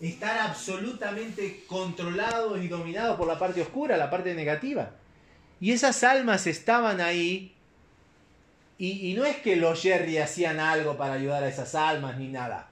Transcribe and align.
estar 0.00 0.38
absolutamente 0.38 1.64
controlados 1.66 2.62
y 2.62 2.68
dominados 2.68 3.16
por 3.16 3.28
la 3.28 3.38
parte 3.38 3.62
oscura, 3.62 3.96
la 3.96 4.10
parte 4.10 4.34
negativa. 4.34 4.90
Y 5.60 5.72
esas 5.72 6.02
almas 6.04 6.46
estaban 6.46 7.00
ahí. 7.00 7.54
Y, 8.78 9.10
y 9.10 9.14
no 9.14 9.24
es 9.24 9.36
que 9.36 9.56
los 9.56 9.80
Jerry 9.82 10.18
hacían 10.18 10.58
algo 10.58 10.96
para 10.96 11.14
ayudar 11.14 11.42
a 11.44 11.48
esas 11.48 11.74
almas 11.74 12.16
ni 12.16 12.28
nada. 12.28 12.70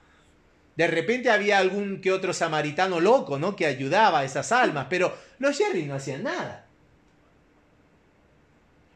De 0.75 0.87
repente 0.87 1.29
había 1.29 1.57
algún 1.57 2.01
que 2.01 2.11
otro 2.11 2.33
samaritano 2.33 2.99
loco, 2.99 3.37
¿no? 3.37 3.55
Que 3.55 3.65
ayudaba 3.65 4.19
a 4.19 4.23
esas 4.23 4.51
almas, 4.51 4.87
pero 4.89 5.15
los 5.37 5.57
Jerry 5.57 5.85
no 5.85 5.95
hacían 5.95 6.23
nada. 6.23 6.65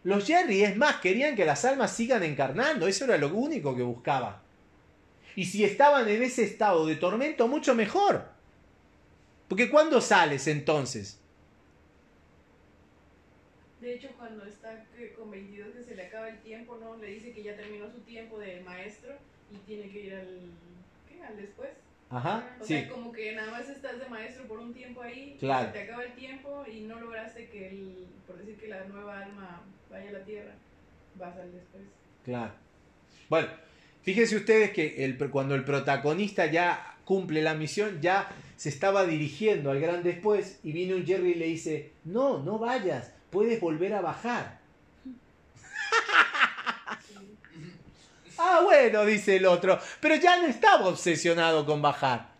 Los 0.04 0.25
Jerry, 0.25 0.63
es 0.63 0.75
más, 0.75 0.97
querían 0.97 1.36
que 1.36 1.45
las 1.45 1.63
almas 1.65 1.91
sigan 1.91 2.23
encarnando, 2.23 2.88
eso 2.88 3.05
era 3.05 3.18
lo 3.18 3.34
único 3.34 3.75
que 3.75 3.84
buscaban. 3.84 4.43
Y 5.36 5.45
si 5.45 5.63
estaban 5.63 6.07
en 6.07 6.21
ese 6.23 6.43
estado 6.43 6.86
de 6.86 6.95
tormento, 6.95 7.47
mucho 7.47 7.73
mejor. 7.75 8.25
Porque 9.47 9.69
¿cuándo 9.69 10.00
sales 10.01 10.47
entonces? 10.47 11.19
De 13.82 13.96
hecho, 13.96 14.10
cuando 14.18 14.46
está 14.46 14.86
con 15.18 15.29
22 15.32 15.74
que 15.75 15.83
se 15.83 15.96
le 15.96 16.07
acaba 16.07 16.29
el 16.29 16.39
tiempo, 16.39 16.77
¿no? 16.77 16.96
Le 16.97 17.07
dice 17.07 17.33
que 17.33 17.43
ya 17.43 17.55
terminó 17.55 17.89
su 17.91 18.00
tiempo 18.01 18.39
de 18.39 18.61
maestro 18.61 19.14
y 19.51 19.57
tiene 19.68 19.89
que 19.91 20.00
ir 20.00 20.15
al, 20.15 20.39
¿qué? 21.10 21.21
Al 21.24 21.36
después. 21.36 21.69
Ajá, 22.10 22.55
o 22.61 22.63
sí. 22.63 22.75
sea, 22.75 22.89
como 22.89 23.11
que 23.11 23.33
nada 23.33 23.52
más 23.52 23.68
estás 23.68 24.00
de 24.00 24.05
maestro 24.07 24.46
por 24.47 24.60
un 24.60 24.74
tiempo 24.74 25.02
ahí, 25.02 25.36
Claro. 25.39 25.68
se 25.68 25.74
te 25.74 25.82
acaba 25.83 26.04
el 26.04 26.13
tiempo 26.13 26.63
y 26.71 26.82
no 26.82 27.00
lograste 27.00 27.50
que 27.50 27.69
el, 27.69 28.05
por 28.27 28.38
decir 28.38 28.55
que 28.57 28.68
la 28.68 28.86
nueva 28.86 29.19
alma 29.19 29.61
vaya 29.89 30.10
a 30.10 30.13
la 30.13 30.24
tierra, 30.24 30.52
vas 31.15 31.36
al 31.36 31.52
después. 31.52 31.83
Claro. 32.23 32.53
Bueno, 33.30 33.47
fíjense 34.03 34.36
ustedes 34.36 34.72
que 34.72 35.17
cuando 35.31 35.56
el 35.56 35.64
protagonista 35.64 36.45
ya 36.45 36.94
cumple 37.06 37.42
la 37.42 37.53
misión, 37.53 38.02
ya 38.02 38.30
se 38.56 38.70
estaba 38.70 39.06
dirigiendo 39.06 39.72
al 39.72 39.80
gran 39.80 40.03
después 40.03 40.59
y 40.64 40.72
viene 40.72 40.95
un 40.95 41.05
Jerry 41.05 41.31
y 41.31 41.36
le 41.36 41.45
dice, 41.47 41.91
no, 42.05 42.39
no 42.39 42.59
vayas, 42.59 43.11
puedes 43.30 43.59
volver 43.59 43.94
a 43.94 44.02
bajar. 44.02 44.59
ah, 48.38 48.61
bueno, 48.64 49.05
dice 49.05 49.38
el 49.38 49.45
otro, 49.45 49.80
pero 50.00 50.16
ya 50.16 50.39
no 50.39 50.47
estaba 50.47 50.88
obsesionado 50.88 51.66
con 51.66 51.81
bajar. 51.81 52.31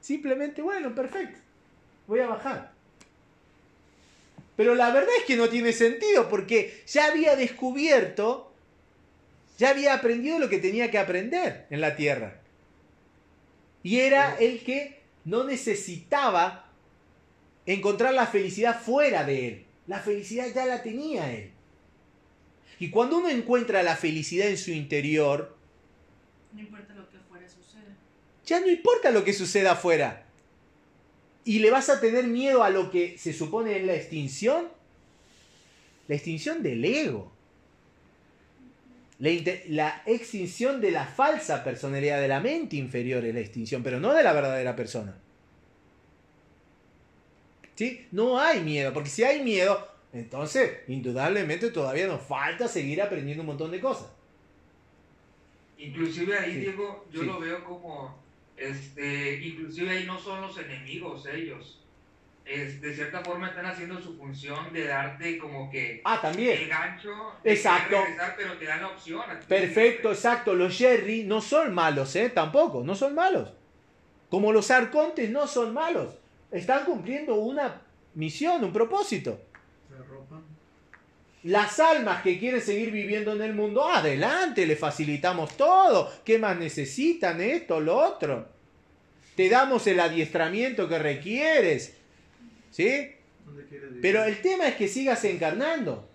Simplemente, 0.00 0.62
bueno, 0.62 0.94
perfecto, 0.94 1.40
voy 2.06 2.20
a 2.20 2.28
bajar. 2.28 2.72
Pero 4.56 4.74
la 4.74 4.90
verdad 4.90 5.10
es 5.18 5.24
que 5.24 5.36
no 5.36 5.48
tiene 5.48 5.72
sentido 5.72 6.28
porque 6.28 6.84
ya 6.86 7.06
había 7.06 7.34
descubierto, 7.34 8.53
ya 9.58 9.70
había 9.70 9.94
aprendido 9.94 10.38
lo 10.38 10.48
que 10.48 10.58
tenía 10.58 10.90
que 10.90 10.98
aprender 10.98 11.66
en 11.70 11.80
la 11.80 11.96
tierra. 11.96 12.40
Y 13.82 14.00
era 14.00 14.36
el 14.36 14.64
que 14.64 15.00
no 15.24 15.44
necesitaba 15.44 16.66
encontrar 17.66 18.14
la 18.14 18.26
felicidad 18.26 18.80
fuera 18.80 19.24
de 19.24 19.48
él. 19.48 19.64
La 19.86 20.00
felicidad 20.00 20.46
ya 20.54 20.66
la 20.66 20.82
tenía 20.82 21.32
él. 21.32 21.50
Y 22.78 22.90
cuando 22.90 23.18
uno 23.18 23.28
encuentra 23.28 23.82
la 23.82 23.96
felicidad 23.96 24.48
en 24.48 24.58
su 24.58 24.70
interior, 24.70 25.56
No 26.52 26.60
importa 26.60 26.94
lo 26.94 27.08
que 27.08 27.16
afuera 27.18 27.48
suceda. 27.48 27.96
ya 28.44 28.60
no 28.60 28.68
importa 28.68 29.10
lo 29.10 29.24
que 29.24 29.32
suceda 29.32 29.72
afuera. 29.72 30.26
¿Y 31.44 31.58
le 31.58 31.70
vas 31.70 31.90
a 31.90 32.00
tener 32.00 32.24
miedo 32.26 32.64
a 32.64 32.70
lo 32.70 32.90
que 32.90 33.18
se 33.18 33.32
supone 33.34 33.76
es 33.78 33.84
la 33.84 33.94
extinción? 33.94 34.68
La 36.08 36.14
extinción 36.14 36.62
del 36.62 36.84
ego. 36.84 37.30
La, 39.18 40.02
extinción 40.06 40.80
de 40.80 40.90
la 40.90 41.06
falsa 41.06 41.62
personalidad 41.62 42.20
de 42.20 42.28
la 42.28 42.40
mente 42.40 42.76
inferior 42.76 43.24
es 43.24 43.34
la 43.34 43.40
extinción, 43.40 43.82
pero 43.82 44.00
no 44.00 44.12
de 44.12 44.24
la 44.24 44.32
verdadera 44.32 44.74
persona. 44.74 45.16
¿Sí? 47.76 48.06
No 48.12 48.38
hay 48.38 48.60
miedo, 48.60 48.92
porque 48.92 49.08
si 49.08 49.24
hay 49.24 49.42
miedo, 49.42 49.88
entonces 50.12 50.80
indudablemente 50.88 51.70
todavía 51.70 52.06
nos 52.06 52.22
falta 52.22 52.68
seguir 52.68 53.02
aprendiendo 53.02 53.42
un 53.42 53.48
montón 53.48 53.70
de 53.70 53.80
cosas. 53.80 54.10
Inclusive 55.78 56.38
ahí, 56.38 56.52
Sí, 56.52 56.60
Diego, 56.60 57.06
yo 57.12 57.20
sí. 57.20 57.26
lo 57.26 57.40
veo 57.40 57.64
como, 57.64 58.16
este, 58.56 59.40
inclusive 59.42 59.90
ahí 59.90 60.04
no 60.06 60.18
son 60.18 60.40
los 60.40 60.56
enemigos 60.58 61.26
ellos. 61.26 61.83
Es, 62.44 62.82
de 62.82 62.94
cierta 62.94 63.22
forma 63.22 63.48
están 63.48 63.64
haciendo 63.64 63.98
su 64.00 64.18
función 64.18 64.70
de 64.72 64.86
darte 64.86 65.38
como 65.38 65.70
que 65.70 66.02
Ah, 66.04 66.20
el 66.36 66.68
gancho 66.68 67.10
de 67.42 67.52
Exacto. 67.52 67.96
regresar, 67.96 68.34
pero 68.36 68.58
te 68.58 68.66
dan 68.66 68.82
la 68.82 68.88
opción. 68.88 69.22
a 69.30 69.40
ti. 69.40 69.46
Perfecto, 69.48 70.10
exacto. 70.10 70.54
Los 70.54 70.76
Jerry 70.76 71.24
no 71.24 71.40
son 71.40 71.72
malos, 71.72 72.14
¿eh? 72.16 72.28
Tampoco, 72.28 72.84
no 72.84 72.94
son 72.94 73.14
malos. 73.14 73.50
Como 74.28 74.52
los 74.52 74.70
arcontes 74.70 75.30
no 75.30 75.46
son 75.46 75.72
malos. 75.72 76.14
Están 76.50 76.84
cumpliendo 76.84 77.36
una 77.36 77.80
misión, 78.14 78.62
un 78.62 78.72
propósito. 78.72 79.40
Las 81.44 81.78
almas 81.78 82.22
que 82.22 82.38
quieren 82.38 82.60
seguir 82.62 82.90
viviendo 82.90 83.32
en 83.32 83.42
el 83.42 83.52
mundo, 83.54 83.86
adelante, 83.86 84.66
les 84.66 84.78
facilitamos 84.78 85.56
todo. 85.56 86.10
¿Qué 86.24 86.38
más 86.38 86.56
necesitan? 86.58 87.40
Esto, 87.40 87.80
lo 87.80 87.96
otro. 87.96 88.48
Te 89.36 89.50
damos 89.50 89.86
el 89.86 90.00
adiestramiento 90.00 90.88
que 90.88 90.98
requieres. 90.98 91.98
¿Sí? 92.74 93.14
Pero 94.02 94.24
el 94.24 94.42
tema 94.42 94.66
es 94.66 94.74
que 94.74 94.88
sigas 94.88 95.24
encarnando. 95.24 96.10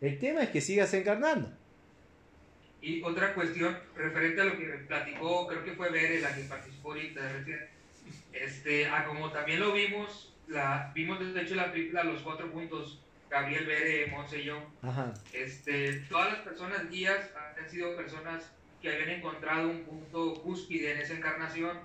El 0.00 0.18
tema 0.18 0.44
es 0.44 0.48
que 0.48 0.62
sigas 0.62 0.94
encarnando. 0.94 1.52
Y 2.80 3.02
otra 3.02 3.34
cuestión 3.34 3.76
referente 3.94 4.40
a 4.40 4.44
lo 4.46 4.56
que 4.56 4.64
platicó, 4.86 5.46
creo 5.46 5.62
que 5.62 5.72
fue 5.72 5.90
Bere 5.90 6.22
la 6.22 6.34
que 6.34 6.44
participó 6.44 6.92
ahorita 6.92 7.20
este, 8.32 8.86
a 8.86 9.04
como 9.04 9.30
también 9.30 9.60
lo 9.60 9.74
vimos, 9.74 10.32
la, 10.46 10.90
vimos 10.94 11.18
de 11.20 11.42
hecho 11.42 11.54
la 11.54 11.70
película 11.70 12.02
Los 12.02 12.22
Cuatro 12.22 12.50
Puntos, 12.50 13.02
Gabriel 13.28 13.66
Bere, 13.66 14.06
Monse 14.06 14.40
y 14.40 14.44
yo, 14.44 14.62
Ajá. 14.80 15.12
este, 15.34 16.00
todas 16.08 16.32
las 16.32 16.40
personas 16.40 16.88
guías 16.88 17.28
han 17.58 17.68
sido 17.68 17.94
personas 17.94 18.50
que 18.80 18.90
habían 18.90 19.10
encontrado 19.10 19.68
un 19.68 19.82
punto 19.82 20.32
cúspide 20.40 20.92
en 20.92 21.02
esa 21.02 21.12
encarnación 21.12 21.78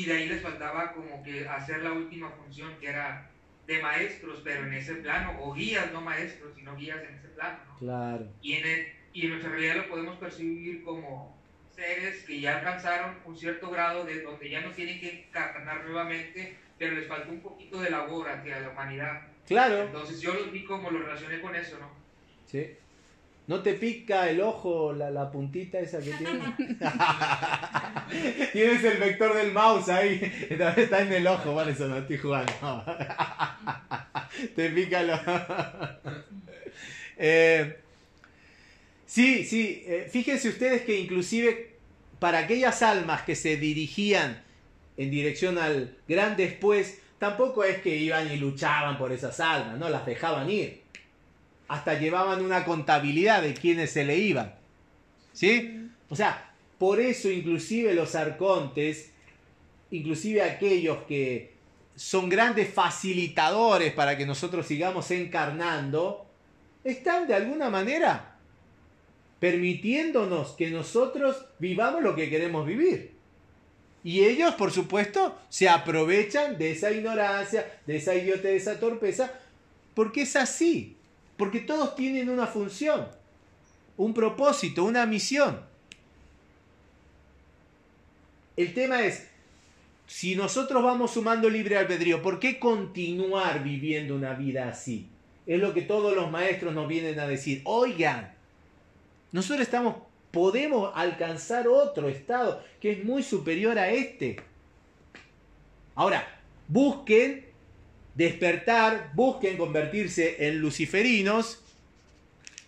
y 0.00 0.04
de 0.06 0.12
ahí 0.16 0.28
les 0.28 0.42
faltaba 0.42 0.92
como 0.92 1.22
que 1.22 1.46
hacer 1.48 1.82
la 1.82 1.92
última 1.92 2.30
función 2.30 2.74
que 2.80 2.88
era 2.88 3.30
de 3.66 3.80
maestros, 3.80 4.40
pero 4.44 4.66
en 4.66 4.74
ese 4.74 4.96
plano, 4.96 5.36
o 5.40 5.52
guías, 5.54 5.92
no 5.92 6.00
maestros, 6.00 6.52
sino 6.54 6.76
guías 6.76 6.98
en 7.08 7.14
ese 7.14 7.28
plano. 7.28 7.58
¿no? 7.68 7.78
Claro. 7.78 8.26
Y 8.42 8.54
en, 8.54 8.66
el- 8.66 8.86
y 9.12 9.22
en 9.24 9.30
nuestra 9.30 9.50
realidad 9.52 9.76
lo 9.76 9.88
podemos 9.88 10.16
percibir 10.18 10.82
como 10.82 11.34
seres 11.70 12.24
que 12.24 12.40
ya 12.40 12.58
alcanzaron 12.58 13.16
un 13.24 13.36
cierto 13.36 13.70
grado 13.70 14.04
de 14.04 14.22
donde 14.22 14.50
ya 14.50 14.60
no 14.60 14.70
tienen 14.72 15.00
que 15.00 15.26
encarnar 15.28 15.84
nuevamente, 15.84 16.56
pero 16.78 16.94
les 16.96 17.06
faltó 17.08 17.30
un 17.30 17.40
poquito 17.40 17.80
de 17.80 17.90
labor 17.90 18.28
hacia 18.28 18.60
la 18.60 18.70
humanidad. 18.70 19.22
Claro. 19.46 19.82
Entonces 19.84 20.20
yo 20.20 20.34
los 20.34 20.50
vi 20.52 20.64
como 20.64 20.90
lo 20.90 21.00
relacioné 21.00 21.40
con 21.40 21.54
eso, 21.54 21.78
¿no? 21.78 21.90
Sí. 22.46 22.76
¿No 23.46 23.60
te 23.60 23.74
pica 23.74 24.30
el 24.30 24.40
ojo 24.40 24.94
la, 24.94 25.10
la 25.10 25.30
puntita 25.30 25.78
esa 25.78 25.98
que 25.98 26.12
tiene? 26.12 26.40
Tienes 28.52 28.82
el 28.84 28.98
vector 28.98 29.34
del 29.34 29.52
mouse 29.52 29.90
ahí. 29.90 30.32
Está 30.48 30.72
está 30.72 31.02
en 31.02 31.12
el 31.12 31.26
ojo, 31.26 31.52
por 31.52 31.68
eso 31.68 31.86
no 31.86 31.98
estoy 31.98 32.16
jugando. 32.16 32.52
te 34.56 34.70
pica 34.70 35.00
el 35.02 35.10
ojo. 35.10 35.32
Eh, 37.18 37.76
sí, 39.04 39.44
sí. 39.44 39.84
eh, 39.86 40.08
fíjense 40.10 40.48
ustedes 40.48 40.82
que 40.82 40.98
inclusive 40.98 41.76
para 42.18 42.38
aquellas 42.38 42.82
almas 42.82 43.22
que 43.22 43.36
se 43.36 43.58
dirigían 43.58 44.42
en 44.96 45.10
dirección 45.10 45.58
al 45.58 45.98
gran 46.08 46.36
después, 46.36 46.98
tampoco 47.18 47.62
es 47.62 47.78
que 47.78 47.94
iban 47.94 48.32
y 48.32 48.38
luchaban 48.38 48.96
por 48.96 49.12
esas 49.12 49.38
almas, 49.40 49.78
no 49.78 49.90
las 49.90 50.06
dejaban 50.06 50.48
ir 50.50 50.83
hasta 51.68 51.98
llevaban 51.98 52.44
una 52.44 52.64
contabilidad 52.64 53.42
de 53.42 53.54
quienes 53.54 53.90
se 53.90 54.04
le 54.04 54.18
iban. 54.18 54.54
¿Sí? 55.32 55.88
O 56.08 56.16
sea, 56.16 56.52
por 56.78 57.00
eso 57.00 57.30
inclusive 57.30 57.94
los 57.94 58.14
arcontes, 58.14 59.10
inclusive 59.90 60.42
aquellos 60.42 60.98
que 61.08 61.54
son 61.96 62.28
grandes 62.28 62.72
facilitadores 62.72 63.92
para 63.92 64.16
que 64.16 64.26
nosotros 64.26 64.66
sigamos 64.66 65.10
encarnando, 65.10 66.26
están 66.82 67.26
de 67.26 67.34
alguna 67.34 67.70
manera 67.70 68.36
permitiéndonos 69.40 70.52
que 70.52 70.70
nosotros 70.70 71.44
vivamos 71.58 72.02
lo 72.02 72.14
que 72.14 72.30
queremos 72.30 72.66
vivir. 72.66 73.14
Y 74.02 74.24
ellos, 74.24 74.54
por 74.54 74.70
supuesto, 74.70 75.38
se 75.48 75.68
aprovechan 75.68 76.58
de 76.58 76.72
esa 76.72 76.90
ignorancia, 76.90 77.80
de 77.86 77.96
esa 77.96 78.14
idiotez, 78.14 78.42
de 78.42 78.56
esa 78.56 78.80
torpeza, 78.80 79.32
porque 79.94 80.22
es 80.22 80.36
así. 80.36 80.96
Porque 81.36 81.60
todos 81.60 81.96
tienen 81.96 82.28
una 82.28 82.46
función, 82.46 83.08
un 83.96 84.14
propósito, 84.14 84.84
una 84.84 85.06
misión. 85.06 85.60
El 88.56 88.72
tema 88.72 89.02
es, 89.02 89.28
si 90.06 90.36
nosotros 90.36 90.82
vamos 90.82 91.12
sumando 91.12 91.50
libre 91.50 91.76
albedrío, 91.76 92.22
¿por 92.22 92.38
qué 92.38 92.58
continuar 92.58 93.64
viviendo 93.64 94.14
una 94.14 94.34
vida 94.34 94.68
así? 94.68 95.08
Es 95.46 95.60
lo 95.60 95.74
que 95.74 95.82
todos 95.82 96.14
los 96.14 96.30
maestros 96.30 96.72
nos 96.74 96.86
vienen 96.86 97.18
a 97.18 97.26
decir. 97.26 97.62
Oigan, 97.64 98.32
nosotros 99.32 99.62
estamos 99.62 99.96
podemos 100.34 100.90
alcanzar 100.96 101.68
otro 101.68 102.08
estado 102.08 102.62
que 102.80 102.90
es 102.90 103.04
muy 103.04 103.22
superior 103.22 103.78
a 103.78 103.90
este. 103.90 104.36
Ahora, 105.94 106.26
busquen 106.66 107.46
despertar, 108.14 109.12
busquen 109.14 109.56
convertirse 109.56 110.46
en 110.46 110.58
luciferinos. 110.60 111.60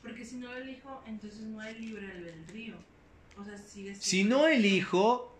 Porque 0.02 0.24
si 0.24 0.36
no 0.36 0.54
elijo, 0.54 1.02
entonces 1.06 1.40
no 1.40 1.60
hay 1.60 1.78
libre 1.78 2.10
albedrío. 2.10 2.74
O 3.38 3.44
sea, 3.44 3.56
sigue 3.58 3.94
Si 3.94 4.24
no 4.24 4.46
elijo, 4.46 5.36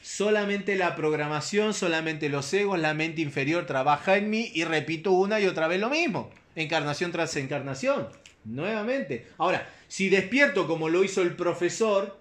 solamente 0.00 0.76
la 0.76 0.96
programación, 0.96 1.74
solamente 1.74 2.28
los 2.28 2.52
egos, 2.52 2.78
la 2.78 2.94
mente 2.94 3.20
inferior 3.22 3.66
trabaja 3.66 4.16
en 4.16 4.30
mí 4.30 4.50
y 4.54 4.64
repito 4.64 5.12
una 5.12 5.40
y 5.40 5.46
otra 5.46 5.68
vez 5.68 5.80
lo 5.80 5.90
mismo. 5.90 6.30
Encarnación 6.54 7.12
tras 7.12 7.36
encarnación. 7.36 8.08
Nuevamente. 8.44 9.26
Ahora, 9.38 9.68
si 9.88 10.08
despierto 10.08 10.66
como 10.66 10.88
lo 10.88 11.02
hizo 11.04 11.22
el 11.22 11.34
profesor, 11.34 12.16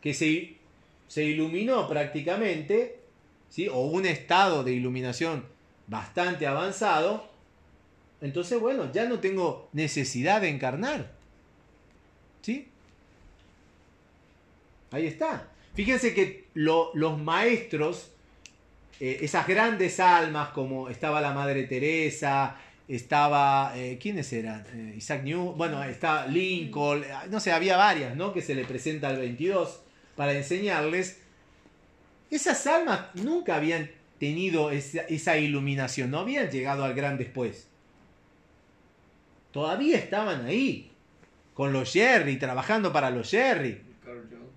que 0.00 0.14
se, 0.14 0.54
se 1.08 1.24
iluminó 1.24 1.88
prácticamente, 1.88 3.00
o 3.72 3.86
un 3.86 4.04
estado 4.06 4.64
de 4.64 4.72
iluminación 4.72 5.44
bastante 5.86 6.46
avanzado, 6.46 7.28
entonces, 8.20 8.58
bueno, 8.60 8.90
ya 8.92 9.04
no 9.06 9.18
tengo 9.20 9.68
necesidad 9.72 10.40
de 10.40 10.48
encarnar. 10.48 11.12
¿Sí? 12.42 12.68
Ahí 14.90 15.06
está. 15.06 15.48
Fíjense 15.74 16.14
que 16.14 16.46
lo- 16.54 16.90
los 16.94 17.18
maestros, 17.18 18.10
eh, 19.00 19.18
esas 19.22 19.46
grandes 19.46 20.00
almas 20.00 20.48
como 20.50 20.88
estaba 20.88 21.20
la 21.20 21.32
Madre 21.32 21.64
Teresa, 21.64 22.56
estaba, 22.88 23.72
eh, 23.76 23.98
¿quiénes 24.00 24.32
eran? 24.32 24.64
Eh, 24.72 24.94
Isaac 24.96 25.22
Newton, 25.24 25.58
bueno, 25.58 25.82
está 25.84 26.26
Lincoln, 26.26 27.04
no 27.30 27.40
sé, 27.40 27.52
había 27.52 27.76
varias, 27.76 28.16
¿no? 28.16 28.32
Que 28.32 28.40
se 28.40 28.54
le 28.54 28.64
presenta 28.64 29.08
al 29.08 29.18
22 29.18 29.80
para 30.14 30.32
enseñarles. 30.32 31.20
Esas 32.30 32.66
almas 32.66 33.14
nunca 33.14 33.56
habían 33.56 33.90
tenido 34.18 34.70
esa, 34.70 35.02
esa 35.02 35.38
iluminación, 35.38 36.10
no 36.10 36.20
habían 36.20 36.50
llegado 36.50 36.84
al 36.84 36.94
gran 36.94 37.18
después. 37.18 37.68
Todavía 39.52 39.96
estaban 39.98 40.44
ahí, 40.44 40.90
con 41.54 41.72
los 41.72 41.92
Jerry, 41.92 42.36
trabajando 42.38 42.92
para 42.92 43.10
los 43.10 43.30
Jerry. 43.30 43.80
Carl 44.04 44.28
Jung. 44.28 44.48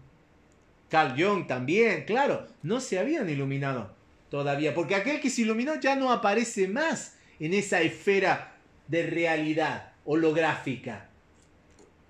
Carl 0.90 1.22
Jung 1.22 1.48
también, 1.48 2.04
claro, 2.06 2.48
no 2.64 2.82
se 2.82 3.00
habían 3.00 3.30
iluminado 3.30 3.96
todavía, 4.30 4.74
porque 4.74 4.96
aquel 4.96 5.22
que 5.22 5.30
se 5.30 5.42
iluminó 5.42 5.80
ya 5.80 5.96
no 5.96 6.12
aparece 6.12 6.68
más 6.68 7.16
en 7.40 7.54
esa 7.54 7.82
esfera 7.82 8.56
de 8.88 9.06
realidad 9.06 9.94
holográfica, 10.06 11.10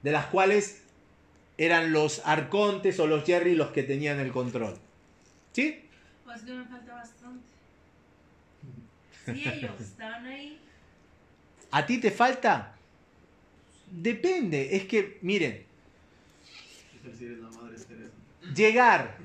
de 0.02 0.12
las 0.12 0.26
cuales 0.28 0.84
eran 1.58 1.92
los 1.92 2.22
arcontes 2.26 3.00
o 3.00 3.08
los 3.08 3.26
Jerry 3.26 3.56
los 3.56 3.70
que 3.72 3.84
tenían 3.84 4.20
el 4.20 4.32
control. 4.32 4.76
¿Sí? 5.54 5.82
Pues 6.24 6.42
que 6.42 6.54
me 6.54 6.66
falta 6.66 6.94
bastante. 6.94 7.44
Si 9.26 9.48
ellos 9.48 9.80
estaban 9.80 10.26
ahí, 10.26 10.60
¿A 11.72 11.86
ti 11.86 12.00
te 12.00 12.10
falta? 12.10 12.76
Depende, 13.92 14.76
es 14.76 14.86
que, 14.86 15.20
miren, 15.22 15.64
Es 16.96 17.04
decir, 17.04 17.32
es 17.34 17.40
la 17.40 17.50
madre 17.50 17.78
llegar, 18.56 19.18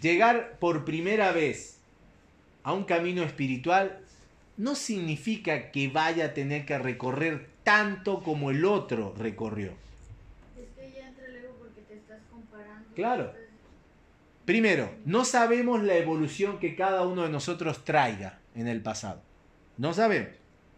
llegar 0.00 0.58
por 0.58 0.84
primera 0.84 1.32
vez 1.32 1.78
a 2.62 2.72
un 2.72 2.84
camino 2.84 3.22
espiritual 3.22 4.00
no 4.56 4.74
significa 4.74 5.70
que 5.72 5.88
vaya 5.88 6.26
a 6.26 6.34
tener 6.34 6.64
que 6.64 6.78
recorrer 6.78 7.48
tanto 7.64 8.22
como 8.22 8.50
el 8.50 8.64
otro 8.64 9.14
recorrió. 9.16 9.72
Es 10.56 10.68
que 10.76 10.92
ya 10.96 11.08
entra 11.08 11.26
el 11.26 11.36
ego 11.36 11.56
porque 11.58 11.80
te 11.82 11.94
estás 11.94 12.20
comparando. 12.30 12.94
Claro. 12.94 13.32
Primero, 14.44 14.94
no 15.04 15.24
sabemos 15.24 15.82
la 15.82 15.96
evolución 15.96 16.58
que 16.58 16.76
cada 16.76 17.02
uno 17.02 17.22
de 17.22 17.30
nosotros 17.30 17.84
traiga 17.84 18.40
en 18.54 18.68
el 18.68 18.82
pasado. 18.82 19.22
No 19.78 19.94
sabemos. 19.94 20.30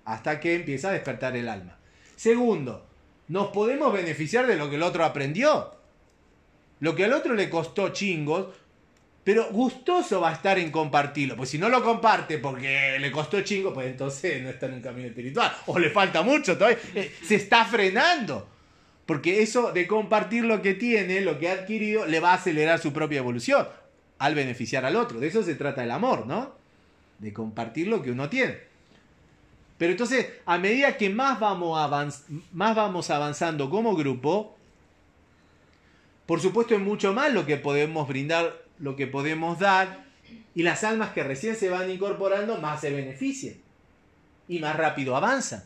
Hasta 0.05 0.39
que 0.39 0.55
empieza 0.55 0.91
a 0.91 0.93
despertar 0.93 1.37
el 1.37 1.49
alma. 1.49 1.77
Segundo, 2.15 2.87
nos 3.29 3.49
podemos 3.49 3.93
beneficiar 3.93 4.47
de 4.47 4.57
lo 4.57 4.71
que 4.71 4.77
el 4.77 4.83
otro 4.83 5.05
aprendió. 5.05 5.75
Lo 6.79 6.95
que 6.95 7.05
al 7.05 7.13
otro 7.13 7.35
le 7.35 7.51
costó 7.51 7.89
chingos, 7.89 8.55
pero 9.25 9.49
gustoso 9.51 10.21
va 10.21 10.31
a 10.31 10.35
estar 10.35 10.59
en 10.59 10.71
compartirlo. 10.71 11.37
Pues 11.37 11.51
si 11.51 11.59
no 11.59 11.69
lo 11.69 11.83
comparte 11.83 12.39
porque 12.39 12.97
le 13.01 13.11
costó 13.11 13.41
chingo, 13.41 13.75
pues 13.75 13.89
entonces 13.89 14.41
no 14.45 14.51
está 14.51 14.67
en 14.67 14.75
un 14.75 14.81
camino 14.81 15.09
espiritual. 15.09 15.53
O 15.67 15.79
le 15.79 15.91
falta 15.91 16.23
mucho 16.23 16.57
todavía. 16.57 16.79
Eh, 16.95 17.13
Se 17.25 17.35
está 17.35 17.65
frenando. 17.65 18.49
Porque 19.07 19.43
eso 19.43 19.73
de 19.73 19.87
compartir 19.87 20.45
lo 20.45 20.61
que 20.63 20.75
tiene, 20.75 21.21
lo 21.21 21.39
que 21.39 21.49
ha 21.49 21.53
adquirido, 21.53 22.07
le 22.07 22.21
va 22.21 22.33
a 22.33 22.35
acelerar 22.35 22.81
su 22.81 22.93
propia 22.93 23.19
evolución 23.19 23.67
al 24.19 24.35
beneficiar 24.35 24.85
al 24.85 24.97
otro. 24.97 25.21
De 25.21 25.29
eso 25.29 25.43
se 25.43 25.55
trata 25.55 25.85
el 25.85 25.93
amor, 25.93 26.27
¿no? 26.27 26.55
De 27.21 27.33
compartir 27.33 27.87
lo 27.87 28.03
que 28.03 28.11
uno 28.11 28.29
tiene. 28.29 28.59
Pero 29.79 29.93
entonces, 29.93 30.27
a 30.45 30.59
medida 30.59 30.97
que 30.97 31.11
más 31.11 31.39
vamos, 31.39 31.79
más 32.53 32.77
vamos 32.77 33.11
avanzando 33.11 33.71
como 33.71 33.95
grupo, 33.95 34.57
por 36.25 36.41
supuesto 36.41 36.75
es 36.75 36.81
mucho 36.81 37.13
más 37.13 37.33
lo 37.33 37.47
que 37.47 37.57
podemos 37.57 38.09
brindar, 38.09 38.65
lo 38.79 38.97
que 38.97 39.07
podemos 39.07 39.59
dar, 39.59 40.05
y 40.55 40.63
las 40.63 40.83
almas 40.83 41.11
que 41.11 41.23
recién 41.23 41.55
se 41.55 41.69
van 41.69 41.91
incorporando 41.91 42.59
más 42.59 42.81
se 42.81 42.91
benefician 42.91 43.55
y 44.49 44.59
más 44.59 44.75
rápido 44.75 45.15
avanzan. 45.15 45.63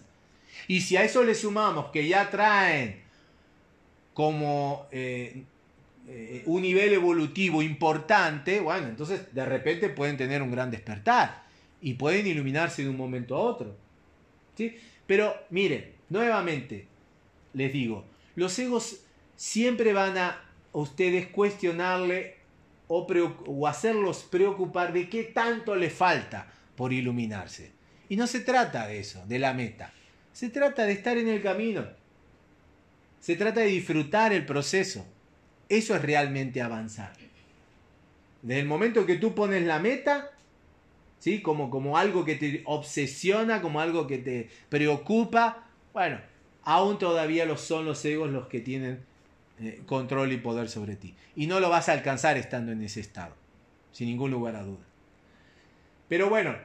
Y 0.66 0.80
si 0.80 0.96
a 0.96 1.04
eso 1.04 1.22
le 1.22 1.34
sumamos 1.34 1.90
que 1.92 2.08
ya 2.08 2.28
traen 2.28 2.99
como 4.14 4.86
eh, 4.90 5.44
eh, 6.08 6.42
un 6.46 6.62
nivel 6.62 6.92
evolutivo 6.92 7.62
importante, 7.62 8.60
bueno, 8.60 8.88
entonces 8.88 9.32
de 9.32 9.44
repente 9.44 9.88
pueden 9.88 10.16
tener 10.16 10.42
un 10.42 10.50
gran 10.50 10.70
despertar 10.70 11.44
y 11.80 11.94
pueden 11.94 12.26
iluminarse 12.26 12.82
de 12.82 12.88
un 12.88 12.96
momento 12.96 13.36
a 13.36 13.40
otro. 13.40 13.76
¿sí? 14.56 14.76
Pero 15.06 15.34
miren, 15.50 15.92
nuevamente 16.08 16.86
les 17.52 17.72
digo, 17.72 18.04
los 18.34 18.58
egos 18.58 19.02
siempre 19.36 19.92
van 19.92 20.18
a, 20.18 20.44
ustedes 20.72 21.26
cuestionarle 21.28 22.36
o, 22.88 23.06
o 23.46 23.66
hacerlos 23.66 24.26
preocupar 24.30 24.92
de 24.92 25.08
qué 25.08 25.24
tanto 25.24 25.74
le 25.74 25.90
falta 25.90 26.52
por 26.76 26.92
iluminarse. 26.92 27.72
Y 28.08 28.16
no 28.16 28.26
se 28.26 28.40
trata 28.40 28.86
de 28.86 29.00
eso, 29.00 29.24
de 29.26 29.38
la 29.38 29.54
meta. 29.54 29.92
Se 30.32 30.48
trata 30.48 30.86
de 30.86 30.92
estar 30.92 31.16
en 31.16 31.28
el 31.28 31.42
camino. 31.42 31.86
Se 33.20 33.36
trata 33.36 33.60
de 33.60 33.66
disfrutar 33.66 34.32
el 34.32 34.46
proceso. 34.46 35.06
Eso 35.68 35.94
es 35.94 36.02
realmente 36.02 36.62
avanzar. 36.62 37.12
Desde 38.42 38.60
el 38.60 38.66
momento 38.66 39.06
que 39.06 39.16
tú 39.16 39.34
pones 39.34 39.62
la 39.62 39.78
meta, 39.78 40.30
¿sí? 41.18 41.42
como, 41.42 41.70
como 41.70 41.98
algo 41.98 42.24
que 42.24 42.34
te 42.36 42.62
obsesiona, 42.64 43.60
como 43.60 43.80
algo 43.80 44.06
que 44.06 44.18
te 44.18 44.48
preocupa, 44.68 45.68
bueno, 45.92 46.18
aún 46.64 46.98
todavía 46.98 47.44
los 47.44 47.60
son 47.60 47.84
los 47.84 48.04
egos 48.04 48.30
los 48.30 48.46
que 48.46 48.60
tienen 48.60 49.00
eh, 49.60 49.82
control 49.86 50.32
y 50.32 50.38
poder 50.38 50.68
sobre 50.68 50.96
ti. 50.96 51.14
Y 51.36 51.46
no 51.46 51.60
lo 51.60 51.68
vas 51.68 51.88
a 51.88 51.92
alcanzar 51.92 52.38
estando 52.38 52.72
en 52.72 52.82
ese 52.82 53.00
estado, 53.00 53.34
sin 53.92 54.08
ningún 54.08 54.30
lugar 54.30 54.56
a 54.56 54.62
duda. 54.62 54.84
Pero 56.08 56.30
bueno, 56.30 56.56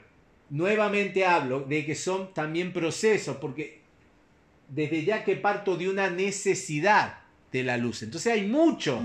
nuevamente 0.49 1.25
hablo 1.25 1.59
de 1.61 1.85
que 1.85 1.93
son 1.93 2.33
también 2.33 2.71
procesos, 2.71 3.37
porque 3.37 3.81
desde 4.67 5.03
ya 5.05 5.23
que 5.23 5.35
parto 5.35 5.77
de 5.77 5.89
una 5.89 6.09
necesidad 6.09 7.19
de 7.51 7.63
la 7.63 7.77
luz. 7.77 8.03
Entonces 8.03 8.33
hay 8.33 8.47
mucho, 8.47 9.01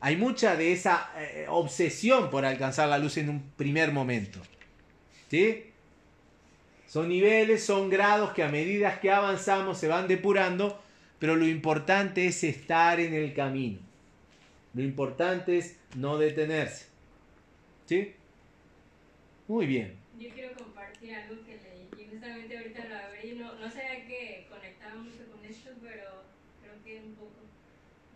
hay 0.00 0.16
mucha 0.16 0.56
de 0.56 0.72
esa 0.72 1.10
eh, 1.18 1.46
obsesión 1.48 2.30
por 2.30 2.44
alcanzar 2.44 2.88
la 2.88 2.98
luz 2.98 3.16
en 3.16 3.30
un 3.30 3.42
primer 3.56 3.92
momento. 3.92 4.40
¿Sí? 5.30 5.64
Son 6.86 7.08
niveles, 7.08 7.64
son 7.64 7.90
grados 7.90 8.32
que 8.32 8.42
a 8.42 8.48
medida 8.48 9.00
que 9.00 9.10
avanzamos 9.10 9.78
se 9.78 9.88
van 9.88 10.06
depurando, 10.06 10.80
pero 11.18 11.34
lo 11.34 11.46
importante 11.46 12.26
es 12.26 12.44
estar 12.44 13.00
en 13.00 13.14
el 13.14 13.34
camino. 13.34 13.78
Lo 14.74 14.82
importante 14.82 15.58
es 15.58 15.76
no 15.96 16.18
detenerse. 16.18 16.86
¿Sí? 17.86 18.14
Muy 19.48 19.66
bien. 19.66 19.96
Yo 20.18 20.28
quiero 20.30 20.54
compartir 20.54 21.14
algo 21.14 21.44
que 21.44 21.53
justamente 22.24 22.56
ahorita 22.56 22.84
lo 22.86 22.96
abrí, 22.96 23.32
no, 23.32 23.54
no 23.56 23.70
sabía 23.70 24.06
que 24.06 24.46
conectaba 24.48 24.94
mucho 24.94 25.30
con 25.30 25.44
esto, 25.44 25.70
pero 25.82 26.24
creo 26.62 26.82
que 26.82 27.06
un 27.06 27.14
poco. 27.16 27.34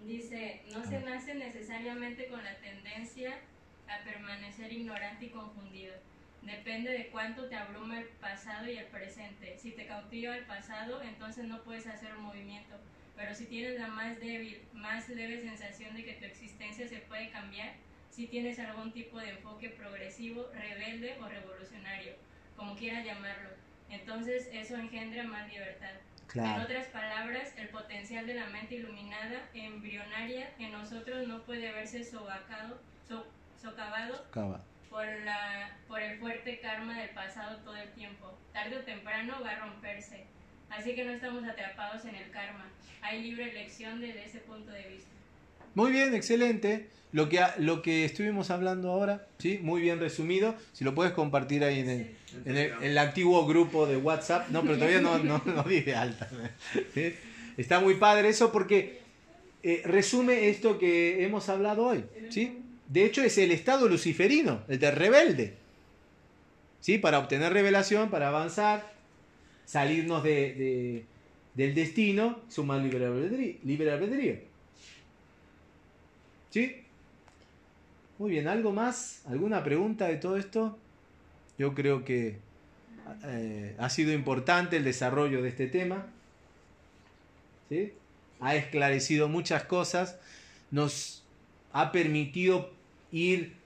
Dice, 0.03 0.63
no 0.73 0.83
se 0.83 1.01
nace 1.01 1.35
necesariamente 1.35 2.29
con 2.29 2.43
la 2.43 2.55
tendencia 2.57 3.39
a 3.87 4.03
permanecer 4.05 4.73
ignorante 4.73 5.27
y 5.27 5.29
confundido. 5.29 5.93
Depende 6.41 6.91
de 6.91 7.09
cuánto 7.09 7.49
te 7.49 7.57
abruma 7.57 7.99
el 7.99 8.07
pasado 8.09 8.67
y 8.67 8.79
el 8.79 8.87
presente. 8.87 9.59
Si 9.59 9.73
te 9.73 9.87
cautiva 9.87 10.39
el 10.39 10.47
pasado, 10.47 11.03
entonces 11.03 11.45
no 11.45 11.63
puedes 11.63 11.87
hacer 11.87 12.15
un 12.17 12.23
movimiento. 12.23 12.77
Pero 13.15 13.35
si 13.35 13.45
tienes 13.45 13.79
la 13.79 13.89
más 13.89 14.19
débil, 14.21 14.63
más 14.73 15.07
leve 15.11 15.43
sensación 15.43 15.95
de 15.95 16.05
que 16.05 16.15
tu 16.15 16.25
existencia 16.25 16.89
se 16.89 17.01
puede 17.01 17.29
cambiar, 17.29 17.75
si 18.09 18.27
tienes 18.27 18.59
algún 18.59 18.91
tipo 18.93 19.19
de 19.19 19.31
enfoque 19.31 19.69
progresivo, 19.69 20.49
rebelde 20.55 21.19
o 21.21 21.29
revolucionario, 21.29 22.15
como 22.57 22.75
quieras 22.75 23.05
llamarlo. 23.05 23.68
Entonces 23.91 24.49
eso 24.53 24.77
engendra 24.77 25.25
más 25.25 25.49
libertad. 25.51 25.91
En 26.35 26.61
otras 26.61 26.87
palabras, 26.89 27.55
el 27.57 27.69
potencial 27.69 28.27
de 28.27 28.35
la 28.35 28.47
mente 28.49 28.75
iluminada, 28.75 29.49
embrionaria, 29.55 30.51
en 30.59 30.73
nosotros 30.73 31.27
no 31.27 31.43
puede 31.45 31.73
verse 31.73 32.05
sovacado, 32.05 32.79
so- 33.09 33.27
socavado 33.63 34.25
por, 34.91 35.07
la, 35.25 35.75
por 35.89 36.03
el 36.03 36.19
fuerte 36.19 36.61
karma 36.61 36.99
del 37.01 37.09
pasado 37.11 37.57
todo 37.65 37.77
el 37.77 37.91
tiempo. 37.93 38.37
Tarde 38.53 38.77
o 38.77 38.81
temprano 38.81 39.37
va 39.43 39.53
a 39.53 39.59
romperse. 39.61 40.25
Así 40.69 40.95
que 40.95 41.05
no 41.05 41.13
estamos 41.13 41.45
atrapados 41.45 42.05
en 42.05 42.15
el 42.15 42.31
karma. 42.31 42.67
Hay 43.01 43.23
libre 43.23 43.51
elección 43.51 44.01
desde 44.01 44.27
ese 44.27 44.39
punto 44.41 44.71
de 44.71 44.83
vista. 44.87 45.09
Muy 45.75 45.93
bien, 45.93 46.15
excelente. 46.15 46.91
Lo 47.13 47.31
que, 47.31 47.43
lo 47.57 47.81
que 47.81 48.05
estuvimos 48.05 48.51
hablando 48.51 48.91
ahora, 48.91 49.27
¿sí? 49.39 49.61
Muy 49.63 49.81
bien 49.81 49.99
resumido. 49.99 50.57
Si 50.75 50.85
lo 50.85 50.95
puedes 50.95 51.15
compartir 51.15 51.65
ahí 51.65 51.81
en 51.81 51.89
el, 51.89 52.17
en 52.45 52.57
el, 52.57 52.99
antiguo 52.99 53.47
grupo 53.47 53.87
de 53.87 53.97
WhatsApp. 53.97 54.49
No, 54.51 54.63
pero 54.63 54.75
todavía 54.75 55.01
no, 55.01 55.19
no, 55.19 55.43
no 55.45 55.63
di 55.65 55.81
de 55.81 55.95
alta. 55.95 56.29
Está 57.57 57.81
muy 57.81 57.95
padre 57.95 58.29
eso 58.29 58.53
porque 58.53 59.01
eh, 59.63 59.83
resume 59.85 60.49
esto 60.49 60.79
que 60.79 61.25
hemos 61.25 61.49
hablado 61.49 61.87
hoy. 61.87 62.05
¿sí? 62.31 62.59
De 62.89 63.05
hecho, 63.05 63.23
es 63.23 63.37
el 63.39 63.51
estado 63.51 63.89
luciferino, 63.89 64.63
el 64.69 64.79
de 64.79 64.91
rebelde. 64.91 65.55
¿sí? 66.81 66.99
Para 66.99 67.19
obtener 67.19 67.53
revelación, 67.53 68.11
para 68.11 68.29
avanzar, 68.29 68.93
salirnos 69.67 70.23
de- 70.23 71.05
del 71.55 71.75
destino, 71.75 72.41
sumar 72.49 72.81
libre 72.81 73.05
albedrío. 73.05 73.57
Libre 73.65 73.91
albedrío. 73.91 74.37
¿Sí? 76.51 76.77
Muy 78.19 78.31
bien, 78.31 78.49
¿algo 78.49 78.73
más? 78.73 79.23
¿Alguna 79.27 79.63
pregunta 79.63 80.07
de 80.07 80.17
todo 80.17 80.37
esto? 80.37 80.79
Yo 81.59 81.75
creo 81.75 82.05
que 82.05 82.39
eh, 83.25 83.75
ha 83.79 83.91
sido 83.91 84.13
importante 84.13 84.77
el 84.77 84.85
desarrollo 84.85 85.43
de 85.43 85.49
este 85.49 85.67
tema. 85.67 86.07
¿Sí? 87.69 87.93
Ha 88.41 88.55
esclarecido 88.55 89.29
muchas 89.29 89.65
cosas, 89.65 90.19
nos 90.71 91.25
ha 91.73 91.91
permitido 91.93 92.73
ir 93.11 93.57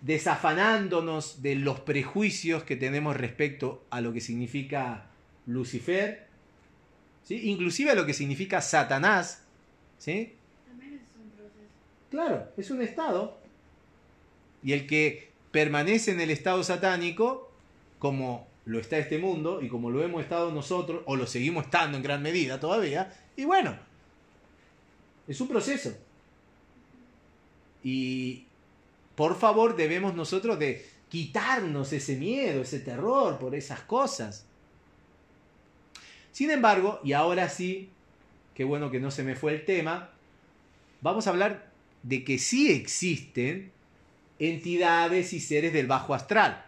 desafanándonos 0.00 1.42
de 1.42 1.56
los 1.56 1.80
prejuicios 1.80 2.62
que 2.62 2.76
tenemos 2.76 3.16
respecto 3.16 3.84
a 3.90 4.00
lo 4.00 4.12
que 4.12 4.20
significa 4.20 5.06
Lucifer, 5.46 6.26
¿sí? 7.24 7.50
inclusive 7.50 7.90
a 7.90 7.94
lo 7.94 8.06
que 8.06 8.14
significa 8.14 8.60
Satanás. 8.60 9.42
¿sí? 9.98 10.34
También 10.68 10.94
es 10.94 11.00
un 11.20 11.30
proceso. 11.30 11.66
Claro, 12.10 12.48
es 12.56 12.70
un 12.70 12.82
estado. 12.82 13.38
Y 14.62 14.72
el 14.72 14.86
que 14.86 15.25
permanece 15.56 16.10
en 16.10 16.20
el 16.20 16.28
estado 16.28 16.62
satánico, 16.62 17.50
como 17.98 18.46
lo 18.66 18.78
está 18.78 18.98
este 18.98 19.16
mundo 19.16 19.62
y 19.62 19.68
como 19.68 19.88
lo 19.88 20.04
hemos 20.04 20.22
estado 20.22 20.52
nosotros, 20.52 21.02
o 21.06 21.16
lo 21.16 21.26
seguimos 21.26 21.64
estando 21.64 21.96
en 21.96 22.02
gran 22.02 22.22
medida 22.22 22.60
todavía, 22.60 23.10
y 23.38 23.46
bueno, 23.46 23.74
es 25.26 25.40
un 25.40 25.48
proceso. 25.48 25.96
Y 27.82 28.44
por 29.14 29.38
favor 29.38 29.76
debemos 29.76 30.14
nosotros 30.14 30.58
de 30.58 30.84
quitarnos 31.08 31.90
ese 31.94 32.16
miedo, 32.16 32.60
ese 32.60 32.80
terror 32.80 33.38
por 33.38 33.54
esas 33.54 33.80
cosas. 33.80 34.44
Sin 36.32 36.50
embargo, 36.50 37.00
y 37.02 37.14
ahora 37.14 37.48
sí, 37.48 37.88
qué 38.52 38.64
bueno 38.64 38.90
que 38.90 39.00
no 39.00 39.10
se 39.10 39.22
me 39.22 39.34
fue 39.34 39.54
el 39.54 39.64
tema, 39.64 40.10
vamos 41.00 41.26
a 41.26 41.30
hablar 41.30 41.72
de 42.02 42.24
que 42.24 42.38
sí 42.38 42.70
existen 42.70 43.72
entidades 44.38 45.32
y 45.32 45.40
seres 45.40 45.72
del 45.72 45.86
bajo 45.86 46.14
astral. 46.14 46.64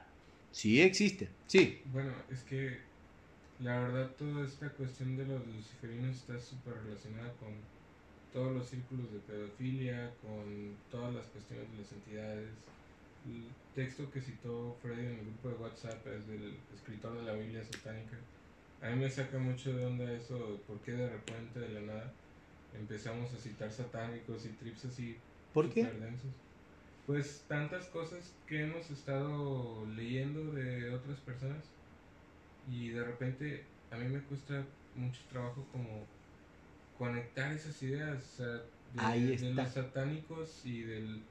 Sí 0.51 0.81
existen, 0.81 1.29
sí. 1.47 1.83
Bueno, 1.87 2.13
es 2.31 2.43
que 2.43 2.79
la 3.61 3.81
verdad 3.81 4.11
toda 4.17 4.47
esta 4.47 4.69
cuestión 4.71 5.17
de 5.17 5.27
los 5.27 5.47
luciferinos 5.47 6.17
está 6.17 6.39
súper 6.39 6.75
relacionada 6.85 7.33
con 7.35 7.51
todos 8.33 8.53
los 8.55 8.69
círculos 8.69 9.13
de 9.13 9.19
pedofilia, 9.21 10.11
con 10.23 10.77
todas 10.91 11.15
las 11.15 11.27
cuestiones 11.27 11.71
de 11.73 11.79
las 11.79 11.93
entidades. 11.93 12.51
El 13.27 13.45
texto 13.75 14.11
que 14.11 14.21
citó 14.21 14.77
Freddy 14.81 15.07
en 15.07 15.13
el 15.13 15.21
grupo 15.27 15.49
de 15.51 15.55
WhatsApp 15.57 16.07
es 16.07 16.27
del 16.27 16.57
escritor 16.75 17.17
de 17.17 17.23
la 17.25 17.35
Biblia 17.35 17.63
satánica. 17.65 18.17
A 18.81 18.91
mí 18.91 18.97
me 18.97 19.11
saca 19.11 19.39
mucho 19.39 19.73
de 19.73 19.85
onda 19.85 20.11
eso, 20.13 20.63
por 20.67 20.81
qué 20.81 20.93
de 20.93 21.09
repente 21.11 21.59
de 21.61 21.69
la 21.71 21.81
nada 21.81 22.13
empezamos 22.79 23.33
a 23.35 23.39
citar 23.39 23.71
satánicos 23.73 24.45
y 24.45 24.49
trips 24.51 24.85
así 24.85 25.17
¿Por 25.53 25.69
qué? 25.71 25.85
densos. 25.85 26.31
Pues 27.09 27.43
tantas 27.49 27.87
cosas 27.87 28.35
que 28.47 28.65
hemos 28.65 28.91
estado 28.91 29.87
leyendo 29.97 30.53
de 30.53 30.91
otras 30.91 31.19
personas. 31.21 31.65
Y 32.71 32.91
de 32.91 33.03
repente 33.03 33.65
a 33.91 33.97
mí 33.97 34.07
me 34.09 34.21
cuesta 34.21 34.63
mucho 34.95 35.23
trabajo 35.31 35.67
como 35.73 36.05
conectar 36.99 37.51
esas 37.51 37.83
ideas, 37.83 38.23
o 38.35 38.37
sea, 38.37 39.15
de, 39.15 39.55
los 39.55 39.71
satánicos 39.71 40.67
y 40.67 40.83
del, 40.83 41.23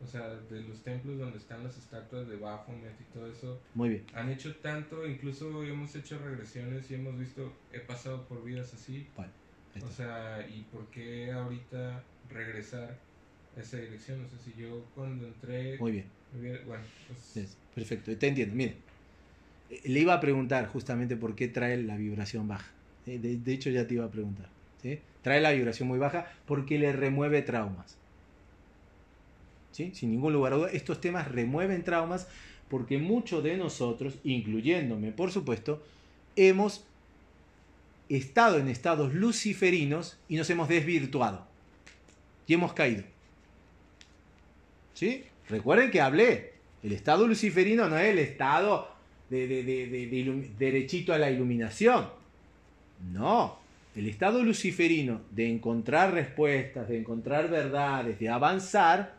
o 0.00 0.06
sea, 0.06 0.28
de 0.28 0.60
los 0.60 0.84
templos 0.84 1.18
donde 1.18 1.38
están 1.38 1.64
las 1.64 1.76
estatuas 1.76 2.28
de 2.28 2.36
Baphomet 2.36 2.94
y 3.00 3.12
todo 3.12 3.26
eso, 3.26 3.60
Muy 3.74 3.88
bien. 3.88 4.06
han 4.14 4.30
hecho 4.30 4.54
tanto, 4.58 5.04
incluso 5.08 5.64
hemos 5.64 5.96
hecho 5.96 6.20
regresiones 6.20 6.88
y 6.92 6.94
hemos 6.94 7.18
visto, 7.18 7.52
he 7.72 7.80
pasado 7.80 8.28
por 8.28 8.44
vidas 8.44 8.72
así, 8.74 9.08
Vale, 9.16 9.32
o 9.82 9.90
sea, 9.90 10.46
¿y 10.48 10.62
por 10.70 10.86
qué 10.90 11.32
ahorita 11.32 12.04
regresar 12.30 12.96
esa 13.56 13.76
dirección? 13.78 14.24
O 14.24 14.28
sea, 14.28 14.38
si 14.38 14.52
yo 14.60 14.84
cuando 14.94 15.26
entré, 15.26 15.78
Muy 15.78 15.92
bien. 15.92 16.04
hubiera- 16.38 16.64
bueno, 16.64 16.84
pues 17.32 17.56
Perfecto, 17.74 18.16
te 18.16 18.28
entiendo. 18.28 18.54
Mire, 18.54 18.74
eh, 19.70 19.80
le 19.84 20.00
iba 20.00 20.14
a 20.14 20.20
preguntar 20.20 20.66
justamente 20.68 21.16
por 21.16 21.34
qué 21.34 21.48
trae 21.48 21.76
la 21.82 21.96
vibración 21.96 22.48
baja. 22.48 22.70
Eh, 23.06 23.18
De, 23.18 23.36
de 23.36 23.52
hecho, 23.52 23.70
ya 23.70 23.86
te 23.86 23.94
iba 23.94 24.04
a 24.04 24.10
preguntar. 24.10 24.48
¿sí? 24.82 24.98
Trae 25.22 25.40
la 25.40 25.52
vibración 25.52 25.88
muy 25.88 25.98
baja 25.98 26.26
porque 26.46 26.78
le 26.78 26.92
remueve 26.92 27.42
traumas. 27.42 27.96
¿Sí? 29.72 29.90
Sin 29.94 30.10
ningún 30.10 30.32
lugar 30.32 30.54
a 30.54 30.56
duda, 30.56 30.70
estos 30.70 31.00
temas 31.00 31.30
remueven 31.30 31.84
traumas 31.84 32.28
porque 32.70 32.98
muchos 32.98 33.44
de 33.44 33.56
nosotros, 33.56 34.14
incluyéndome 34.24 35.12
por 35.12 35.30
supuesto, 35.30 35.82
hemos 36.34 36.82
estado 38.08 38.58
en 38.58 38.68
estados 38.68 39.12
luciferinos 39.14 40.16
y 40.28 40.36
nos 40.36 40.48
hemos 40.50 40.68
desvirtuado. 40.68 41.46
Y 42.46 42.54
hemos 42.54 42.72
caído. 42.72 43.04
Recuerden 45.48 45.90
que 45.90 46.00
hablé. 46.00 46.52
El 46.82 46.92
estado 46.92 47.26
luciferino 47.26 47.88
no 47.88 47.98
es 47.98 48.10
el 48.10 48.18
estado 48.18 48.88
de, 49.28 50.52
derechito 50.58 51.12
a 51.12 51.18
la 51.18 51.30
iluminación. 51.30 52.08
No. 53.12 53.58
El 53.94 54.08
estado 54.08 54.42
luciferino 54.42 55.22
de 55.30 55.50
encontrar 55.50 56.12
respuestas, 56.12 56.88
de 56.88 56.98
encontrar 56.98 57.50
verdades, 57.50 58.18
de 58.18 58.28
avanzar, 58.28 59.16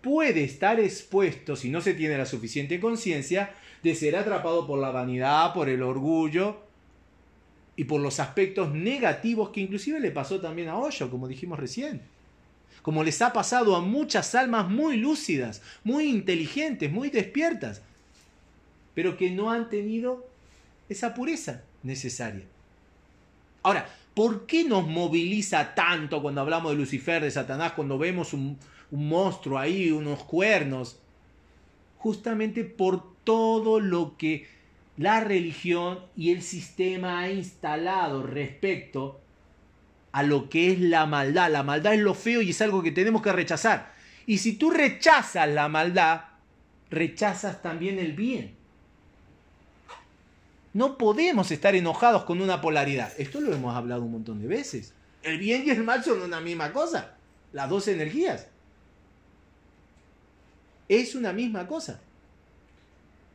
puede 0.00 0.44
estar 0.44 0.80
expuesto, 0.80 1.56
si 1.56 1.68
no 1.68 1.80
se 1.80 1.94
tiene 1.94 2.16
la 2.16 2.26
suficiente 2.26 2.80
conciencia, 2.80 3.54
de 3.82 3.94
ser 3.94 4.16
atrapado 4.16 4.66
por 4.66 4.78
la 4.78 4.90
vanidad, 4.90 5.52
por 5.52 5.68
el 5.68 5.82
orgullo 5.82 6.56
y 7.76 7.84
por 7.84 8.00
los 8.00 8.18
aspectos 8.18 8.72
negativos 8.72 9.50
que 9.50 9.60
inclusive 9.60 10.00
le 10.00 10.10
pasó 10.10 10.40
también 10.40 10.68
a 10.68 10.78
Hoyo, 10.78 11.10
como 11.10 11.28
dijimos 11.28 11.58
recién 11.58 12.00
como 12.82 13.04
les 13.04 13.22
ha 13.22 13.32
pasado 13.32 13.76
a 13.76 13.80
muchas 13.80 14.34
almas 14.34 14.68
muy 14.68 14.96
lúcidas, 14.96 15.62
muy 15.84 16.08
inteligentes, 16.08 16.90
muy 16.92 17.10
despiertas, 17.10 17.80
pero 18.94 19.16
que 19.16 19.30
no 19.30 19.50
han 19.50 19.68
tenido 19.68 20.26
esa 20.88 21.14
pureza 21.14 21.62
necesaria. 21.82 22.44
Ahora, 23.62 23.88
¿por 24.14 24.46
qué 24.46 24.64
nos 24.64 24.86
moviliza 24.86 25.74
tanto 25.74 26.20
cuando 26.20 26.40
hablamos 26.40 26.72
de 26.72 26.78
Lucifer, 26.78 27.22
de 27.22 27.30
Satanás, 27.30 27.72
cuando 27.72 27.96
vemos 27.98 28.32
un, 28.32 28.58
un 28.90 29.08
monstruo 29.08 29.58
ahí, 29.58 29.92
unos 29.92 30.24
cuernos? 30.24 30.98
Justamente 31.98 32.64
por 32.64 33.14
todo 33.22 33.78
lo 33.78 34.16
que 34.16 34.48
la 34.96 35.20
religión 35.20 36.00
y 36.16 36.32
el 36.32 36.42
sistema 36.42 37.20
ha 37.20 37.30
instalado 37.30 38.24
respecto 38.24 39.21
a 40.12 40.22
lo 40.22 40.48
que 40.48 40.72
es 40.72 40.80
la 40.80 41.06
maldad. 41.06 41.50
La 41.50 41.62
maldad 41.62 41.94
es 41.94 42.00
lo 42.00 42.14
feo 42.14 42.42
y 42.42 42.50
es 42.50 42.60
algo 42.62 42.82
que 42.82 42.92
tenemos 42.92 43.22
que 43.22 43.32
rechazar. 43.32 43.92
Y 44.26 44.38
si 44.38 44.54
tú 44.54 44.70
rechazas 44.70 45.48
la 45.48 45.68
maldad, 45.68 46.22
rechazas 46.90 47.62
también 47.62 47.98
el 47.98 48.12
bien. 48.12 48.54
No 50.74 50.96
podemos 50.96 51.50
estar 51.50 51.74
enojados 51.74 52.24
con 52.24 52.40
una 52.40 52.60
polaridad. 52.60 53.12
Esto 53.18 53.40
lo 53.40 53.52
hemos 53.52 53.74
hablado 53.74 54.02
un 54.02 54.12
montón 54.12 54.40
de 54.40 54.48
veces. 54.48 54.94
El 55.22 55.38
bien 55.38 55.64
y 55.66 55.70
el 55.70 55.84
mal 55.84 56.02
son 56.02 56.22
una 56.22 56.40
misma 56.40 56.72
cosa. 56.72 57.14
Las 57.52 57.68
dos 57.68 57.88
energías. 57.88 58.48
Es 60.88 61.14
una 61.14 61.32
misma 61.32 61.66
cosa. 61.66 62.00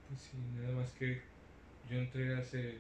Pues 0.10 0.22
sí, 0.22 0.38
nada 0.60 0.76
más 0.76 0.90
que 0.92 1.22
yo 1.90 1.98
entré 1.98 2.36
hace 2.36 2.78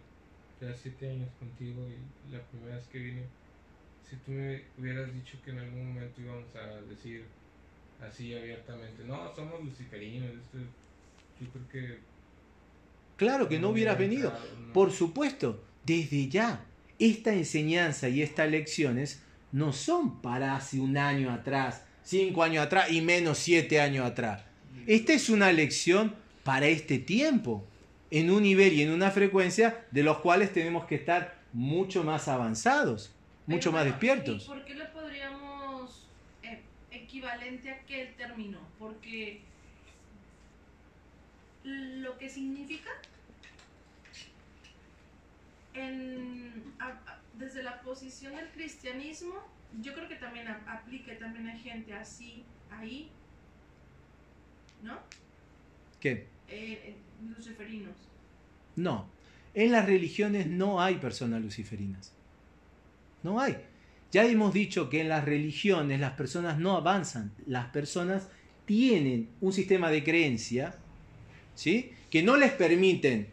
ya 0.60 0.74
siete 0.74 1.10
años 1.10 1.30
contigo 1.40 1.86
y 1.88 2.32
la 2.32 2.42
primera 2.42 2.76
vez 2.76 2.86
que 2.88 3.00
vine, 3.00 3.24
si 4.10 4.16
tú 4.18 4.32
me 4.32 4.64
hubieras 4.78 5.14
dicho 5.14 5.38
que 5.44 5.52
en 5.52 5.60
algún 5.60 5.94
momento 5.94 6.22
íbamos 6.22 6.46
a 6.56 6.82
decir 6.90 7.26
así 8.02 8.36
abiertamente, 8.36 9.04
no, 9.06 9.34
somos 9.36 9.64
luciferinos, 9.64 10.30
esto, 10.30 10.58
yo 11.42 11.48
creo 11.52 11.70
que... 11.70 12.00
Claro 13.18 13.50
que 13.50 13.60
no 13.60 13.70
hubieras 13.70 13.96
hubiera 13.96 14.10
venido. 14.10 14.30
entrado, 14.30 14.68
no. 14.68 14.74
Por 14.74 14.92
supuesto, 14.92 15.64
desde 15.86 16.28
ya. 16.28 16.64
esta 17.00 17.34
enseñanza 17.34 18.10
y 18.10 18.22
estas 18.22 18.50
lecciones 18.50 19.24
no 19.52 19.74
son 19.74 20.22
para 20.22 20.56
hace 20.56 20.80
un 20.80 20.98
año 20.98 21.32
atrás, 21.32 21.84
cinco 22.04 22.44
años 22.44 22.66
atrás 22.66 22.92
y 22.92 23.02
menos 23.02 23.40
siete 23.40 23.82
años 23.82 24.06
atrás. 24.06 24.44
Esta 24.86 25.14
es 25.14 25.30
una 25.30 25.52
lección 25.52 26.16
para 26.44 26.68
este 26.68 27.00
tiempo, 27.00 27.66
en 28.10 28.30
un 28.30 28.44
nivel 28.44 28.74
y 28.74 28.84
en 28.84 28.92
una 28.92 29.12
frecuencia 29.12 29.86
de 29.92 30.04
los 30.04 30.20
cuales 30.20 30.54
tenemos 30.54 30.86
que 30.86 30.96
estar 30.96 31.38
mucho 31.52 32.04
más 32.04 32.28
avanzados, 32.28 33.12
mucho 33.48 33.72
más 33.72 33.86
despiertos. 33.86 34.44
¿Y 34.44 34.48
por 34.48 34.64
qué 34.66 34.76
le 34.76 34.86
podríamos 34.86 36.06
eh, 36.44 36.62
equivalente 36.92 37.72
a 37.72 37.76
aquel 37.76 38.14
término? 38.16 38.60
Porque 38.78 39.42
lo 41.64 42.18
que 42.18 42.30
significa 42.30 42.90
en- 45.74 46.74
a- 46.80 46.88
a- 46.88 47.20
desde 47.38 47.64
la 47.64 47.82
posición 47.82 48.36
del 48.36 48.48
cristianismo, 48.50 49.36
yo 49.82 49.94
creo 49.94 50.08
que 50.08 50.16
también 50.16 50.48
a- 50.48 50.62
aplica, 50.68 51.18
también 51.18 51.48
hay 51.48 51.60
gente 51.60 51.94
así 51.94 52.44
ahí, 52.72 53.10
¿no? 54.84 54.98
¿Qué? 56.00 56.12
Eh, 56.12 56.28
eh, 56.50 56.96
luciferinos. 57.36 57.96
No. 58.76 59.10
En 59.54 59.72
las 59.72 59.86
religiones 59.86 60.48
no 60.48 60.82
hay 60.82 60.96
personas 60.96 61.42
luciferinas. 61.42 62.14
No 63.24 63.40
hay. 63.40 63.58
Ya 64.12 64.26
hemos 64.26 64.54
dicho 64.54 64.90
que 64.90 65.02
en 65.02 65.10
las 65.10 65.26
religiones 65.26 66.00
las 66.00 66.14
personas 66.14 66.58
no 66.60 66.78
avanzan. 66.78 67.32
Las 67.46 67.68
personas 67.68 68.30
tienen 68.66 69.30
un 69.42 69.54
sistema 69.54 69.90
de 69.90 70.04
creencia, 70.04 70.76
¿sí? 71.56 71.92
Que 72.10 72.24
no 72.24 72.38
les 72.38 72.52
permiten 72.52 73.28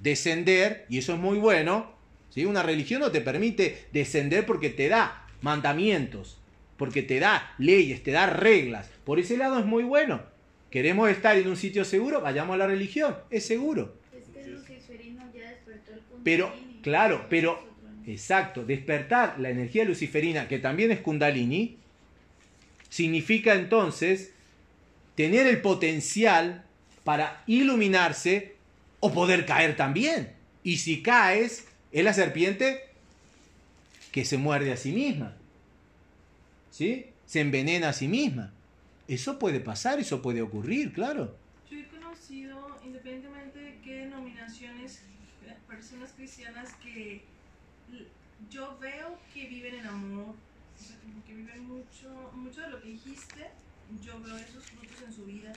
descender, 0.00 0.86
y 0.88 0.98
eso 0.98 1.14
es 1.14 1.20
muy 1.20 1.38
bueno, 1.38 1.92
¿sí? 2.30 2.44
Una 2.44 2.62
religión 2.62 3.00
no 3.00 3.10
te 3.10 3.20
permite 3.20 3.86
descender 3.92 4.46
porque 4.46 4.70
te 4.70 4.88
da 4.88 5.26
mandamientos, 5.40 6.38
porque 6.76 7.02
te 7.02 7.20
da 7.20 7.54
leyes, 7.58 8.02
te 8.02 8.10
da 8.10 8.26
reglas. 8.26 8.90
Por 9.04 9.18
ese 9.18 9.36
lado 9.36 9.58
es 9.58 9.66
muy 9.66 9.84
bueno. 9.84 10.22
Queremos 10.70 11.10
estar 11.10 11.36
en 11.36 11.48
un 11.48 11.56
sitio 11.56 11.84
seguro, 11.84 12.20
vayamos 12.20 12.54
a 12.54 12.58
la 12.58 12.66
religión, 12.66 13.16
es 13.30 13.44
seguro. 13.44 13.94
Es 14.16 14.28
que 14.28 14.40
el 14.40 14.54
luciferino 14.54 15.22
ya 15.34 15.50
despertó 15.50 15.92
el 15.92 15.98
punto. 15.98 16.22
Pero, 16.24 16.52
claro, 16.82 17.26
pero, 17.28 17.71
exacto, 18.06 18.64
despertar 18.64 19.38
la 19.38 19.50
energía 19.50 19.84
luciferina, 19.84 20.48
que 20.48 20.58
también 20.58 20.90
es 20.90 21.00
kundalini, 21.00 21.76
significa 22.88 23.54
entonces 23.54 24.32
tener 25.14 25.46
el 25.46 25.60
potencial 25.60 26.64
para 27.04 27.42
iluminarse 27.46 28.54
o 29.00 29.12
poder 29.12 29.46
caer 29.46 29.76
también. 29.76 30.32
Y 30.62 30.78
si 30.78 31.02
caes, 31.02 31.66
es 31.90 32.04
la 32.04 32.14
serpiente 32.14 32.82
que 34.12 34.24
se 34.24 34.36
muerde 34.36 34.72
a 34.72 34.76
sí 34.76 34.92
misma. 34.92 35.34
¿Sí? 36.70 37.06
Se 37.26 37.40
envenena 37.40 37.90
a 37.90 37.92
sí 37.92 38.08
misma. 38.08 38.52
Eso 39.08 39.38
puede 39.38 39.60
pasar, 39.60 39.98
eso 39.98 40.22
puede 40.22 40.42
ocurrir, 40.42 40.92
claro. 40.92 41.36
Yo 41.70 41.78
he 41.78 41.88
conocido, 41.88 42.78
independientemente 42.84 43.58
de 43.58 43.78
qué 43.82 43.94
denominaciones, 43.96 45.02
eh, 45.46 45.54
personas 45.68 46.12
cristianas 46.16 46.72
que 46.82 47.22
yo 48.52 48.76
veo 48.78 49.18
que 49.32 49.46
viven 49.46 49.76
en 49.76 49.86
amor, 49.86 50.34
o 50.34 50.82
sea, 50.82 50.96
como 51.00 51.24
que 51.24 51.34
viven 51.34 51.66
mucho, 51.66 52.30
mucho 52.34 52.60
de 52.60 52.70
lo 52.70 52.82
que 52.82 52.88
dijiste, 52.88 53.50
yo 54.04 54.20
veo 54.20 54.36
esos 54.36 54.64
frutos 54.64 55.02
en 55.06 55.12
su 55.12 55.24
vida. 55.24 55.52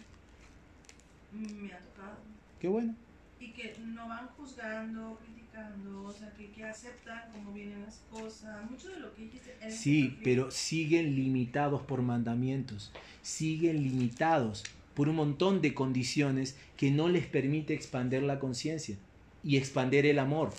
Me 1.31 1.73
ha 1.73 1.79
tocado. 1.79 2.17
Qué 2.59 2.69
bueno. 2.69 2.95
Y 3.39 3.51
que 3.51 3.75
no 3.85 4.07
van 4.07 4.27
juzgando, 4.29 5.19
criticando, 5.21 6.03
o 6.03 6.13
sea, 6.13 6.31
que, 6.33 6.49
que 6.51 6.63
aceptan 6.63 7.23
cómo 7.33 7.51
vienen 7.51 7.83
las 7.83 8.01
cosas, 8.09 8.69
mucho 8.69 8.89
de 8.89 9.01
lo 9.01 9.13
que 9.13 9.23
dijiste. 9.23 9.57
en 9.59 9.67
ese 9.67 9.77
Sí, 9.77 10.17
pero 10.23 10.49
siguen 10.51 11.15
limitados 11.15 11.81
por 11.81 12.01
mandamientos, 12.01 12.93
siguen 13.21 13.83
limitados 13.83 14.63
por 14.93 15.09
un 15.09 15.17
montón 15.17 15.61
de 15.61 15.73
condiciones 15.73 16.57
que 16.77 16.91
no 16.91 17.09
les 17.09 17.25
permite 17.27 17.73
expander 17.73 18.23
la 18.23 18.39
conciencia 18.39 18.95
y 19.43 19.57
expander 19.57 20.05
el 20.05 20.19
amor. 20.19 20.53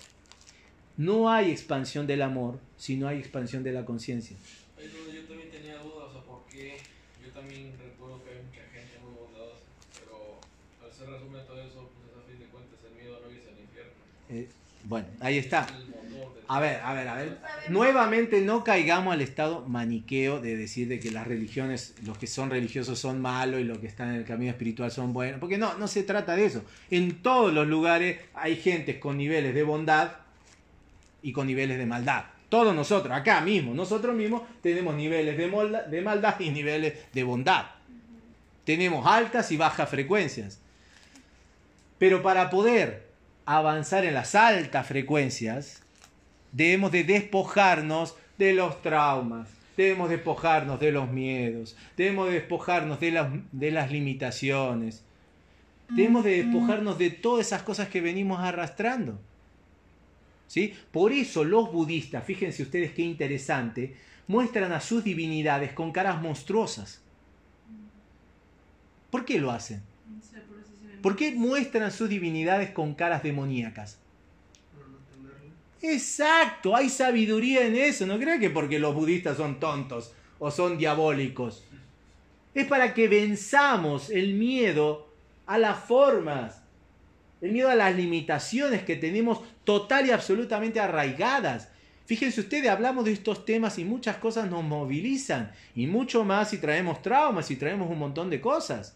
No 0.97 1.29
hay 1.29 1.51
expansión 1.51 2.07
del 2.07 2.23
amor 2.23 2.59
si 2.75 2.97
no 2.97 3.07
hay 3.07 3.19
expansión 3.19 3.61
de 3.61 3.71
la 3.71 3.85
conciencia. 3.85 4.35
Ahí 4.75 4.85
es 4.85 4.93
donde 4.93 5.13
yo 5.13 5.27
también 5.27 5.51
tenía 5.51 5.77
dudas, 5.77 6.09
o 6.09 6.11
sea, 6.11 6.21
porque 6.23 6.77
yo 7.23 7.31
también 7.31 7.71
recuerdo 7.77 8.23
que 8.23 8.31
hay 8.31 8.37
mucha 8.43 8.63
gente 8.73 8.97
muy 9.03 9.13
bondadosa, 9.13 9.61
pero 9.99 10.39
al 10.83 10.91
ser 10.91 11.09
resumen 11.09 11.45
todo 11.45 11.61
eso, 11.61 11.91
pues 11.93 12.17
a 12.17 12.27
fin 12.27 12.39
de 12.39 12.45
cuentas 12.45 12.79
el 12.83 12.99
miedo 12.99 13.19
no 13.23 13.31
irse 13.31 13.49
al 13.49 13.59
infierno. 13.59 13.91
Eh, 14.29 14.49
bueno, 14.85 15.07
ahí 15.19 15.37
está. 15.37 15.67
El 15.69 15.97
A 16.47 16.59
ver, 16.59 16.79
a 16.81 16.93
ver, 16.93 17.07
a 17.07 17.13
ver. 17.13 17.37
Nuevamente 17.69 18.41
no 18.41 18.63
caigamos 18.63 19.13
al 19.13 19.21
estado 19.21 19.67
maniqueo 19.67 20.41
de 20.41 20.57
decir 20.57 20.87
de 20.87 20.99
que 20.99 21.11
las 21.11 21.27
religiones, 21.27 21.93
los 22.05 22.17
que 22.17 22.25
son 22.25 22.49
religiosos 22.49 22.97
son 22.97 23.21
malos 23.21 23.61
y 23.61 23.65
los 23.65 23.77
que 23.77 23.85
están 23.85 24.09
en 24.09 24.15
el 24.15 24.25
camino 24.25 24.49
espiritual 24.49 24.89
son 24.89 25.13
buenos. 25.13 25.39
Porque 25.39 25.59
no, 25.59 25.77
no 25.77 25.87
se 25.87 26.01
trata 26.01 26.35
de 26.35 26.45
eso. 26.45 26.63
En 26.89 27.21
todos 27.21 27.53
los 27.53 27.67
lugares 27.67 28.19
hay 28.33 28.55
gentes 28.55 28.97
con 28.97 29.17
niveles 29.17 29.53
de 29.53 29.61
bondad 29.61 30.26
y 31.27 31.33
con 31.33 31.45
niveles 31.45 31.77
de 31.77 31.85
maldad. 31.85 32.23
Todos 32.47 32.73
nosotros, 32.73 33.13
acá 33.13 33.41
mismo, 33.41 33.73
nosotros 33.73 34.15
mismos 34.15 34.43
tenemos 34.61 34.95
niveles 34.95 35.37
de, 35.37 36.01
maldad 36.01 36.39
y 36.39 36.51
niveles 36.51 36.93
de 37.11 37.23
bondad. 37.23 37.65
Tenemos 38.63 39.05
altas 39.05 39.51
y 39.51 39.57
bajas 39.57 39.89
frecuencias. 39.89 40.61
Pero 41.97 42.23
para 42.23 42.49
poder 42.49 43.09
avanzar 43.45 44.05
en 44.05 44.13
las 44.13 44.35
altas 44.35 44.87
frecuencias, 44.87 45.83
debemos 46.53 46.93
de 46.93 47.03
despojarnos 47.03 48.15
de 48.37 48.53
los 48.53 48.81
traumas, 48.81 49.49
debemos 49.75 50.09
despojarnos 50.09 50.79
de 50.79 50.93
los 50.93 51.09
miedos, 51.09 51.75
debemos 51.97 52.27
de 52.27 52.35
despojarnos 52.35 53.01
de 53.01 53.11
las, 53.11 53.27
de 53.51 53.71
las 53.71 53.91
limitaciones, 53.91 55.03
debemos 55.89 56.23
de 56.23 56.43
despojarnos 56.43 56.97
de 56.97 57.09
todas 57.09 57.47
esas 57.47 57.63
cosas 57.63 57.89
que 57.89 57.99
venimos 57.99 58.39
arrastrando. 58.39 59.19
¿Sí? 60.47 60.73
Por 60.91 61.11
eso 61.11 61.43
los 61.43 61.71
budistas, 61.71 62.23
fíjense 62.23 62.63
ustedes 62.63 62.93
qué 62.93 63.01
interesante, 63.01 63.95
muestran 64.27 64.71
a 64.71 64.79
sus 64.81 65.03
divinidades 65.03 65.73
con 65.73 65.91
caras 65.91 66.21
monstruosas. 66.21 67.01
¿Por 69.09 69.25
qué 69.25 69.39
lo 69.39 69.51
hacen? 69.51 69.81
Por 70.47 70.59
eso 70.59 70.69
sí 70.79 70.87
me- 70.87 71.01
¿Por 71.01 71.15
qué 71.15 71.31
muestran 71.33 71.91
sus 71.91 72.09
divinidades 72.09 72.71
con 72.71 72.93
caras 72.93 73.23
demoníacas? 73.23 73.97
Exacto, 75.81 76.75
hay 76.75 76.89
sabiduría 76.89 77.65
en 77.65 77.75
eso. 77.75 78.05
No 78.05 78.17
crean 78.17 78.39
que 78.39 78.49
porque 78.49 78.79
los 78.79 78.95
budistas 78.95 79.37
son 79.37 79.59
tontos 79.59 80.13
o 80.39 80.49
son 80.51 80.77
diabólicos. 80.77 81.63
Es 82.53 82.65
para 82.67 82.93
que 82.93 83.07
venzamos 83.07 84.09
el 84.09 84.33
miedo 84.33 85.07
a 85.45 85.57
las 85.57 85.79
formas, 85.85 86.61
el 87.41 87.51
miedo 87.51 87.69
a 87.69 87.75
las 87.75 87.95
limitaciones 87.95 88.83
que 88.83 88.95
tenemos 88.95 89.41
total 89.63 90.07
y 90.07 90.11
absolutamente 90.11 90.79
arraigadas. 90.79 91.69
Fíjense 92.05 92.41
ustedes, 92.41 92.69
hablamos 92.69 93.05
de 93.05 93.11
estos 93.11 93.45
temas 93.45 93.77
y 93.77 93.85
muchas 93.85 94.17
cosas 94.17 94.49
nos 94.49 94.63
movilizan. 94.63 95.51
Y 95.75 95.87
mucho 95.87 96.23
más 96.23 96.49
si 96.49 96.57
traemos 96.57 97.01
traumas 97.01 97.51
y 97.51 97.57
traemos 97.57 97.89
un 97.91 97.99
montón 97.99 98.29
de 98.29 98.39
cosas. 98.39 98.95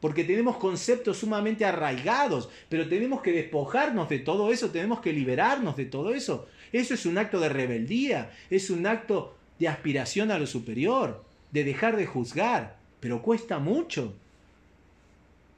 Porque 0.00 0.24
tenemos 0.24 0.58
conceptos 0.58 1.16
sumamente 1.16 1.64
arraigados, 1.64 2.50
pero 2.68 2.86
tenemos 2.86 3.22
que 3.22 3.32
despojarnos 3.32 4.10
de 4.10 4.18
todo 4.18 4.52
eso, 4.52 4.70
tenemos 4.70 5.00
que 5.00 5.14
liberarnos 5.14 5.76
de 5.76 5.86
todo 5.86 6.12
eso. 6.12 6.46
Eso 6.72 6.92
es 6.92 7.06
un 7.06 7.16
acto 7.16 7.40
de 7.40 7.48
rebeldía, 7.48 8.30
es 8.50 8.68
un 8.68 8.86
acto 8.86 9.34
de 9.58 9.68
aspiración 9.68 10.30
a 10.30 10.38
lo 10.38 10.46
superior, 10.46 11.24
de 11.50 11.64
dejar 11.64 11.96
de 11.96 12.04
juzgar, 12.04 12.76
pero 13.00 13.22
cuesta 13.22 13.58
mucho. 13.58 14.14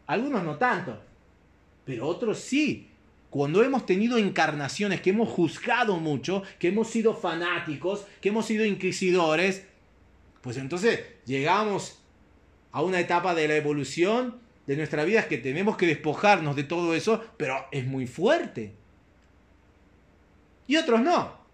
Algunos 0.06 0.44
no 0.44 0.56
tanto, 0.56 1.00
pero 1.86 2.06
otros 2.06 2.38
sí. 2.40 2.88
Cuando 3.30 3.62
hemos 3.64 3.86
tenido 3.86 4.18
encarnaciones 4.18 5.00
que 5.00 5.10
hemos 5.10 5.28
juzgado 5.30 5.96
mucho, 5.96 6.42
que 6.58 6.68
hemos 6.68 6.88
sido 6.88 7.14
fanáticos, 7.14 8.06
que 8.20 8.28
hemos 8.28 8.44
sido 8.46 8.64
inquisidores, 8.64 9.64
pues 10.42 10.56
entonces 10.58 11.00
llegamos 11.24 11.98
a 12.72 12.82
una 12.82 13.00
etapa 13.00 13.34
de 13.34 13.48
la 13.48 13.56
evolución 13.56 14.38
de 14.66 14.76
nuestra 14.76 15.04
vida 15.04 15.28
que 15.28 15.38
tenemos 15.38 15.76
que 15.76 15.86
despojarnos 15.86 16.56
de 16.56 16.64
todo 16.64 16.94
eso, 16.94 17.24
pero 17.36 17.66
es 17.72 17.86
muy 17.86 18.06
fuerte. 18.06 18.72
Y 20.66 20.76
otros 20.76 21.00
no. 21.00 21.46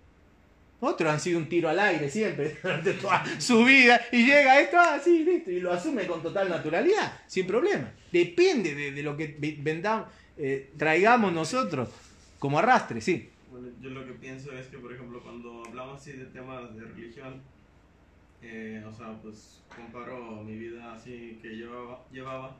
Otros 0.81 1.13
han 1.13 1.21
sido 1.21 1.39
un 1.39 1.49
tiro 1.49 1.69
al 1.69 1.79
aire 1.79 2.11
siempre 2.11 2.57
durante 2.63 2.95
toda 2.95 3.25
su 3.39 3.65
vida 3.65 4.01
y 4.11 4.27
llega 4.27 4.61
esto 4.61 4.79
así, 4.81 5.23
listo, 5.25 5.51
y 5.51 5.61
lo 5.61 5.73
asume 5.73 6.07
con 6.07 6.23
total 6.23 6.49
naturalidad, 6.49 7.21
sin 7.27 7.47
problema. 7.47 7.93
Depende 8.11 8.75
de, 8.75 8.91
de 8.91 9.03
lo 9.03 9.17
que 9.17 9.37
ve- 9.39 9.57
vendamos, 9.61 10.09
eh, 10.37 10.73
traigamos 10.77 11.33
nosotros 11.33 11.89
como 12.39 12.59
arrastre, 12.59 13.01
sí. 13.01 13.31
Bueno, 13.51 13.69
yo 13.81 13.91
lo 13.91 14.05
que 14.07 14.13
pienso 14.13 14.53
es 14.53 14.67
que, 14.67 14.79
por 14.79 14.93
ejemplo, 14.93 15.23
cuando 15.23 15.63
hablamos 15.67 16.01
así 16.01 16.13
de 16.13 16.25
temas 16.27 16.75
de 16.75 16.85
religión, 16.85 17.41
eh, 18.41 18.83
o 18.87 18.93
sea, 18.93 19.13
pues 19.23 19.63
comparo 19.69 20.43
mi 20.43 20.57
vida 20.57 20.95
así 20.95 21.39
que 21.41 21.51
llevaba, 21.51 22.05
llevaba 22.11 22.57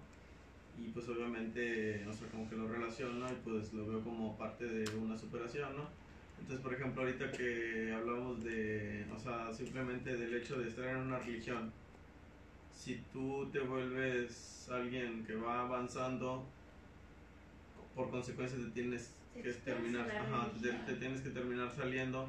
y 0.79 0.89
pues 0.89 1.09
obviamente, 1.09 2.07
o 2.07 2.13
sea, 2.13 2.29
como 2.29 2.49
que 2.49 2.57
lo 2.57 2.69
relaciono 2.69 3.27
y 3.29 3.35
pues 3.45 3.73
lo 3.73 3.87
veo 3.87 4.01
como 4.03 4.37
parte 4.39 4.67
de 4.67 4.97
una 4.97 5.19
superación, 5.19 5.77
¿no? 5.77 5.89
Entonces, 6.41 6.63
por 6.63 6.75
ejemplo, 6.75 7.03
ahorita 7.03 7.31
que 7.33 7.93
hablamos 7.93 8.43
de, 8.43 9.07
o 9.15 9.19
sea, 9.19 9.53
simplemente 9.53 10.17
del 10.17 10.35
hecho 10.35 10.59
de 10.59 10.69
estar 10.69 10.87
en 10.87 10.97
una 10.97 11.19
religión, 11.19 11.73
si 12.73 13.03
tú 13.13 13.49
te 13.53 13.61
vuelves 13.61 14.69
alguien 14.71 15.25
que 15.25 15.37
va 15.37 15.61
avanzando, 15.61 16.45
por 17.95 18.11
consecuencia 18.11 18.59
te 18.59 18.71
tienes 18.71 19.15
que 19.35 19.53
terminar, 19.53 20.11
ajá, 20.11 20.51
te, 20.61 20.73
te 20.73 20.95
tienes 20.95 21.21
que 21.21 21.31
terminar 21.31 21.71
saliendo. 21.71 22.29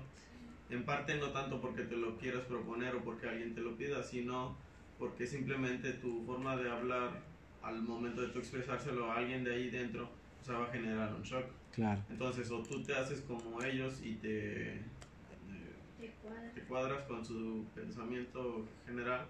En 0.69 0.85
parte 0.85 1.15
no 1.17 1.29
tanto 1.31 1.61
porque 1.61 1.83
te 1.83 1.95
lo 1.95 2.17
quieras 2.17 2.43
proponer 2.45 2.95
o 2.95 3.03
porque 3.03 3.27
alguien 3.27 3.53
te 3.53 3.61
lo 3.61 3.75
pida, 3.77 4.01
sino 4.03 4.57
porque 4.97 5.27
simplemente 5.27 5.93
tu 5.93 6.23
forma 6.25 6.55
de 6.55 6.69
hablar 6.69 7.21
al 7.61 7.81
momento 7.81 8.21
de 8.21 8.29
tú 8.29 8.39
expresárselo 8.39 9.11
a 9.11 9.17
alguien 9.17 9.43
de 9.43 9.53
ahí 9.53 9.69
dentro, 9.69 10.09
o 10.41 10.43
sea, 10.43 10.57
va 10.59 10.65
a 10.65 10.71
generar 10.71 11.13
un 11.13 11.21
shock. 11.23 11.45
Claro. 11.71 12.01
Entonces, 12.09 12.49
o 12.51 12.61
tú 12.63 12.81
te 12.83 12.93
haces 12.95 13.21
como 13.21 13.61
ellos 13.63 14.01
y 14.03 14.15
te, 14.15 14.81
Te 15.99 16.09
cuadra. 16.21 16.51
te 16.53 16.61
cuadras 16.61 17.05
con 17.07 17.23
su 17.25 17.65
pensamiento 17.75 18.65
general, 18.85 19.25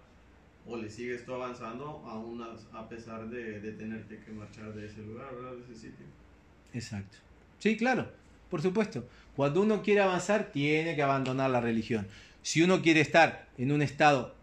o 0.66 0.76
le 0.76 0.88
sigues 0.88 1.24
tú 1.24 1.34
avanzando 1.34 1.84
aún 2.06 2.42
a, 2.42 2.54
a 2.78 2.88
pesar 2.88 3.28
de, 3.28 3.60
de 3.60 3.72
tenerte 3.72 4.18
que 4.20 4.32
marchar 4.32 4.72
de 4.74 4.86
ese 4.86 5.02
lugar, 5.02 5.34
¿verdad? 5.34 5.56
De 5.56 5.62
ese 5.62 5.74
sitio. 5.74 6.06
Exacto. 6.74 7.18
Sí, 7.58 7.76
claro, 7.76 8.10
por 8.50 8.60
supuesto. 8.60 9.08
Cuando 9.36 9.62
uno 9.62 9.82
quiere 9.82 10.00
avanzar, 10.00 10.50
tiene 10.52 10.94
que 10.94 11.02
abandonar 11.02 11.50
la 11.50 11.60
religión. 11.60 12.06
Si 12.42 12.62
uno 12.62 12.82
quiere 12.82 13.00
estar 13.00 13.46
en 13.56 13.72
un 13.72 13.82
estado 13.82 14.34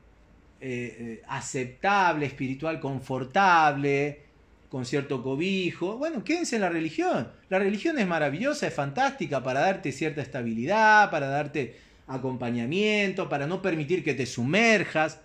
eh, 0.59 0.97
eh, 0.99 1.23
aceptable, 1.27 2.25
espiritual, 2.25 2.79
confortable, 2.79 4.21
con 4.69 4.85
cierto 4.85 5.21
cobijo, 5.21 5.97
bueno, 5.97 6.23
quédense 6.23 6.55
en 6.55 6.61
la 6.61 6.69
religión. 6.69 7.29
La 7.49 7.59
religión 7.59 7.99
es 7.99 8.07
maravillosa, 8.07 8.67
es 8.67 8.73
fantástica 8.73 9.43
para 9.43 9.59
darte 9.59 9.91
cierta 9.91 10.21
estabilidad, 10.21 11.11
para 11.11 11.27
darte 11.27 11.77
acompañamiento, 12.07 13.29
para 13.29 13.47
no 13.47 13.61
permitir 13.61 14.03
que 14.03 14.13
te 14.13 14.25
sumerjas. 14.25 15.19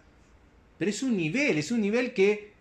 Pero 0.78 0.90
es 0.90 1.02
un 1.02 1.16
nivel, 1.16 1.58
es 1.58 1.70
un 1.70 1.80
nivel 1.80 2.12
que 2.12 2.52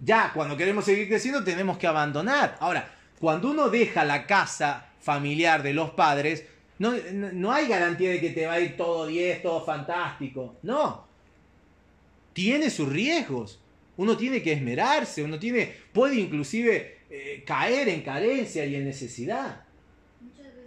ya 0.00 0.32
cuando 0.34 0.56
queremos 0.56 0.84
seguir 0.84 1.08
creciendo 1.08 1.42
tenemos 1.44 1.78
que 1.78 1.86
abandonar. 1.86 2.56
Ahora, 2.60 2.90
cuando 3.22 3.52
uno 3.52 3.68
deja 3.68 4.04
la 4.04 4.26
casa 4.26 4.90
familiar 5.00 5.62
de 5.62 5.72
los 5.72 5.90
padres, 5.90 6.44
no, 6.80 7.52
hay 7.52 7.68
garantía 7.68 8.10
de 8.10 8.20
que 8.20 8.30
te 8.30 8.46
va 8.46 8.54
a 8.54 8.60
ir 8.60 8.76
todo 8.76 9.06
10, 9.06 9.42
todo 9.42 9.64
fantástico. 9.64 10.56
No. 10.62 11.06
Tiene 12.32 12.68
sus 12.68 12.88
riesgos. 12.88 13.60
Uno 13.96 14.16
tiene 14.16 14.42
que 14.42 14.50
esmerarse, 14.50 15.22
uno 15.22 15.38
tiene, 15.38 15.72
puede 15.92 16.16
inclusive 16.16 17.02
eh, 17.08 17.44
caer 17.46 17.90
en 17.90 18.02
carencia 18.02 18.66
y 18.66 18.74
en 18.74 18.86
necesidad. 18.86 19.66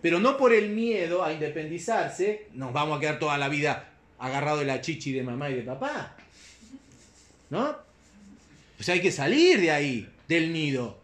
Pero 0.02 0.22
no 0.22 0.38
por 0.38 0.54
el 0.54 0.70
miedo 0.70 1.26
a 1.26 1.34
independizarse, 1.34 2.48
nos 2.54 2.72
vamos 2.72 2.96
a 2.96 3.02
quedar 3.02 3.20
toda 3.20 3.38
la 3.38 3.50
vida 3.50 3.89
agarrados 4.18 4.62
de 4.62 4.65
la 4.68 4.80
chichi 4.80 5.12
de 5.12 5.24
mamá 5.24 5.50
y 5.50 5.56
de 5.56 5.63
papá. 5.63 6.15
¿No? 7.50 7.76
Pues 8.78 8.88
hay 8.88 9.02
que 9.02 9.12
salir 9.12 9.60
de 9.60 9.72
ahí, 9.72 10.10
del 10.30 10.54
nido. 10.54 11.04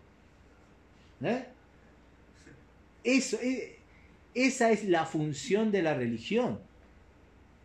¿Eh? 1.24 1.46
Eso, 3.04 3.38
eh, 3.42 3.78
esa 4.34 4.72
es 4.72 4.86
la 4.86 5.06
función 5.06 5.72
de 5.72 5.82
la 5.82 5.94
religión. 5.94 6.60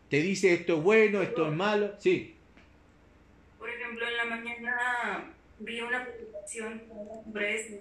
Te 0.09 0.21
dice 0.23 0.55
esto 0.55 0.79
es 0.79 0.83
bueno, 0.83 1.23
esto 1.23 1.49
es 1.49 1.53
malo. 1.53 1.95
Sí, 1.99 2.35
Por 3.59 3.69
ejemplo, 3.69 4.07
en 4.07 4.16
la 4.16 4.25
mañana 4.25 5.35
vi 5.59 5.81
una 5.81 6.07
publicación 6.07 6.83
hombres 6.90 7.73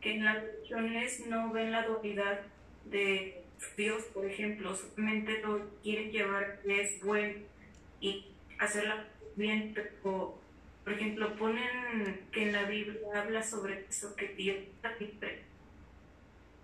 que 0.00 0.14
en 0.14 0.24
las 0.24 0.42
religiones 0.42 1.26
no 1.26 1.52
ven 1.52 1.72
la 1.72 1.86
dualidad 1.86 2.40
de 2.86 3.42
Dios, 3.76 4.04
por 4.14 4.24
ejemplo, 4.24 4.74
solamente 4.74 5.40
lo 5.40 5.68
quieren 5.82 6.10
llevar 6.10 6.60
que 6.62 6.82
es 6.82 7.02
bueno 7.02 7.34
y 8.00 8.26
hacerla 8.58 9.06
bien, 9.36 9.72
pero, 9.74 10.38
por 10.88 10.96
ejemplo, 10.96 11.36
ponen 11.36 12.18
que 12.32 12.44
en 12.44 12.52
la 12.52 12.64
Biblia 12.64 12.98
habla 13.14 13.42
sobre 13.42 13.84
eso, 13.90 14.16
que 14.16 14.28
Dios. 14.28 14.56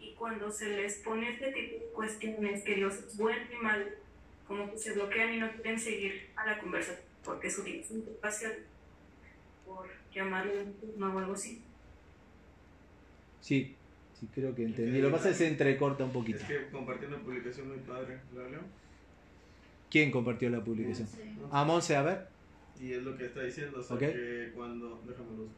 Y 0.00 0.12
cuando 0.12 0.50
se 0.50 0.70
les 0.70 0.94
pone 1.00 1.28
este 1.28 1.52
tipo 1.52 1.74
de 1.74 1.90
cuestiones, 1.92 2.62
que 2.62 2.74
Dios 2.74 2.94
es 2.94 3.18
bueno 3.18 3.42
y 3.52 3.62
malo, 3.62 3.84
como 4.48 4.70
que 4.70 4.78
se 4.78 4.94
bloquean 4.94 5.34
y 5.34 5.40
no 5.40 5.52
quieren 5.52 5.78
seguir 5.78 6.30
a 6.36 6.46
la 6.46 6.58
conversación 6.58 7.04
porque 7.22 7.50
su 7.50 7.64
vida 7.64 7.80
es 7.80 7.90
interfacial, 7.90 8.54
por 9.66 9.90
llamarlo 10.14 10.52
no 10.96 11.14
o 11.14 11.18
algo 11.18 11.34
así. 11.34 11.60
sí, 13.42 13.76
sí, 14.18 14.26
creo 14.34 14.54
que 14.54 14.64
entendí. 14.64 15.02
Lo 15.02 15.08
que 15.08 15.16
pasa 15.16 15.28
es 15.28 15.36
que 15.36 15.44
se 15.44 15.50
entrecorta 15.50 16.02
un 16.02 16.12
poquito. 16.12 16.38
Es 16.38 16.44
que 16.44 16.70
compartí 16.70 17.04
una 17.04 17.18
publicación 17.18 17.68
muy 17.68 17.78
padre, 17.78 18.20
¿la 18.34 18.48
leo? 18.48 18.62
¿Quién 19.90 20.10
compartió 20.10 20.48
la 20.48 20.64
publicación? 20.64 21.08
Sí. 21.08 21.20
Ah, 21.50 21.64
Monse, 21.64 21.94
a 21.94 22.02
ver. 22.02 22.33
Y 22.80 22.92
es 22.92 23.02
lo 23.02 23.16
que 23.16 23.26
está 23.26 23.42
diciendo, 23.42 23.78
o 23.78 23.82
sea, 23.82 23.96
que 23.98 24.52
cuando, 24.54 25.00
déjame 25.06 25.36
luz, 25.36 25.50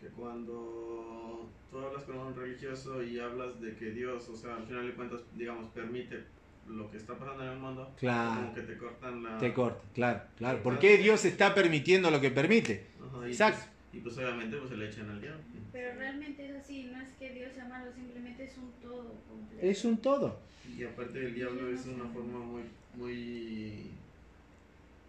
que 0.00 0.08
cuando 0.08 1.48
tú 1.70 1.78
hablas 1.78 2.02
con 2.04 2.18
un 2.18 2.34
religioso 2.34 3.02
y 3.02 3.18
hablas 3.18 3.60
de 3.60 3.74
que 3.76 3.90
Dios, 3.92 4.28
o 4.28 4.36
sea, 4.36 4.56
al 4.56 4.64
final 4.66 4.86
de 4.86 4.94
cuentas, 4.94 5.20
digamos, 5.36 5.68
permite 5.68 6.24
lo 6.68 6.90
que 6.90 6.96
está 6.96 7.14
pasando 7.16 7.44
en 7.44 7.50
el 7.50 7.58
mundo, 7.58 7.92
Claro. 7.98 8.40
como 8.40 8.54
que 8.54 8.62
te 8.62 8.76
cortan 8.76 9.22
la... 9.22 9.38
Te 9.38 9.52
corta, 9.54 9.80
claro, 9.94 10.20
claro. 10.36 10.62
¿Por 10.62 10.78
qué 10.80 10.98
Dios 10.98 11.24
está 11.24 11.54
permitiendo 11.54 12.10
lo 12.10 12.20
que 12.20 12.30
permite? 12.30 12.86
Ajá, 13.00 13.26
y 13.26 13.30
Exacto. 13.30 13.60
Pues, 13.60 13.94
y 13.94 14.00
pues 14.00 14.18
obviamente 14.18 14.56
pues 14.56 14.70
se 14.70 14.76
le 14.76 14.88
echan 14.88 15.08
al 15.08 15.20
diablo. 15.20 15.40
Pero 15.72 15.94
realmente 15.96 16.44
es 16.48 16.56
así, 16.56 16.84
no 16.92 17.00
es 17.00 17.10
que 17.18 17.32
Dios 17.32 17.52
sea 17.54 17.66
malo, 17.68 17.92
simplemente 17.94 18.44
es 18.44 18.58
un 18.58 18.72
todo 18.82 19.14
completo. 19.28 19.64
Es 19.66 19.84
un 19.84 19.98
todo. 19.98 20.38
Y 20.76 20.82
aparte 20.84 21.24
el 21.24 21.34
diablo 21.34 21.68
es 21.70 21.86
una 21.86 22.04
forma 22.06 22.40
muy, 22.40 22.62
muy 22.96 23.90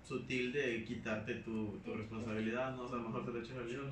sutil 0.07 0.53
de 0.53 0.85
quitarte 0.85 1.35
tu, 1.35 1.79
tu 1.83 1.93
responsabilidad, 1.93 2.75
¿no? 2.75 2.83
O 2.83 2.87
sea, 2.87 2.97
mejor 2.97 3.25
te 3.25 3.33
le 3.33 3.39
echas 3.39 3.57
al 3.57 3.67
diablo. 3.67 3.91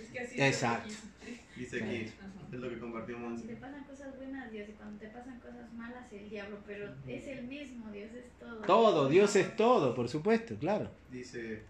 Es 0.00 0.10
que 0.10 0.20
así 0.20 0.40
Exacto. 0.40 0.88
lo. 0.88 1.60
Dice 1.60 1.82
aquí, 1.82 2.12
es 2.52 2.60
lo 2.60 2.68
que 2.68 2.78
compartimos 2.78 3.22
Cuando 3.22 3.46
te 3.46 3.56
pasan 3.56 3.84
cosas 3.84 4.16
buenas, 4.16 4.50
Dios, 4.50 4.68
y 4.68 4.72
cuando 4.72 4.98
te 4.98 5.08
pasan 5.08 5.40
cosas 5.40 5.72
malas, 5.74 6.12
el 6.12 6.28
diablo, 6.28 6.58
pero 6.66 6.92
es 7.06 7.26
el 7.26 7.46
mismo, 7.46 7.90
Dios 7.90 8.10
es 8.12 8.24
todo. 8.38 8.60
Todo, 8.62 9.08
Dios 9.08 9.36
es 9.36 9.56
todo, 9.56 9.94
por 9.94 10.08
supuesto, 10.08 10.56
claro. 10.56 10.90
Dice, 11.10 11.62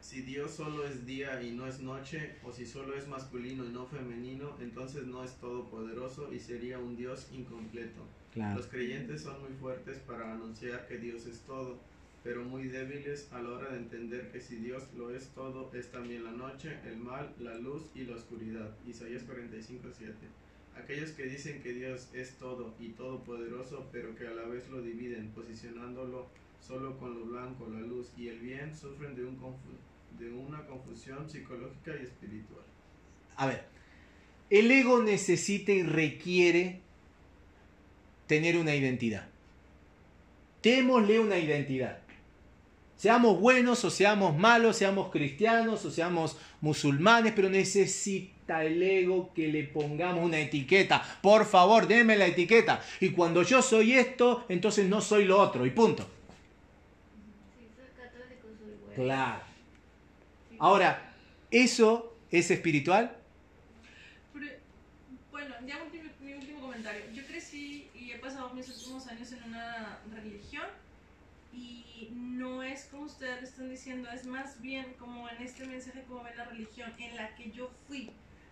si 0.00 0.22
Dios 0.22 0.52
solo 0.52 0.86
es 0.86 1.04
día 1.04 1.42
y 1.42 1.52
no 1.52 1.66
es 1.66 1.80
noche, 1.80 2.36
o 2.44 2.52
si 2.52 2.64
solo 2.64 2.96
es 2.96 3.06
masculino 3.06 3.64
y 3.64 3.68
no 3.68 3.86
femenino, 3.86 4.56
entonces 4.60 5.06
no 5.06 5.24
es 5.24 5.34
todopoderoso 5.34 6.32
y 6.32 6.38
sería 6.38 6.78
un 6.78 6.96
Dios 6.96 7.28
incompleto. 7.32 8.02
Claro. 8.32 8.56
Los 8.56 8.66
creyentes 8.66 9.22
son 9.22 9.40
muy 9.40 9.52
fuertes 9.60 9.98
para 9.98 10.32
anunciar 10.32 10.86
que 10.86 10.98
Dios 10.98 11.26
es 11.26 11.40
todo, 11.40 11.78
pero 12.26 12.42
muy 12.44 12.64
débiles 12.66 13.28
a 13.32 13.40
la 13.40 13.50
hora 13.50 13.70
de 13.70 13.76
entender 13.78 14.32
que 14.32 14.40
si 14.40 14.56
Dios 14.56 14.82
lo 14.96 15.14
es 15.14 15.28
todo, 15.28 15.70
es 15.74 15.92
también 15.92 16.24
la 16.24 16.32
noche, 16.32 16.76
el 16.84 16.96
mal, 16.96 17.32
la 17.38 17.54
luz 17.54 17.84
y 17.94 18.00
la 18.00 18.16
oscuridad. 18.16 18.68
Isaías 18.84 19.22
45, 19.22 19.88
7. 19.96 20.12
Aquellos 20.76 21.12
que 21.12 21.22
dicen 21.26 21.62
que 21.62 21.72
Dios 21.72 22.08
es 22.12 22.32
todo 22.32 22.74
y 22.80 22.88
todopoderoso, 22.88 23.86
pero 23.92 24.16
que 24.16 24.26
a 24.26 24.32
la 24.32 24.42
vez 24.42 24.68
lo 24.70 24.82
dividen, 24.82 25.28
posicionándolo 25.36 26.26
solo 26.60 26.98
con 26.98 27.14
lo 27.14 27.26
blanco, 27.26 27.68
la 27.72 27.78
luz 27.78 28.08
y 28.18 28.26
el 28.26 28.40
bien, 28.40 28.76
sufren 28.76 29.14
de, 29.14 29.24
un 29.24 29.38
confu- 29.38 30.18
de 30.18 30.28
una 30.28 30.66
confusión 30.66 31.30
psicológica 31.30 31.92
y 31.96 32.02
espiritual. 32.06 32.64
A 33.36 33.46
ver, 33.46 33.62
el 34.50 34.68
ego 34.68 35.00
necesita 35.00 35.70
y 35.70 35.84
requiere 35.84 36.80
tener 38.26 38.56
una 38.56 38.74
identidad. 38.74 39.28
Démosle 40.60 41.20
una 41.20 41.38
identidad. 41.38 42.00
Seamos 42.96 43.38
buenos 43.38 43.84
o 43.84 43.90
seamos 43.90 44.36
malos, 44.38 44.76
seamos 44.76 45.10
cristianos 45.10 45.84
o 45.84 45.90
seamos 45.90 46.36
musulmanes, 46.62 47.34
pero 47.36 47.50
necesita 47.50 48.64
el 48.64 48.82
ego 48.82 49.32
que 49.34 49.48
le 49.48 49.64
pongamos 49.64 50.24
una 50.24 50.38
etiqueta. 50.38 51.02
Por 51.20 51.44
favor, 51.44 51.86
déme 51.86 52.16
la 52.16 52.26
etiqueta. 52.26 52.82
Y 53.00 53.10
cuando 53.10 53.42
yo 53.42 53.60
soy 53.60 53.92
esto, 53.92 54.46
entonces 54.48 54.86
no 54.86 55.00
soy 55.02 55.26
lo 55.26 55.38
otro. 55.38 55.66
Y 55.66 55.70
punto. 55.70 56.08
Si 57.58 57.66
soy 57.76 57.86
católico, 57.96 58.48
soy 58.58 58.74
bueno. 58.86 58.94
Claro. 58.94 59.40
Ahora, 60.58 61.12
¿eso 61.50 62.14
es 62.30 62.50
espiritual? 62.50 63.14
Pero, 64.32 64.46
bueno, 65.30 65.54
ya 65.66 65.82
último- 65.82 66.10
mi 66.22 66.32
último 66.32 66.60
comentario. 66.60 67.02
Yo 67.12 67.26
crecí 67.26 67.90
y 67.94 68.12
he 68.12 68.18
pasado 68.18 68.54
mis 68.54 68.66
últimos 68.70 69.06
años 69.08 69.30
en 69.32 69.42
una 69.44 69.98
religión 70.14 70.64
y 71.52 71.84
no 72.14 72.62
es 72.62 72.84
como 72.90 73.04
ustedes 73.04 73.40
lo 73.42 73.48
están 73.48 73.70
diciendo, 73.70 74.08
es 74.10 74.26
más 74.26 74.60
bien 74.60 74.86
como 74.98 75.28
en 75.28 75.42
este 75.42 75.66
mensaje 75.66 76.02
como 76.08 76.22
ve 76.24 76.30
la 76.36 76.44
religión 76.44 76.92
en 76.98 77.16
la 77.16 77.34
que 77.34 77.50
yo 77.50 77.70
fui, 77.88 78.10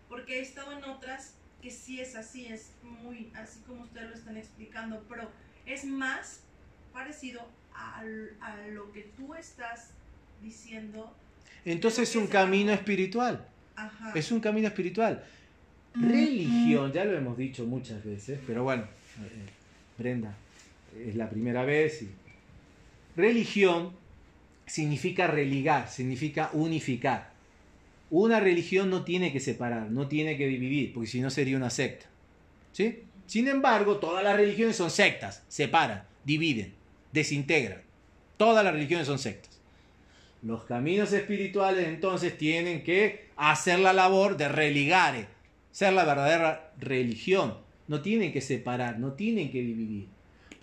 porque 0.09 0.39
he 0.39 0.43
estado 0.43 0.73
en 0.73 0.85
otras 0.85 1.35
que 1.63 1.71
sí 1.71 2.01
es 2.01 2.15
así, 2.15 2.47
es 2.47 2.73
muy 2.83 3.31
así 3.35 3.61
como 3.67 3.83
ustedes 3.83 4.09
lo 4.11 4.15
están 4.15 4.37
explicando, 4.37 5.03
pero 5.09 5.31
es 5.67 5.85
más 5.85 6.41
parecido 6.93 7.47
al- 7.75 8.33
a, 8.41 8.57
lo 8.69 8.93
que 8.93 9.03
tú 9.17 9.35
estás 9.35 9.91
diciendo. 10.43 11.13
Entonces 11.65 12.11
es 12.11 12.17
un 12.17 12.27
camino 12.27 12.73
espiritual. 12.73 13.47
Ajá. 13.77 14.13
Es 14.15 14.31
un 14.31 14.41
camino 14.41 14.69
espiritual. 14.69 15.25
Religión, 15.95 16.93
ya 16.93 17.05
lo 17.05 17.17
hemos 17.17 17.37
dicho 17.37 17.65
muchas 17.65 18.05
veces, 18.05 18.39
pero 18.47 18.63
bueno, 18.65 18.83
eh, 18.83 19.47
Brenda, 19.97 20.35
es 20.99 21.15
la 21.17 21.29
primera 21.31 21.65
vez. 21.65 22.03
y- 22.03 22.11
Religión 23.17 23.93
significa 24.67 25.27
religar, 25.27 25.89
significa 25.89 26.51
unificar. 26.53 27.33
Una 28.11 28.41
religión 28.41 28.91
no 28.91 29.05
tiene 29.05 29.33
que 29.33 29.41
separar, 29.41 29.91
no 29.91 30.09
tiene 30.09 30.37
que 30.37 30.47
dividir, 30.47 30.93
porque 30.93 31.09
si 31.09 31.21
no 31.21 31.31
sería 31.31 31.57
una 31.57 31.71
secta. 31.71 32.07
¿Sí? 32.73 33.03
Sin 33.27 33.49
embargo, 33.49 33.97
todas 33.97 34.23
las 34.23 34.37
religiones 34.37 34.77
son 34.77 34.91
sectas, 34.91 35.43
separan, 35.49 36.05
dividen, 36.25 36.75
desintegran. 37.13 37.83
Todas 38.37 38.65
las 38.65 38.75
religiones 38.75 39.07
son 39.07 39.19
sectas. 39.19 39.59
Los 40.43 40.65
caminos 40.65 41.13
espirituales 41.13 41.89
entonces 41.89 42.37
tienen 42.37 42.83
que 42.83 43.29
hacer 43.37 43.79
la 43.79 43.93
labor 43.93 44.37
de 44.37 44.49
religar, 44.49 45.17
eh, 45.17 45.27
ser 45.73 45.95
la 45.95 46.05
verdadera 46.05 46.73
religión. 46.79 47.57
No 47.89 48.03
tienen 48.03 48.33
que 48.33 48.41
separar, 48.41 48.99
no 48.99 49.13
tienen 49.13 49.51
que 49.51 49.63
dividir. 49.63 50.09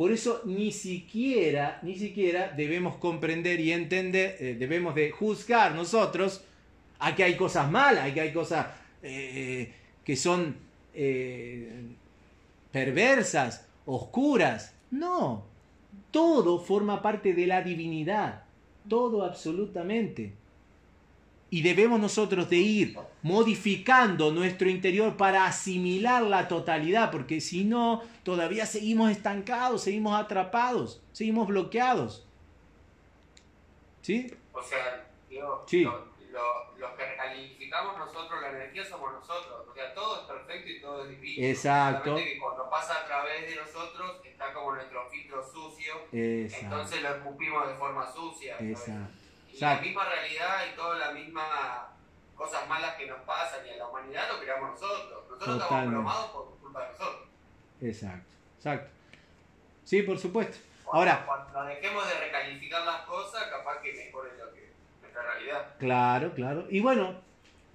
Por 0.02 0.12
eso 0.12 0.42
ni 0.46 0.72
siquiera, 0.72 1.78
ni 1.84 1.96
siquiera 1.96 2.52
debemos 2.58 2.96
comprender 2.96 3.60
y 3.60 3.72
entender, 3.72 4.36
eh, 4.40 4.56
debemos 4.58 4.96
de 4.96 5.12
juzgar 5.12 5.76
nosotros 5.76 6.44
a 6.98 7.14
que 7.14 7.24
hay 7.24 7.38
cosas 7.38 7.70
malas, 7.70 8.10
a 8.10 8.12
que 8.12 8.22
hay 8.22 8.34
cosas 8.34 8.66
eh, 9.04 9.72
que 10.04 10.16
son 10.16 10.56
eh, 10.96 11.84
perversas, 12.72 13.68
oscuras. 13.86 14.74
No, 14.90 15.46
todo 16.10 16.58
forma 16.58 17.04
parte 17.04 17.36
de 17.36 17.46
la 17.46 17.62
divinidad, 17.62 18.46
todo 18.90 19.24
absolutamente. 19.24 20.34
Y 21.54 21.62
debemos 21.64 22.00
nosotros 22.00 22.50
de 22.50 22.56
ir 22.58 22.98
modificando 23.22 24.32
nuestro 24.32 24.70
interior 24.70 25.18
para 25.18 25.46
asimilar 25.46 26.24
la 26.24 26.48
totalidad, 26.48 27.12
porque 27.12 27.42
si 27.42 27.66
no, 27.66 28.02
todavía 28.24 28.66
seguimos 28.66 29.12
estancados, 29.12 29.84
seguimos 29.84 30.18
atrapados, 30.20 31.04
seguimos 31.12 31.48
bloqueados. 31.50 32.26
¿Sí? 34.02 34.34
O 34.54 34.62
sea, 34.64 35.06
digo, 35.30 35.64
Sí. 35.68 35.82
lo- 35.84 36.06
lo- 36.32 36.78
los 36.78 36.92
que 36.92 37.06
recalificamos 37.06 37.98
nosotros 37.98 38.42
la 38.42 38.50
energía 38.50 38.84
somos 38.86 39.12
nosotros. 39.14 39.68
O 39.70 39.74
sea, 39.74 39.94
todo 39.94 40.22
es 40.22 40.28
perfecto 40.28 40.70
y 40.70 40.82
todo 40.82 41.04
es 41.04 41.10
divino. 41.10 41.48
Exacto. 41.48 42.16
Que 42.16 42.40
cuando 42.40 42.70
pasa 42.70 42.94
a 43.02 43.06
través 43.06 43.48
de 43.50 43.56
nosotros 43.58 44.22
está 44.26 44.54
como 44.54 44.74
nuestro 44.76 45.08
filtro 45.10 45.44
sucio. 45.44 45.94
Exacto. 46.14 46.66
Entonces 46.66 47.02
lo 47.04 47.10
escupimos 47.16 47.68
de 47.68 47.74
forma 47.76 48.12
sucia. 48.12 48.56
Exacto. 48.60 49.14
Y 49.52 49.54
Exacto. 49.56 49.82
la 49.82 49.88
misma 49.88 50.06
realidad 50.06 50.58
y 50.72 50.76
todas 50.76 51.00
las 51.00 51.14
mismas 51.14 51.46
cosas 52.36 52.68
malas 52.68 52.96
que 52.96 53.06
nos 53.08 53.20
pasan 53.22 53.66
y 53.68 53.70
a 53.72 53.78
la 53.78 53.88
humanidad 53.88 54.24
lo 54.32 54.40
creamos 54.40 54.72
nosotros. 54.72 55.24
Nosotros 55.30 55.40
Totalmente. 55.40 55.64
estamos 55.64 55.92
bromados 55.92 56.32
por 56.32 56.58
culpa 56.60 56.82
de 56.82 56.92
nosotros. 56.92 57.28
Exacto. 57.82 58.30
Exacto. 58.58 58.90
Sí, 59.84 60.02
por 60.04 60.18
supuesto. 60.18 60.58
Cuando- 60.86 61.12
Ahora, 61.12 61.26
Cuando 61.26 61.64
dejemos 61.66 62.08
de 62.08 62.14
recalificar 62.20 62.86
las 62.86 63.02
cosas, 63.02 63.44
capaz 63.50 63.82
que 63.82 63.94
mejore 63.94 64.30
lo 64.38 64.54
que 64.54 64.72
nuestra 65.02 65.22
realidad. 65.24 65.76
Claro, 65.80 66.34
claro. 66.34 66.68
Y 66.70 66.80
bueno, 66.80 67.16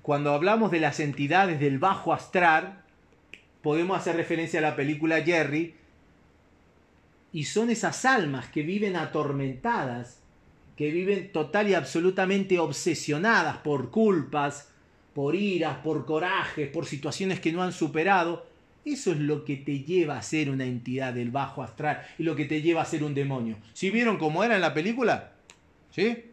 cuando 0.03 0.33
hablamos 0.35 0.71
de 0.71 0.81
las 0.81 1.01
entidades 1.01 1.59
del 1.61 1.79
bajo 1.79 2.12
astral, 2.12 2.83
podemos 3.62 3.99
hacer 3.99 4.17
referencia 4.17 4.61
a 4.61 4.62
la 4.62 4.77
película 4.77 5.21
Jerry, 5.23 5.77
y 7.33 7.45
son 7.45 7.71
esas 7.71 8.05
almas 8.05 8.47
que 8.49 8.62
viven 8.62 8.97
atormentadas, 8.97 10.23
que 10.77 10.91
viven 10.91 11.33
total 11.33 11.69
y 11.69 11.75
absolutamente 11.75 12.59
obsesionadas 12.59 13.59
por 13.59 13.91
culpas, 13.91 14.69
por 15.15 15.35
iras, 15.35 15.79
por 15.79 16.05
corajes, 16.05 16.69
por 16.69 16.87
situaciones 16.87 17.41
que 17.41 17.53
no 17.53 17.62
han 17.62 17.73
superado. 17.73 18.47
Eso 18.85 19.11
es 19.12 19.19
lo 19.19 19.45
que 19.45 19.57
te 19.57 19.81
lleva 19.81 20.19
a 20.19 20.23
ser 20.23 20.51
una 20.51 20.65
entidad 20.65 21.15
del 21.15 21.31
bajo 21.31 21.62
astral 21.62 22.07
y 22.19 22.23
lo 22.23 22.37
que 22.37 22.45
te 22.45 22.62
lleva 22.62 22.83
a 22.83 22.85
ser 22.85 23.03
un 23.03 23.15
demonio. 23.15 23.57
¿Sí 23.73 23.91
vieron 23.91 24.19
cómo 24.19 24.45
era 24.45 24.55
en 24.55 24.61
la 24.61 24.75
película? 24.75 25.33
¿Sí? 25.91 26.25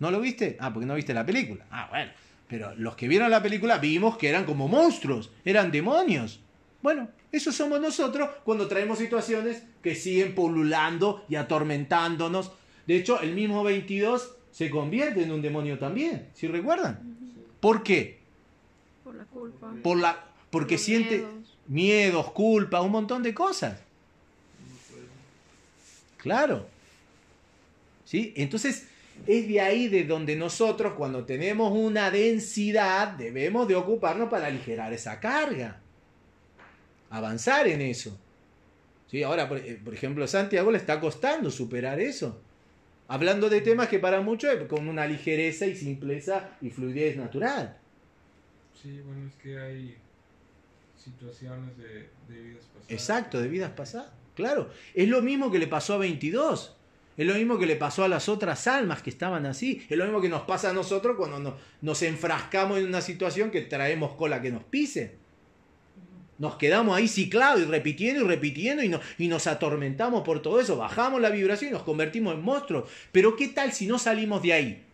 ¿No 0.00 0.10
lo 0.10 0.20
viste? 0.20 0.56
Ah, 0.58 0.72
porque 0.72 0.86
no 0.86 0.94
viste 0.94 1.14
la 1.14 1.24
película. 1.24 1.66
Ah, 1.70 1.86
bueno. 1.90 2.10
Pero 2.48 2.74
los 2.76 2.96
que 2.96 3.06
vieron 3.06 3.30
la 3.30 3.42
película 3.42 3.78
vimos 3.78 4.16
que 4.16 4.28
eran 4.28 4.44
como 4.44 4.66
monstruos, 4.68 5.30
eran 5.44 5.70
demonios. 5.70 6.40
Bueno, 6.82 7.08
eso 7.30 7.52
somos 7.52 7.80
nosotros 7.80 8.28
cuando 8.44 8.66
traemos 8.66 8.98
situaciones 8.98 9.62
que 9.82 9.94
siguen 9.94 10.34
pululando 10.34 11.24
y 11.28 11.36
atormentándonos. 11.36 12.50
De 12.86 12.96
hecho, 12.96 13.20
el 13.20 13.34
mismo 13.34 13.62
22 13.62 14.34
se 14.50 14.70
convierte 14.70 15.22
en 15.22 15.32
un 15.32 15.42
demonio 15.42 15.78
también, 15.78 16.28
si 16.34 16.46
recuerdan. 16.46 17.16
¿Por 17.60 17.82
qué? 17.82 18.18
Por 19.04 19.14
la 19.14 19.24
culpa. 19.24 19.72
Por 19.82 19.98
la, 19.98 20.24
porque 20.50 20.74
Los 20.74 20.82
siente 20.82 21.18
miedos. 21.18 21.56
miedos, 21.68 22.30
culpa, 22.32 22.80
un 22.82 22.92
montón 22.92 23.22
de 23.22 23.32
cosas. 23.34 23.80
Claro. 26.18 26.66
¿Sí? 28.04 28.32
Entonces, 28.36 28.88
es 29.26 29.48
de 29.48 29.60
ahí 29.60 29.88
de 29.88 30.04
donde 30.04 30.36
nosotros, 30.36 30.94
cuando 30.94 31.24
tenemos 31.24 31.72
una 31.72 32.10
densidad, 32.10 33.08
debemos 33.08 33.66
de 33.68 33.74
ocuparnos 33.76 34.28
para 34.28 34.46
aligerar 34.46 34.92
esa 34.92 35.18
carga. 35.20 35.80
Avanzar 37.10 37.66
en 37.68 37.80
eso. 37.80 38.16
¿Sí? 39.10 39.22
Ahora, 39.22 39.48
por, 39.48 39.58
eh, 39.58 39.80
por 39.82 39.94
ejemplo, 39.94 40.24
a 40.24 40.28
Santiago 40.28 40.70
le 40.70 40.78
está 40.78 41.00
costando 41.00 41.50
superar 41.50 42.00
eso. 42.00 42.40
Hablando 43.12 43.50
de 43.50 43.60
temas 43.60 43.88
que 43.88 43.98
para 43.98 44.22
muchos 44.22 44.54
es 44.54 44.66
con 44.68 44.88
una 44.88 45.06
ligereza 45.06 45.66
y 45.66 45.76
simpleza 45.76 46.48
y 46.62 46.70
fluidez 46.70 47.18
natural. 47.18 47.76
Sí, 48.80 49.02
bueno, 49.04 49.28
es 49.28 49.34
que 49.34 49.60
hay 49.60 49.96
situaciones 50.96 51.76
de, 51.76 52.08
de 52.34 52.42
vidas 52.42 52.64
pasadas. 52.64 52.90
Exacto, 52.90 53.38
de 53.42 53.48
vidas 53.48 53.70
pasadas. 53.72 54.10
Claro, 54.34 54.70
es 54.94 55.10
lo 55.10 55.20
mismo 55.20 55.52
que 55.52 55.58
le 55.58 55.66
pasó 55.66 55.92
a 55.92 55.98
22. 55.98 56.74
Es 57.18 57.26
lo 57.26 57.34
mismo 57.34 57.58
que 57.58 57.66
le 57.66 57.76
pasó 57.76 58.02
a 58.02 58.08
las 58.08 58.30
otras 58.30 58.66
almas 58.66 59.02
que 59.02 59.10
estaban 59.10 59.44
así. 59.44 59.84
Es 59.90 59.98
lo 59.98 60.04
mismo 60.04 60.22
que 60.22 60.30
nos 60.30 60.44
pasa 60.44 60.70
a 60.70 60.72
nosotros 60.72 61.14
cuando 61.18 61.38
nos, 61.38 61.54
nos 61.82 62.00
enfrascamos 62.00 62.78
en 62.78 62.86
una 62.86 63.02
situación 63.02 63.50
que 63.50 63.60
traemos 63.60 64.14
cola 64.14 64.40
que 64.40 64.50
nos 64.50 64.64
pise. 64.64 65.18
Nos 66.42 66.56
quedamos 66.56 66.96
ahí 66.96 67.06
ciclados 67.06 67.60
y 67.60 67.66
repitiendo 67.66 68.24
y 68.24 68.26
repitiendo 68.26 68.82
y, 68.82 68.92
y 69.16 69.28
nos 69.28 69.46
atormentamos 69.46 70.24
por 70.24 70.42
todo 70.42 70.58
eso. 70.58 70.76
Bajamos 70.76 71.20
la 71.20 71.30
vibración 71.30 71.70
y 71.70 71.72
nos 71.72 71.84
convertimos 71.84 72.34
en 72.34 72.42
monstruos. 72.42 72.90
Pero 73.12 73.36
¿qué 73.36 73.46
tal 73.46 73.72
si 73.72 73.86
no 73.86 73.96
salimos 73.96 74.42
de 74.42 74.52
ahí? 74.52 74.84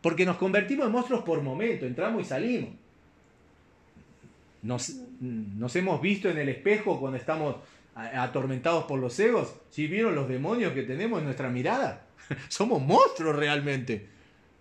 Porque 0.00 0.26
nos 0.26 0.36
convertimos 0.36 0.86
en 0.86 0.92
monstruos 0.92 1.22
por 1.22 1.40
momento, 1.40 1.86
entramos 1.86 2.22
y 2.22 2.24
salimos. 2.24 2.70
Nos, 4.62 4.92
nos 5.20 5.76
hemos 5.76 6.02
visto 6.02 6.28
en 6.28 6.38
el 6.38 6.48
espejo 6.48 6.98
cuando 6.98 7.16
estamos 7.16 7.54
atormentados 7.94 8.86
por 8.86 8.98
los 8.98 9.16
egos. 9.20 9.54
Si 9.70 9.86
vieron 9.86 10.16
los 10.16 10.28
demonios 10.28 10.72
que 10.72 10.82
tenemos 10.82 11.20
en 11.20 11.26
nuestra 11.26 11.48
mirada? 11.48 12.06
Somos 12.48 12.82
monstruos 12.82 13.36
realmente. 13.36 14.08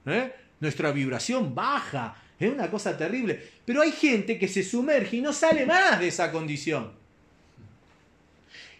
¿eh? 0.06 0.32
Nuestra 0.60 0.92
vibración 0.92 1.56
baja. 1.56 2.16
Es 2.40 2.52
una 2.52 2.70
cosa 2.70 2.98
terrible. 2.98 3.42
Pero 3.66 3.82
hay 3.82 3.92
gente 3.92 4.38
que 4.38 4.48
se 4.48 4.64
sumerge 4.64 5.18
y 5.18 5.22
no 5.22 5.34
sale 5.34 5.66
más 5.66 6.00
de 6.00 6.08
esa 6.08 6.32
condición. 6.32 6.92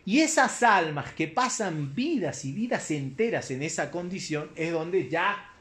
Y 0.06 0.22
esas 0.22 0.64
almas 0.64 1.12
que 1.14 1.28
pasan 1.28 1.94
vidas 1.94 2.46
y 2.46 2.54
vidas 2.54 2.92
enteras 2.92 3.52
en 3.52 3.62
esa 3.62 3.92
condición 3.92 4.50
es 4.56 4.72
donde 4.72 5.10
ya 5.10 5.52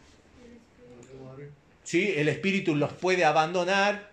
¿sí? 1.82 2.12
el 2.14 2.28
espíritu 2.28 2.76
los 2.76 2.92
puede 2.92 3.24
abandonar 3.24 4.10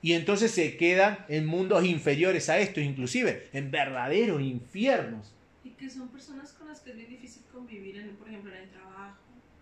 y 0.00 0.12
entonces 0.12 0.52
se 0.52 0.76
quedan 0.76 1.24
en 1.28 1.44
mundos 1.44 1.84
inferiores 1.84 2.48
a 2.48 2.58
esto, 2.58 2.80
inclusive 2.80 3.48
en 3.52 3.70
verdaderos 3.70 4.40
infiernos. 4.40 5.34
Y 5.64 5.70
que 5.70 5.90
son 5.90 6.08
personas 6.08 6.52
con 6.52 6.68
las 6.68 6.80
que 6.80 6.90
es 6.90 6.96
muy 6.96 7.06
difícil 7.06 7.42
convivir, 7.52 7.96
en, 7.98 8.10
por 8.16 8.28
ejemplo, 8.28 8.52
en 8.54 8.62
el 8.62 8.68
trabajo, 8.70 9.18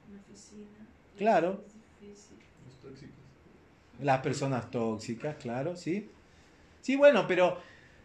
en 0.06 0.14
la 0.14 0.20
oficina. 0.20 0.86
Claro. 1.16 1.64
Es 1.66 1.74
difícil. 2.00 2.36
Los 2.66 2.80
tóxicos. 2.80 3.25
Las 4.00 4.20
personas 4.20 4.70
tóxicas, 4.70 5.36
claro, 5.36 5.76
sí. 5.76 6.10
Sí, 6.82 6.96
bueno, 6.96 7.26
pero 7.26 7.58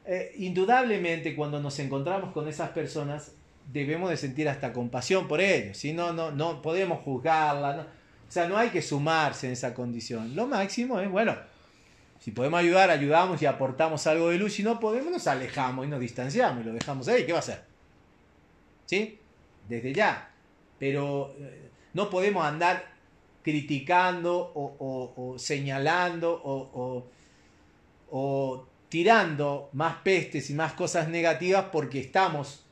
eh, 0.06 0.34
indudablemente 0.38 1.36
cuando 1.36 1.60
nos 1.60 1.78
encontramos 1.80 2.32
con 2.32 2.48
esas 2.48 2.70
personas 2.70 3.34
debemos 3.72 4.10
de 4.10 4.18
sentir 4.18 4.50
hasta 4.50 4.74
compasión 4.74 5.28
por 5.28 5.40
ellos, 5.40 5.78
si 5.78 5.94
no, 5.94 6.14
no, 6.14 6.32
no 6.32 6.62
podemos 6.62 7.02
juzgarla, 7.04 7.88
o 8.28 8.32
sea, 8.32 8.48
no 8.48 8.58
hay 8.58 8.70
que 8.70 8.82
sumarse 8.82 9.48
en 9.48 9.54
esa 9.54 9.74
condición. 9.74 10.36
Lo 10.36 10.48
máximo 10.48 11.00
es, 11.00 11.10
bueno, 11.10 11.36
si 12.22 12.32
podemos 12.32 12.60
ayudar, 12.60 12.90
ayudamos 12.90 13.42
y 13.42 13.46
aportamos 13.46 14.06
algo 14.08 14.30
de 14.30 14.38
luz, 14.38 14.54
si 14.54 14.64
no 14.64 14.80
podemos, 14.80 15.12
nos 15.12 15.28
alejamos 15.28 15.86
y 15.86 15.90
nos 15.90 16.00
distanciamos 16.00 16.64
y 16.64 16.68
lo 16.68 16.74
dejamos 16.74 17.08
ahí, 17.08 17.26
¿qué 17.26 17.32
va 17.32 17.40
a 17.40 17.42
hacer? 17.42 17.64
¿Sí? 18.86 19.20
Desde 19.68 19.92
ya. 19.92 20.32
Pero 20.78 21.36
eh, 21.40 21.70
no 21.94 22.10
podemos 22.10 22.46
andar 22.46 22.91
criticando 23.44 24.52
o, 24.56 25.36
señalando 25.38 26.42
o 28.10 28.68
tirando 28.92 29.70
más 29.72 29.96
pestes 30.04 30.50
y 30.50 30.54
más 30.54 30.74
cosas 30.74 31.08
negativas 31.08 31.68
porque 31.72 32.02
estamos 32.02 32.66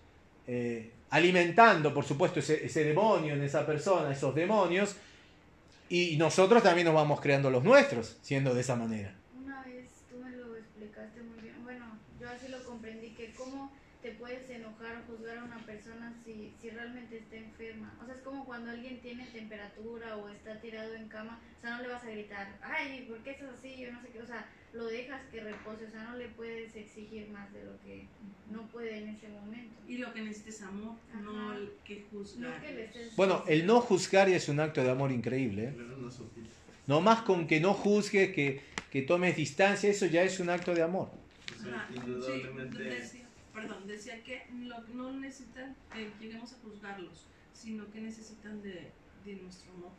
eh, 0.47 0.91
alimentando, 1.12 1.93
por 1.93 2.03
supuesto, 2.03 2.41
ese, 2.41 2.65
ese 2.65 2.84
demonio 2.84 3.36
en 3.36 3.43
esa 3.43 3.65
persona, 3.65 4.12
esos 4.12 4.36
demonios, 4.36 4.97
y 5.88 6.17
nosotros 6.17 6.62
también 6.62 6.86
nos 6.86 6.93
vamos 6.93 7.21
creando 7.21 7.49
los 7.49 7.63
nuestros, 7.63 8.17
siendo 8.21 8.53
de 8.53 8.60
esa 8.60 8.75
manera. 8.75 9.15
Una 9.41 9.63
vez 9.63 9.86
tú 10.10 10.17
me 10.19 10.32
lo 10.32 10.58
explicaste 10.58 11.21
muy 11.21 11.39
bien. 11.41 11.55
Bueno, 11.63 11.86
yo 12.19 12.29
así 12.29 12.49
lo 12.49 12.62
comprendí 12.65 13.12
que 13.12 13.32
como 13.32 13.71
puedes 14.19 14.49
enojar 14.49 14.97
o 14.97 15.12
juzgar 15.12 15.38
a 15.38 15.43
una 15.45 15.65
persona 15.65 16.13
si, 16.25 16.53
si 16.62 16.68
realmente 16.79 17.17
está 17.17 17.35
enferma. 17.35 17.93
O 18.01 18.05
sea, 18.05 18.15
es 18.15 18.21
como 18.21 18.45
cuando 18.45 18.71
alguien 18.71 18.99
tiene 19.01 19.25
temperatura 19.27 20.15
o 20.17 20.29
está 20.29 20.59
tirado 20.61 20.93
en 20.95 21.07
cama, 21.09 21.39
o 21.57 21.61
sea, 21.61 21.75
no 21.77 21.81
le 21.83 21.89
vas 21.89 22.03
a 22.03 22.09
gritar, 22.09 22.57
ay, 22.61 23.05
¿por 23.07 23.17
qué 23.19 23.31
estás 23.31 23.49
así? 23.57 23.75
Yo 23.77 23.91
no 23.91 24.01
sé 24.01 24.07
qué, 24.09 24.21
o 24.21 24.25
sea, 24.25 24.47
lo 24.73 24.85
dejas 24.85 25.21
que 25.31 25.41
repose, 25.41 25.85
o 25.87 25.91
sea, 25.91 26.03
no 26.03 26.15
le 26.17 26.27
puedes 26.29 26.75
exigir 26.75 27.27
más 27.29 27.51
de 27.53 27.63
lo 27.65 27.71
que 27.81 28.05
no 28.51 28.67
puede 28.67 28.97
en 28.97 29.09
ese 29.09 29.27
momento. 29.29 29.75
Y 29.87 29.97
lo 29.97 30.13
que 30.13 30.21
necesites 30.21 30.55
es 30.55 30.61
amor, 30.61 30.95
no 31.21 31.53
el 31.53 31.71
que 31.83 32.05
juzgar. 32.11 32.55
No 32.55 32.61
que 32.65 32.73
le 32.73 32.89
estés- 32.89 33.15
Bueno, 33.15 33.43
el 33.47 33.65
no 33.65 33.81
juzgar 33.81 34.29
ya 34.29 34.37
es 34.37 34.47
un 34.49 34.59
acto 34.59 34.83
de 34.83 34.89
amor 34.91 35.11
increíble. 35.11 35.65
¿eh? 35.65 35.75
No 36.87 37.01
más 37.01 37.21
con 37.21 37.47
que 37.47 37.59
no 37.59 37.73
juzgues, 37.73 38.31
que, 38.33 38.61
que 38.91 39.01
tomes 39.03 39.35
distancia, 39.35 39.89
eso 39.89 40.05
ya 40.05 40.23
es 40.23 40.39
un 40.39 40.49
acto 40.49 40.73
de 40.73 40.81
amor. 40.81 41.09
Ajá, 41.61 41.87
sí, 41.91 43.23
perdón, 43.62 43.88
decía 43.88 44.24
que 44.24 44.43
lo- 44.67 44.82
no 44.93 45.12
necesitan 45.12 45.76
que 45.93 46.12
lleguemos 46.19 46.54
a 46.54 46.58
juzgarlos, 46.58 47.26
sino 47.54 47.89
que 47.91 48.02
necesitan 48.02 48.62
de, 48.62 48.91
de 49.26 49.36
nuestro 49.36 49.72
amor. 49.74 49.91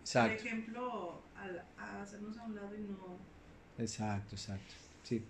Exacto, 0.00 0.36
Por 0.36 0.46
ejemplo, 0.46 1.22
al, 1.36 1.62
a 1.78 2.02
hacernos 2.02 2.36
a 2.38 2.42
un 2.44 2.54
lado 2.54 2.74
y 2.74 2.80
no... 2.80 3.16
exacto, 3.78 4.34
exacto. 4.34 4.74
Sí. 5.02 5.22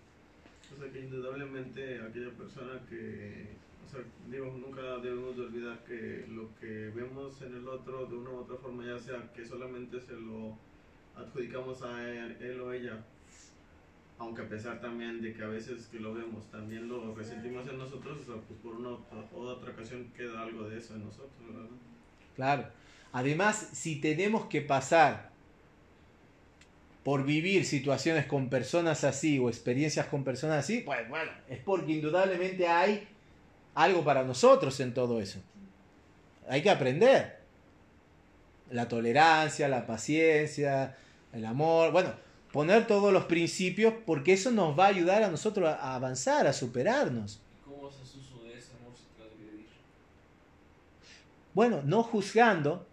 O 0.74 0.80
sea 0.82 0.90
que 0.92 1.00
indudablemente 1.00 2.00
aquella 2.00 2.30
persona 2.30 2.80
que, 2.88 3.48
o 3.86 3.90
sea, 3.90 4.00
digo, 4.30 4.46
nunca 4.46 4.80
debemos 4.98 5.36
de 5.36 5.42
olvidar 5.42 5.84
que 5.84 6.24
lo 6.28 6.54
que 6.58 6.88
vemos 6.94 7.42
en 7.42 7.54
el 7.56 7.68
otro 7.68 8.06
de 8.06 8.16
una 8.16 8.30
u 8.30 8.36
otra 8.38 8.56
forma, 8.56 8.84
ya 8.86 8.98
sea 8.98 9.30
que 9.34 9.44
solamente 9.44 10.00
se 10.00 10.14
lo 10.14 10.56
adjudicamos 11.14 11.82
a 11.82 12.08
él, 12.08 12.38
él 12.40 12.60
o 12.62 12.72
ella, 12.72 13.04
aunque 14.22 14.42
a 14.42 14.48
pesar 14.48 14.80
también 14.80 15.20
de 15.20 15.34
que 15.34 15.42
a 15.42 15.48
veces 15.48 15.88
que 15.88 15.98
lo 15.98 16.14
vemos 16.14 16.48
también 16.50 16.88
lo 16.88 17.12
resentimos 17.12 17.66
en 17.66 17.76
nosotros, 17.76 18.20
o 18.22 18.24
sea, 18.24 18.42
pues 18.46 18.60
por 18.62 18.74
una 18.76 18.90
o 18.90 19.40
otra 19.40 19.72
ocasión 19.72 20.12
queda 20.16 20.42
algo 20.42 20.68
de 20.68 20.78
eso 20.78 20.94
en 20.94 21.04
nosotros, 21.04 21.32
¿verdad? 21.44 21.68
Claro. 22.36 22.66
Además, 23.12 23.70
si 23.72 24.00
tenemos 24.00 24.46
que 24.46 24.60
pasar 24.60 25.30
por 27.02 27.24
vivir 27.24 27.64
situaciones 27.64 28.26
con 28.26 28.48
personas 28.48 29.02
así 29.02 29.40
o 29.40 29.48
experiencias 29.48 30.06
con 30.06 30.22
personas 30.22 30.60
así, 30.60 30.78
pues 30.78 31.08
bueno, 31.08 31.32
es 31.48 31.58
porque 31.58 31.92
indudablemente 31.92 32.68
hay 32.68 33.08
algo 33.74 34.04
para 34.04 34.22
nosotros 34.22 34.78
en 34.78 34.94
todo 34.94 35.20
eso. 35.20 35.40
Hay 36.48 36.62
que 36.62 36.70
aprender. 36.70 37.40
La 38.70 38.88
tolerancia, 38.88 39.68
la 39.68 39.84
paciencia, 39.84 40.96
el 41.32 41.44
amor, 41.44 41.90
bueno, 41.90 42.14
poner 42.52 42.86
todos 42.86 43.12
los 43.12 43.24
principios 43.24 43.94
porque 44.06 44.34
eso 44.34 44.50
nos 44.50 44.78
va 44.78 44.84
a 44.84 44.88
ayudar 44.88 45.22
a 45.22 45.30
nosotros 45.30 45.68
a 45.68 45.94
avanzar, 45.94 46.46
a 46.46 46.52
superarnos. 46.52 47.40
¿Cómo 47.64 47.88
haces 47.88 48.14
uso 48.14 48.44
de 48.44 48.58
ese 48.58 48.72
amor 48.78 48.92
sin 48.96 49.08
transgredir? 49.16 49.66
Bueno, 51.54 51.80
no 51.84 52.02
juzgando. 52.02 52.86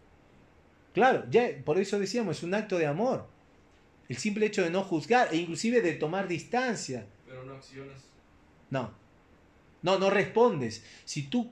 Claro, 0.94 1.26
ya 1.30 1.50
por 1.64 1.78
eso 1.78 2.00
decíamos, 2.00 2.38
es 2.38 2.44
un 2.44 2.54
acto 2.54 2.78
de 2.78 2.88
amor. 2.88 3.28
El 4.08 4.18
simple 4.18 4.46
hecho 4.48 4.64
de 4.64 4.72
no 4.72 4.84
juzgar 4.84 5.28
e 5.32 5.38
inclusive 5.38 5.82
de 5.82 5.94
tomar 5.94 6.28
distancia. 6.28 7.06
Pero 7.28 7.44
no 7.44 7.54
acciones. 7.54 7.98
No. 8.70 8.92
No, 9.82 10.00
no 10.00 10.10
respondes. 10.10 10.84
Si 11.06 11.24
tú 11.24 11.52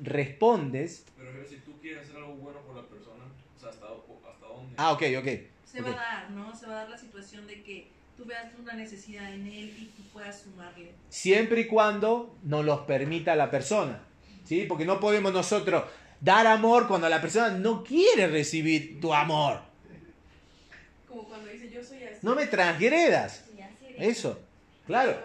respondes... 0.00 1.04
Pero 1.16 1.46
si 1.46 1.56
tú 1.56 1.78
quieres 1.80 2.04
hacer 2.04 2.16
algo 2.16 2.34
bueno 2.36 2.60
por 2.60 2.76
la 2.76 2.82
persona, 2.82 3.24
o 3.56 3.60
sea, 3.60 3.68
¿hasta, 3.68 3.86
hasta 3.86 4.46
dónde? 4.46 4.74
Ah, 4.78 4.92
ok, 4.92 5.02
ok. 5.18 5.57
Se 5.70 5.82
va 5.82 5.90
a 5.90 5.94
dar, 5.94 6.30
¿no? 6.30 6.54
Se 6.56 6.66
va 6.66 6.72
a 6.72 6.76
dar 6.76 6.90
la 6.90 6.98
situación 6.98 7.46
de 7.46 7.62
que 7.62 7.88
tú 8.16 8.24
veas 8.24 8.46
una 8.58 8.72
necesidad 8.72 9.32
en 9.32 9.46
él 9.46 9.76
y 9.78 9.84
tú 9.96 10.02
puedas 10.12 10.40
sumarle. 10.40 10.92
Siempre 11.08 11.62
y 11.62 11.66
cuando 11.66 12.36
nos 12.42 12.64
los 12.64 12.80
permita 12.80 13.36
la 13.36 13.50
persona. 13.50 14.00
¿Sí? 14.44 14.64
Porque 14.66 14.86
no 14.86 14.98
podemos 14.98 15.32
nosotros 15.32 15.84
dar 16.20 16.46
amor 16.46 16.88
cuando 16.88 17.08
la 17.08 17.20
persona 17.20 17.50
no 17.50 17.84
quiere 17.84 18.28
recibir 18.28 18.98
tu 19.00 19.12
amor. 19.12 19.60
Como 21.06 21.24
cuando 21.24 21.48
dice 21.50 21.70
yo 21.70 21.84
soy 21.84 22.02
así. 22.02 22.18
No 22.22 22.34
me 22.34 22.46
transgredas. 22.46 23.44
Sí, 23.52 23.60
así 23.60 23.86
eres. 23.94 24.16
Eso. 24.16 24.40
Claro. 24.86 25.16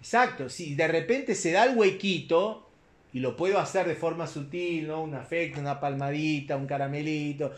Exacto, 0.00 0.48
si 0.48 0.74
de 0.74 0.88
repente 0.88 1.36
se 1.36 1.52
da 1.52 1.62
el 1.64 1.76
huequito 1.78 2.68
y 3.12 3.20
lo 3.20 3.36
puedo 3.36 3.60
hacer 3.60 3.86
de 3.86 3.94
forma 3.94 4.26
sutil, 4.26 4.88
¿no? 4.88 5.00
Un 5.00 5.14
afecto, 5.14 5.60
una 5.60 5.78
palmadita, 5.78 6.56
un 6.56 6.66
caramelito. 6.66 7.52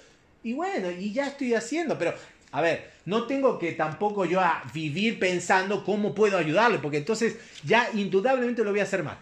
Y 0.44 0.52
bueno, 0.52 0.90
y 0.90 1.12
ya 1.12 1.26
estoy 1.26 1.54
haciendo, 1.54 1.98
pero 1.98 2.14
a 2.52 2.60
ver, 2.60 2.90
no 3.06 3.26
tengo 3.26 3.58
que 3.58 3.72
tampoco 3.72 4.26
yo 4.26 4.40
a 4.40 4.62
vivir 4.72 5.18
pensando 5.18 5.82
cómo 5.82 6.14
puedo 6.14 6.36
ayudarle, 6.38 6.78
porque 6.78 6.98
entonces 6.98 7.36
ya 7.64 7.90
indudablemente 7.94 8.62
lo 8.62 8.70
voy 8.70 8.80
a 8.80 8.84
hacer 8.84 9.02
mal. 9.02 9.16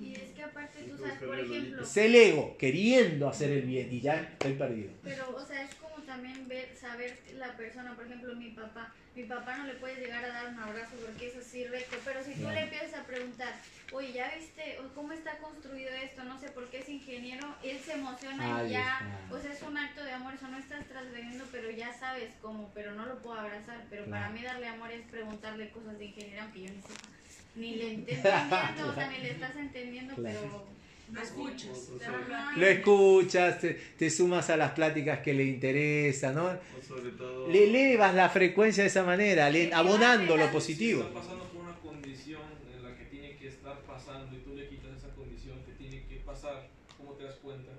Y 0.00 0.14
es 0.14 0.30
que 0.34 0.42
aparte 0.42 0.84
tú 0.84 0.96
sabes, 0.96 1.18
por 1.18 1.38
ejemplo, 1.38 1.82
Es 1.82 1.96
el 1.96 2.14
ego 2.14 2.56
queriendo 2.56 3.28
hacer 3.28 3.50
el 3.50 3.62
bien 3.62 3.88
y 3.92 4.00
ya 4.00 4.14
estoy 4.14 4.52
perdido. 4.54 4.90
pero 5.02 5.36
o 5.36 5.44
sea, 5.44 5.62
es 5.64 5.74
también 6.12 6.46
ver, 6.46 6.76
saber 6.76 7.18
la 7.36 7.56
persona, 7.56 7.94
por 7.94 8.04
ejemplo, 8.04 8.34
mi 8.34 8.50
papá, 8.50 8.92
mi 9.14 9.24
papá 9.24 9.56
no 9.56 9.64
le 9.64 9.74
puedes 9.74 9.98
llegar 9.98 10.22
a 10.22 10.28
dar 10.28 10.48
un 10.48 10.58
abrazo 10.58 10.94
porque 11.06 11.28
es 11.28 11.36
así 11.36 11.64
recto, 11.64 11.96
pero 12.04 12.22
si 12.22 12.34
tú 12.34 12.50
le 12.50 12.60
empiezas 12.64 12.92
a 13.00 13.04
preguntar, 13.06 13.54
oye, 13.92 14.12
¿ya 14.12 14.30
viste 14.36 14.78
o 14.80 14.92
cómo 14.94 15.12
está 15.12 15.38
construido 15.38 15.90
esto? 15.94 16.22
No 16.24 16.38
sé 16.38 16.50
por 16.50 16.68
qué 16.68 16.80
es 16.80 16.88
ingeniero, 16.90 17.54
él 17.62 17.78
se 17.78 17.94
emociona 17.94 18.58
Ahí 18.58 18.66
y 18.68 18.70
ya, 18.72 19.00
está. 19.22 19.34
o 19.34 19.40
sea, 19.40 19.52
es 19.52 19.62
un 19.62 19.78
acto 19.78 20.04
de 20.04 20.12
amor, 20.12 20.34
eso 20.34 20.48
no 20.48 20.58
estás 20.58 20.86
transgrediendo, 20.86 21.46
pero 21.50 21.70
ya 21.70 21.94
sabes 21.94 22.30
cómo, 22.42 22.70
pero 22.74 22.92
no 22.94 23.06
lo 23.06 23.22
puedo 23.22 23.38
abrazar, 23.40 23.82
pero 23.88 24.04
para 24.04 24.26
Claro. 24.28 24.34
mí 24.34 24.42
darle 24.42 24.66
amor 24.68 24.90
es 24.92 25.06
preguntarle 25.06 25.70
cosas 25.70 25.98
de 25.98 26.04
ingeniería, 26.06 26.42
aunque 26.42 26.62
yo 26.64 26.70
ni 26.70 26.82
sepa, 26.82 27.08
ni 27.54 27.74
le 27.76 27.92
entendiendo, 27.94 28.88
o 28.90 28.94
sea, 28.94 29.08
ni 29.10 29.18
le 29.18 29.30
estás 29.30 29.56
entendiendo, 29.56 30.14
Claro. 30.16 30.38
pero... 30.42 30.82
Lo 31.12 31.20
escuchas. 31.20 31.78
Te 31.98 32.04
sobre- 32.04 32.24
habla- 32.24 32.52
Lo 32.56 32.66
escuchas, 32.66 33.60
te, 33.60 33.74
te 33.98 34.10
sumas 34.10 34.48
a 34.50 34.56
las 34.56 34.72
pláticas 34.72 35.20
que 35.20 35.34
le 35.34 35.44
interesan, 35.44 36.34
¿no? 36.34 36.46
O 36.46 36.82
sobre 36.86 37.10
todo... 37.12 37.48
Le 37.50 37.64
elevas 37.64 38.14
la 38.14 38.28
frecuencia 38.30 38.82
de 38.82 38.88
esa 38.88 39.02
manera, 39.04 39.50
le- 39.50 39.72
abonando 39.74 40.36
lo 40.36 40.46
Si 40.46 40.52
positivo. 40.52 41.02
está 41.02 41.14
pasando 41.14 41.44
por 41.44 41.62
una 41.62 41.74
condición 41.78 42.40
en 42.74 42.82
la 42.82 42.96
que 42.96 43.04
tiene 43.06 43.36
que 43.36 43.48
estar 43.48 43.78
pasando 43.82 44.36
y 44.36 44.40
tú 44.40 44.54
le 44.54 44.68
quitas 44.68 44.96
esa 44.96 45.08
condición 45.14 45.58
que 45.66 45.72
tiene 45.72 46.04
que 46.06 46.16
pasar, 46.24 46.66
¿cómo 46.96 47.12
te 47.12 47.24
das 47.24 47.34
cuenta 47.36 47.72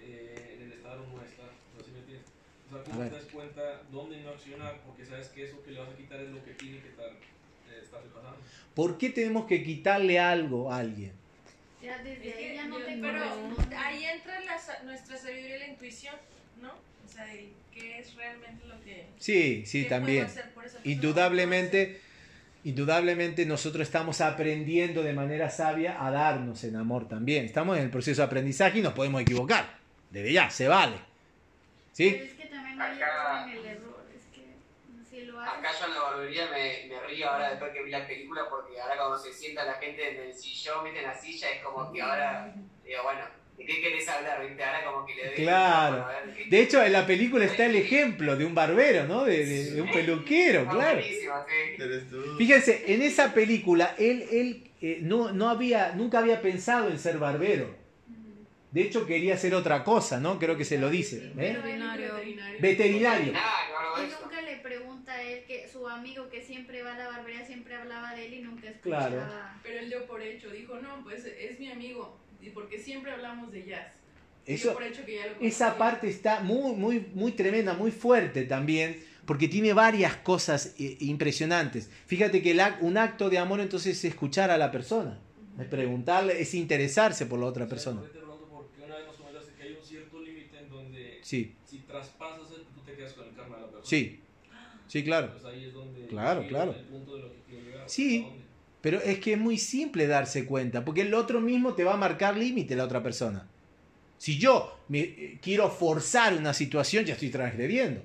eh, 0.00 0.56
en 0.56 0.62
el 0.66 0.72
estar 0.72 0.98
o 0.98 1.06
no 1.06 1.22
estar? 1.22 1.46
Sea, 1.74 1.84
¿sí 1.84 1.90
me 1.92 1.98
entiendes? 2.00 2.26
O 2.68 2.70
sea, 2.70 2.80
A 2.80 2.84
¿cómo 2.84 3.00
ver. 3.00 3.10
te 3.10 3.16
das 3.16 3.24
cuenta 3.26 3.82
dónde 3.90 4.20
no 4.22 4.30
accionar? 4.30 4.80
Porque 4.86 5.04
sabes 5.04 5.28
que 5.28 5.44
eso 5.44 5.62
que 5.64 5.72
le 5.72 5.80
vas 5.80 5.88
a 5.90 5.96
quitar 5.96 6.20
es 6.20 6.30
lo 6.30 6.44
que 6.44 6.52
tiene 6.54 6.78
que 6.80 6.88
estar, 6.88 7.06
eh, 7.10 7.80
estarle 7.82 8.08
pasando. 8.14 8.38
¿Por 8.74 8.98
qué 8.98 9.10
tenemos 9.10 9.46
que 9.46 9.62
quitarle 9.62 10.18
algo 10.20 10.70
a 10.72 10.78
alguien? 10.78 11.12
Ya 11.82 11.98
desde 11.98 12.28
Es 12.28 12.34
que 12.36 12.44
ahí 12.50 12.54
ya 12.54 12.66
no 12.66 12.78
yo- 12.78 12.84
Pero 12.86 13.78
ahí 13.78 14.04
entra 14.04 14.40
la 14.40 14.84
nuestra 14.84 15.16
sabiduría 15.16 15.56
y 15.56 15.58
la 15.60 15.66
intuición, 15.68 16.14
¿no? 16.60 16.70
O 16.70 17.08
sea, 17.12 17.26
qué 17.72 17.98
es 17.98 18.14
realmente 18.14 18.64
lo 18.66 18.80
que... 18.82 19.06
Sí, 19.18 19.64
sí, 19.66 19.82
qué 19.84 19.88
también. 19.88 20.24
puedo 20.24 20.28
hacer 20.38 20.50
por 20.54 20.64
esa 20.64 20.74
persona, 20.78 20.92
Indudablemente, 20.94 22.00
indudablemente 22.64 23.44
nosotros 23.46 23.82
estamos 23.86 24.20
aprendiendo 24.20 25.02
de 25.02 25.12
manera 25.12 25.50
sabia 25.50 26.04
a 26.06 26.10
darnos 26.10 26.62
en 26.64 26.76
amor 26.76 27.08
también. 27.08 27.44
Estamos 27.44 27.76
en 27.76 27.84
el 27.84 27.90
proceso 27.90 28.22
de 28.22 28.26
aprendizaje 28.26 28.78
y 28.78 28.82
nos 28.82 28.92
podemos 28.92 29.20
equivocar. 29.20 29.78
Desde 30.10 30.32
ya, 30.32 30.48
se 30.50 30.68
vale. 30.68 30.96
¿Sí? 31.92 32.10
Pero 32.12 32.24
es 32.24 32.32
que 32.34 32.44
también 32.46 32.78
no 32.78 32.84
hay 32.84 32.92
en 33.52 33.58
el 33.58 33.66
error, 33.66 33.91
Acá 35.46 35.70
yo 35.78 35.86
en 35.86 35.94
la 35.94 36.00
barbería 36.00 36.46
me, 36.50 36.86
me 36.88 37.00
río 37.06 37.28
ahora 37.30 37.50
después 37.50 37.72
que 37.72 37.82
vi 37.82 37.90
la 37.90 38.06
película 38.06 38.42
porque 38.48 38.80
ahora 38.80 38.96
cuando 38.96 39.18
se 39.18 39.32
sienta 39.32 39.64
la 39.64 39.74
gente 39.74 40.08
en 40.10 40.20
el 40.28 40.34
sillón, 40.34 40.84
viste, 40.84 41.00
en 41.00 41.06
la 41.06 41.14
silla, 41.14 41.50
es 41.50 41.62
como 41.62 41.92
que 41.92 42.00
ahora 42.02 42.54
digo, 42.84 43.02
bueno, 43.02 43.20
¿de 43.56 43.64
qué 43.66 43.80
querés 43.80 44.08
hablar? 44.08 44.46
¿Viste? 44.46 44.62
Ahora 44.64 44.84
como 44.84 45.06
que 45.06 45.14
le 45.14 45.26
doy 45.26 45.34
Claro. 45.36 45.96
micrófono, 45.96 46.18
a 46.18 46.20
ver, 46.24 46.36
¿qué- 46.36 46.44
De 46.50 46.60
hecho, 46.60 46.82
en 46.82 46.92
la 46.92 47.06
película 47.06 47.44
está 47.44 47.66
el 47.66 47.76
ejemplo 47.76 48.36
de 48.36 48.44
un 48.44 48.54
barbero, 48.54 49.04
¿no? 49.04 49.24
De, 49.24 49.44
de- 49.46 49.70
de 49.72 49.80
un 49.82 49.90
peluquero, 49.90 50.66
claro. 50.68 51.00
sí. 51.02 51.26
Fíjense, 52.38 52.84
en 52.94 53.02
esa 53.02 53.32
película 53.34 53.94
él, 53.98 54.24
él 54.30 54.70
eh, 54.80 54.98
no, 55.02 55.32
no 55.32 55.48
había, 55.48 55.92
nunca 55.92 56.18
había 56.18 56.40
pensado 56.42 56.88
en 56.88 56.98
ser 56.98 57.18
barbero. 57.18 57.74
De 58.70 58.80
hecho, 58.80 59.04
quería 59.06 59.34
hacer 59.34 59.54
otra 59.54 59.84
cosa, 59.84 60.18
¿no? 60.18 60.38
Creo 60.38 60.56
que 60.56 60.64
se 60.64 60.78
lo 60.78 60.88
dice. 60.88 61.26
¿eh? 61.38 61.52
Veterinario. 61.62 62.14
Veterinario. 62.58 63.32
Nada, 63.34 63.52
algo 63.78 63.96
de 63.98 64.02
Y 64.04 64.08
eso. 64.08 64.20
nunca 64.22 64.40
le 64.40 64.56
pregunta 64.56 65.12
a 65.12 65.22
él 65.22 65.44
que 65.46 65.68
su 65.68 65.81
amigo 65.92 66.28
que 66.28 66.42
siempre 66.42 66.82
va 66.82 66.94
a 66.94 66.98
la 66.98 67.08
barbería 67.08 67.46
siempre 67.46 67.74
hablaba 67.74 68.14
de 68.14 68.26
él 68.26 68.34
y 68.34 68.42
nunca 68.42 68.68
escuchaba. 68.68 69.08
Claro. 69.08 69.22
Pero 69.62 69.78
él 69.80 69.88
dio 69.88 70.06
por 70.06 70.22
hecho, 70.22 70.50
dijo, 70.50 70.76
no, 70.80 71.02
pues 71.02 71.24
es 71.24 71.58
mi 71.58 71.70
amigo, 71.70 72.18
y 72.40 72.50
porque 72.50 72.78
siempre 72.78 73.12
hablamos 73.12 73.52
de 73.52 73.64
jazz. 73.64 73.92
Eso, 74.44 74.72
por 74.72 74.82
hecho 74.82 75.04
que 75.04 75.16
ya 75.16 75.26
lo 75.28 75.40
esa 75.40 75.78
parte 75.78 76.08
está 76.08 76.40
muy, 76.40 76.74
muy, 76.74 77.06
muy 77.14 77.32
tremenda, 77.32 77.74
muy 77.74 77.92
fuerte 77.92 78.44
también, 78.44 79.00
porque 79.24 79.46
tiene 79.46 79.72
varias 79.72 80.16
cosas 80.16 80.74
eh, 80.78 80.96
impresionantes. 81.00 81.88
Fíjate 82.06 82.42
que 82.42 82.50
el 82.50 82.60
un 82.80 82.98
acto 82.98 83.30
de 83.30 83.38
amor 83.38 83.60
entonces 83.60 83.96
es 83.98 84.04
escuchar 84.04 84.50
a 84.50 84.58
la 84.58 84.72
persona, 84.72 85.20
es 85.60 85.66
preguntarle, 85.66 86.40
es 86.42 86.54
interesarse 86.54 87.26
por 87.26 87.38
la 87.38 87.46
otra 87.46 87.68
persona. 87.68 88.00
¿Sabes 88.00 88.10
por 88.10 88.20
qué 88.22 88.26
te 88.26 88.26
pregunto? 88.26 88.66
Porque 88.68 88.82
una 88.84 88.96
vez 88.96 89.06
nos 89.06 89.16
comentaste 89.16 89.52
que 89.54 89.62
hay 89.62 89.72
un 89.74 89.84
cierto 89.84 90.20
límite 90.20 90.58
en 90.58 90.68
donde 90.68 91.20
Sí, 91.22 91.54
si 91.64 91.78
traspasas 91.78 92.50
esto, 92.50 92.66
tú 92.74 92.80
te 92.80 92.94
quedas 92.94 93.12
con 93.12 93.28
el 93.28 93.34
karma 93.36 93.56
de 93.56 93.62
la 93.62 93.68
persona. 93.68 93.86
sí, 93.88 94.21
sí, 94.92 95.04
claro. 95.04 95.32
Pues 95.32 95.44
ahí 95.46 95.64
es 95.64 95.72
donde 95.72 96.06
Claro, 96.06 96.46
claro. 96.46 96.72
el 96.78 96.84
punto 96.84 97.16
de 97.16 97.22
lo 97.22 97.32
que 97.32 97.38
quiero 97.48 97.64
llegar. 97.64 97.88
Sí. 97.88 98.26
Pero 98.80 99.00
es 99.00 99.18
que 99.20 99.32
es 99.34 99.38
muy 99.38 99.58
simple 99.58 100.06
darse 100.06 100.44
cuenta, 100.44 100.84
porque 100.84 101.02
el 101.02 101.14
otro 101.14 101.40
mismo 101.40 101.74
te 101.74 101.84
va 101.84 101.94
a 101.94 101.96
marcar 101.96 102.36
límite 102.36 102.74
la 102.76 102.84
otra 102.84 103.02
persona. 103.02 103.46
Si 104.18 104.38
yo 104.38 104.76
me, 104.88 105.00
eh, 105.00 105.38
quiero 105.40 105.70
forzar 105.70 106.34
una 106.34 106.52
situación, 106.52 107.04
ya 107.04 107.14
estoy 107.14 107.30
transgrediendo. 107.30 108.02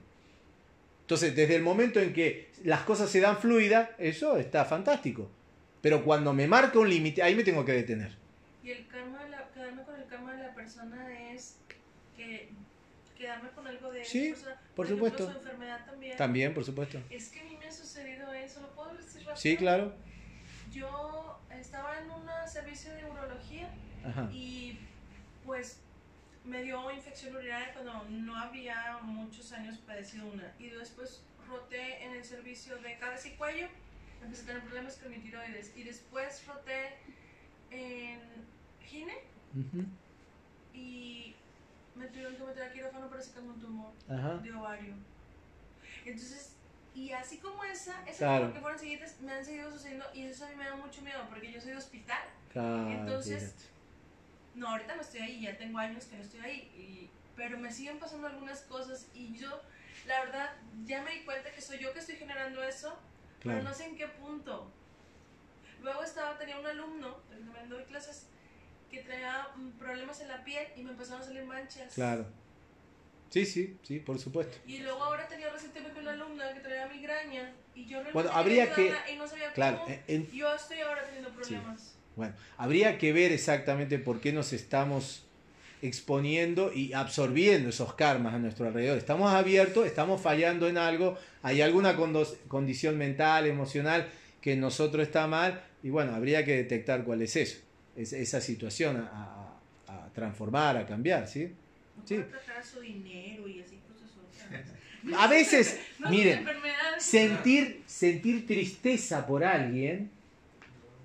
Entonces, 1.02 1.36
desde 1.36 1.56
el 1.56 1.64
momento 1.64 2.00
en 2.00 2.14
que 2.14 2.50
las 2.64 2.82
cosas 2.82 3.10
se 3.10 3.20
dan 3.22 3.38
fluidas, 3.38 3.90
eso 3.98 4.38
está 4.38 4.66
fantástico. 4.66 5.30
Pero 5.82 6.04
cuando 6.04 6.34
me 6.34 6.48
marca 6.48 6.78
un 6.80 6.90
límite, 6.90 7.24
ahí 7.24 7.34
me 7.36 7.44
tengo 7.44 7.64
que 7.66 7.72
detener. 7.72 8.12
Y 8.64 8.72
el 8.72 8.88
karma, 8.88 9.24
de 9.24 9.30
la- 9.32 9.50
quedarme 9.54 9.84
con 9.84 9.96
el 9.96 10.06
karma 10.08 10.34
de 10.36 10.44
la 10.44 10.54
persona 10.54 11.32
es 11.34 11.58
que 12.16 12.50
quedarme 13.18 13.50
con 13.52 13.68
algo 13.68 13.92
de 13.92 14.06
Sí, 14.06 14.30
persona. 14.30 14.62
por 14.76 14.88
supuesto. 14.88 15.32
su 15.32 15.38
enfermedad 15.38 15.86
también. 15.86 16.18
También, 16.18 16.54
por 16.54 16.64
supuesto. 16.64 17.00
Es 17.10 17.30
que 17.30 17.40
a 17.42 17.44
mí 17.44 17.58
me 17.58 17.68
ha 17.68 17.72
sucedido 17.72 18.32
eso, 18.34 18.62
¿lo 18.62 18.70
puedo 18.76 18.94
decir 18.96 19.20
rápido? 19.22 19.36
Sí, 19.38 19.58
claro. 19.58 19.94
Yo 20.72 21.40
estaba 21.52 21.98
en 22.00 22.10
un 22.12 22.28
servicio 22.48 22.94
de 22.94 23.06
urología 23.06 23.70
Ajá. 24.06 24.30
y 24.32 24.80
pues 25.46 25.80
me 26.46 26.62
dio 26.62 26.92
infección 26.92 27.36
urinaria 27.36 27.74
cuando 27.74 28.04
no 28.10 28.38
había 28.38 29.00
muchos 29.02 29.52
años 29.54 29.78
padecido 29.80 30.28
una. 30.28 30.54
Y 30.60 30.70
después 30.70 31.22
roté 31.48 32.04
en 32.04 32.14
el 32.14 32.24
servicio 32.24 32.78
de 32.78 32.98
cabeza 32.98 33.28
y 33.30 33.32
cuello, 33.32 33.68
empecé 34.22 34.44
a 34.44 34.46
tener 34.48 34.62
problemas 34.64 34.96
con 34.98 35.10
mi 35.12 35.18
tiroides. 35.20 35.72
Y 35.76 35.84
después 35.84 36.46
roté 36.46 36.94
en 37.72 38.20
gine 38.86 39.14
tuvieron 42.18 42.36
que 42.36 42.44
meter 42.44 42.64
a 42.64 42.74
quirófano 42.74 43.10
para 43.10 43.22
sacarme 43.22 43.50
un 43.50 43.60
tumor 43.60 43.94
Ajá. 44.10 44.38
de 44.38 44.52
ovario. 44.54 44.96
Entonces, 46.06 46.56
y 46.96 47.12
así 47.12 47.38
como 47.40 47.64
esa, 47.64 48.02
esas 48.04 48.18
Claro. 48.18 48.54
que 48.54 48.60
fueron 48.60 48.80
siguientes 48.80 49.20
me 49.22 49.32
han 49.34 49.46
seguido 49.46 49.72
sucediendo 49.72 50.06
y 50.16 50.24
eso 50.24 50.46
a 50.46 50.50
mí 50.50 50.56
me 50.56 50.66
da 50.66 50.76
mucho 50.76 51.02
miedo 51.04 51.20
porque 51.30 51.52
yo 51.52 51.62
soy 51.62 51.72
de 51.72 51.78
hospital. 51.78 52.24
Claro, 52.52 52.90
Entonces, 52.90 53.44
fíjate. 53.54 53.70
no, 54.56 54.68
ahorita 54.70 54.96
no 54.96 55.02
estoy 55.02 55.22
ahí, 55.22 55.42
ya 55.42 55.58
tengo 55.58 55.78
años 55.78 56.06
que 56.06 56.16
no 56.16 56.24
estoy 56.24 56.40
ahí, 56.40 56.58
y- 56.76 57.12
pero 57.36 57.60
me 57.60 57.72
siguen 57.72 58.00
pasando 58.00 58.26
algunas 58.26 58.62
cosas 58.62 59.06
y 59.14 59.38
yo, 59.38 59.62
la 60.08 60.22
verdad, 60.22 60.56
ya 60.86 61.04
me 61.04 61.12
di 61.14 61.24
cuenta 61.24 61.52
que 61.52 61.62
soy 61.62 61.78
yo 61.78 61.94
que 61.94 62.00
estoy 62.00 62.16
generando 62.16 62.64
eso, 62.64 62.90
Claro. 63.42 63.60
pero 63.60 63.62
no 63.70 63.76
sé 63.76 63.86
en 63.86 63.96
qué 63.96 64.08
punto. 64.08 64.72
Luego 65.84 66.02
estaba, 66.02 66.36
tenía 66.40 66.60
un 66.60 66.66
alumno, 66.66 67.22
que 67.30 67.36
me 67.36 67.68
doy 67.68 67.84
clases, 67.84 68.26
que 68.90 69.02
traía 69.04 69.48
mm, 69.56 69.78
problemas 69.78 70.22
en 70.22 70.28
la 70.30 70.44
piel 70.44 70.66
y 70.76 70.84
me 70.84 70.92
empezaron 70.92 71.22
a 71.22 71.26
salir 71.26 71.44
manchas. 71.44 71.94
Claro. 71.94 72.26
Sí, 73.30 73.46
sí, 73.46 73.78
sí, 73.84 74.00
por 74.00 74.18
supuesto. 74.20 74.58
Y 74.66 74.80
luego 74.80 75.04
ahora 75.04 75.28
tenía 75.28 75.50
recientemente 75.52 76.00
una 76.00 76.12
alumna 76.12 76.54
que 76.54 76.62
traía 76.62 76.88
migraña 76.88 77.54
y 77.74 77.86
yo 77.86 77.98
realmente 77.98 78.14
Bueno, 78.14 78.32
habría 78.32 78.74
que- 78.74 78.96
y 79.14 79.18
no 79.18 79.28
sabía 79.28 79.52
claro, 79.54 79.82
cómo. 79.84 79.96
en- 80.08 80.32
Yo 80.32 80.54
estoy 80.56 80.80
ahora 80.80 81.04
teniendo 81.06 81.32
problemas. 81.34 82.00
Bueno, 82.16 82.34
habría 82.58 82.98
que 82.98 83.12
ver 83.14 83.32
exactamente 83.32 84.00
por 84.00 84.22
qué 84.22 84.32
nos 84.32 84.54
estamos 84.54 85.30
exponiendo 85.82 86.74
y 86.74 86.94
absorbiendo 86.94 87.70
esos 87.70 87.94
karmas 87.94 88.34
a 88.34 88.40
nuestro 88.40 88.66
alrededor. 88.68 88.98
Estamos 88.98 89.32
abiertos, 89.32 89.86
estamos 89.86 90.20
fallando 90.22 90.68
en 90.68 90.78
algo, 90.78 91.18
hay 91.44 91.62
alguna 91.62 91.96
condición 92.48 92.98
mental, 92.98 93.46
emocional 93.46 94.10
que 94.42 94.54
en 94.54 94.62
nosotros 94.62 95.06
está 95.06 95.28
mal 95.28 95.62
y 95.84 95.90
bueno, 95.90 96.16
habría 96.16 96.44
que 96.46 96.56
detectar 96.56 97.04
cuál 97.04 97.22
es 97.22 97.36
eso, 97.36 97.58
es- 97.58 97.67
esa 97.98 98.40
situación 98.42 98.98
a, 98.98 99.54
a- 99.88 100.04
a 100.06 100.14
transformar, 100.14 100.78
a 100.78 100.86
cambiar, 100.86 101.28
¿sí? 101.28 101.54
Sí. 102.06 102.24
Su 102.64 102.82
dinero 102.82 103.48
y 103.48 103.62
así 103.62 103.80
cosas 103.88 104.12
otras. 104.18 105.20
A 105.20 105.28
veces, 105.28 105.80
No, 106.00 106.10
miren, 106.10 106.46
sentir, 107.00 107.84
sentir 107.86 108.46
tristeza 108.46 109.26
por 109.26 109.44
alguien 109.44 110.10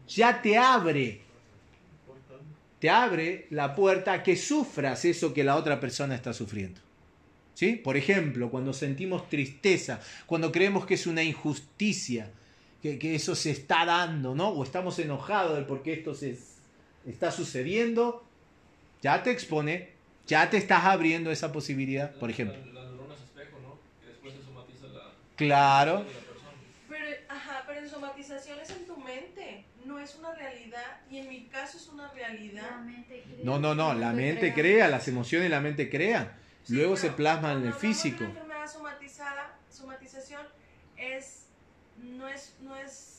ya 0.09 0.43
te 0.43 0.57
abre, 0.59 1.21
te 2.79 2.91
abre 2.91 3.47
la 3.51 3.75
puerta 3.75 4.13
a 4.15 4.23
que 4.23 4.37
sufras 4.37 5.05
eso 5.05 5.33
que 5.33 5.45
la 5.45 5.57
otra 5.57 5.79
persona 5.81 6.15
está 6.15 6.33
sufriendo. 6.33 6.81
¿Sí? 7.55 7.75
Por 7.77 7.97
ejemplo, 7.97 8.51
cuando 8.51 8.73
sentimos 8.73 9.29
tristeza, 9.29 10.01
cuando 10.27 10.51
creemos 10.51 10.85
que 10.87 10.95
es 10.95 11.07
una 11.07 11.23
injusticia, 11.23 12.31
que, 12.83 12.99
que 12.99 13.15
eso 13.15 13.35
se 13.37 13.51
está 13.53 13.85
dando, 13.85 14.35
¿no? 14.35 14.49
O 14.49 14.65
estamos 14.65 14.99
enojados 14.99 15.57
de 15.59 15.63
por 15.65 15.83
qué 15.83 15.93
esto 15.93 16.15
se 16.15 16.37
está 17.07 17.31
sucediendo, 17.31 18.25
ya 19.03 19.23
te 19.23 19.31
expone, 19.31 19.91
ya 20.27 20.49
te 20.51 20.57
estás 20.57 20.85
abriendo 20.85 21.31
esa 21.31 21.53
posibilidad, 21.53 22.15
por 22.17 22.31
ejemplo. 22.31 22.57
La, 22.73 22.83
la 22.83 22.91
neurona 22.91 23.15
es 23.15 23.23
espejo, 23.23 23.59
¿no? 23.61 23.79
Que 24.01 24.07
después 24.09 24.35
se 24.35 24.43
somatiza 24.45 24.87
la. 24.89 25.13
Claro. 25.37 26.01
la. 26.01 26.07
Pero, 26.89 27.07
ajá, 27.29 27.65
pero 27.67 27.81
en 27.81 27.89
somatización 27.91 28.61
es 28.61 28.71
en 28.71 28.87
tu 28.87 28.97
mente, 28.97 29.65
no 29.85 29.99
es 29.99 30.15
una 30.17 30.33
realidad. 30.35 31.01
Y 31.11 31.19
en 31.19 31.29
mi 31.29 31.45
caso 31.47 31.77
es 31.79 31.89
una 31.89 32.07
La 32.09 32.13
realidad. 32.13 32.81
mente 32.83 33.23
crea. 33.25 33.39
No, 33.45 33.59
no, 33.59 33.75
no, 33.75 33.95
la 33.95 34.13
mente 34.13 34.53
crea. 34.53 34.55
crea, 34.55 34.89
las 34.89 35.09
emociones 35.09 35.51
la 35.51 35.61
mente 35.61 35.91
crean. 35.91 36.33
Sí, 36.65 36.75
Luego 36.75 36.97
se 36.97 37.11
plasman 37.11 37.59
en 37.63 37.67
el 37.67 37.75
físico. 37.75 38.23
Una 38.23 38.29
enfermedad 38.35 38.71
somatizada, 38.73 39.59
somatización 39.69 40.43
es, 40.97 41.47
no 41.99 42.29
es, 42.29 42.55
no 42.63 42.77
es, 42.77 42.93
Psicosomatización. 42.93 43.12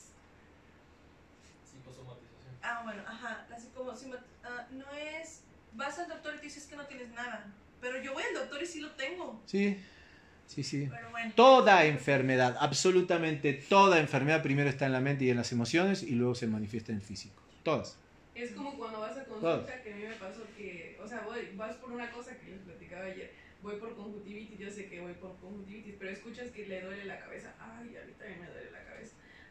Ah, 2.64 2.82
bueno, 2.84 3.03
ajá, 3.05 3.47
así 3.55 3.68
como, 3.76 3.95
soma- 3.95 4.24
ah, 4.43 4.68
no 4.72 4.86
es, 4.93 5.43
vas 5.74 5.99
al 5.99 6.07
doctor 6.09 6.36
y 6.36 6.38
te 6.39 6.45
dices 6.45 6.66
que 6.68 6.76
no 6.76 6.86
tienes 6.86 7.09
nada. 7.11 7.53
Pero 7.80 8.01
yo 8.01 8.14
voy 8.14 8.24
al 8.24 8.34
doctor 8.34 8.61
y 8.64 8.66
sí 8.66 8.80
lo 8.80 8.91
tengo. 8.91 9.41
Sí, 9.45 9.78
sí, 10.45 10.64
sí. 10.64 10.88
Bueno. 11.11 11.34
Toda 11.36 11.86
enfermedad, 11.86 12.55
absolutamente 12.59 13.53
toda 13.53 13.99
enfermedad 13.99 14.41
primero 14.41 14.70
está 14.70 14.86
en 14.86 14.93
la 14.93 15.01
mente 15.01 15.26
y 15.26 15.30
en 15.30 15.38
las 15.38 15.51
emociones 15.51 16.03
y 16.03 16.11
luego 16.16 16.36
se 16.36 16.47
manifiesta 16.47 16.91
en 16.91 16.99
el 16.99 17.03
físico. 17.03 17.43
Todas. 17.64 17.97
Es 18.36 18.51
como 18.51 18.78
cuando 18.78 18.99
vas 18.99 19.18
a 19.18 19.26
consulta, 19.26 19.82
que 19.84 19.93
a 19.93 19.95
mí 19.95 20.03
me 20.03 20.16
pasó 20.16 20.41
que, 20.57 20.97
o 21.03 21.07
sea, 21.07 21.22
voy, 21.22 21.51
vas 21.55 21.76
por 21.78 21.91
una 21.91 22.09
cosa 22.11 22.36
que 22.39 22.47
les 22.51 22.61
platicaba 22.61 23.05
ayer, 23.05 23.32
voy 23.61 23.76
por 23.76 23.95
conjuntivitis, 23.95 24.59
yo 24.59 24.72
sé 24.72 24.89
que 24.89 24.99
voy 25.01 25.14
por 25.14 25.38
conjuntivitis, 25.39 25.95
pero 25.99 26.11
escuchas 26.11 26.49
que 26.51 26.66
le 26.68 26.82
duele 26.82 27.05
la 27.05 27.20
cabeza, 27.20 27.55
ay, 27.59 27.95
a 27.95 28.05
mí 28.05 28.14
también 28.18 28.39
me 28.41 28.47
duele 28.47 28.72
la 28.72 28.84
cabeza, 28.86 28.93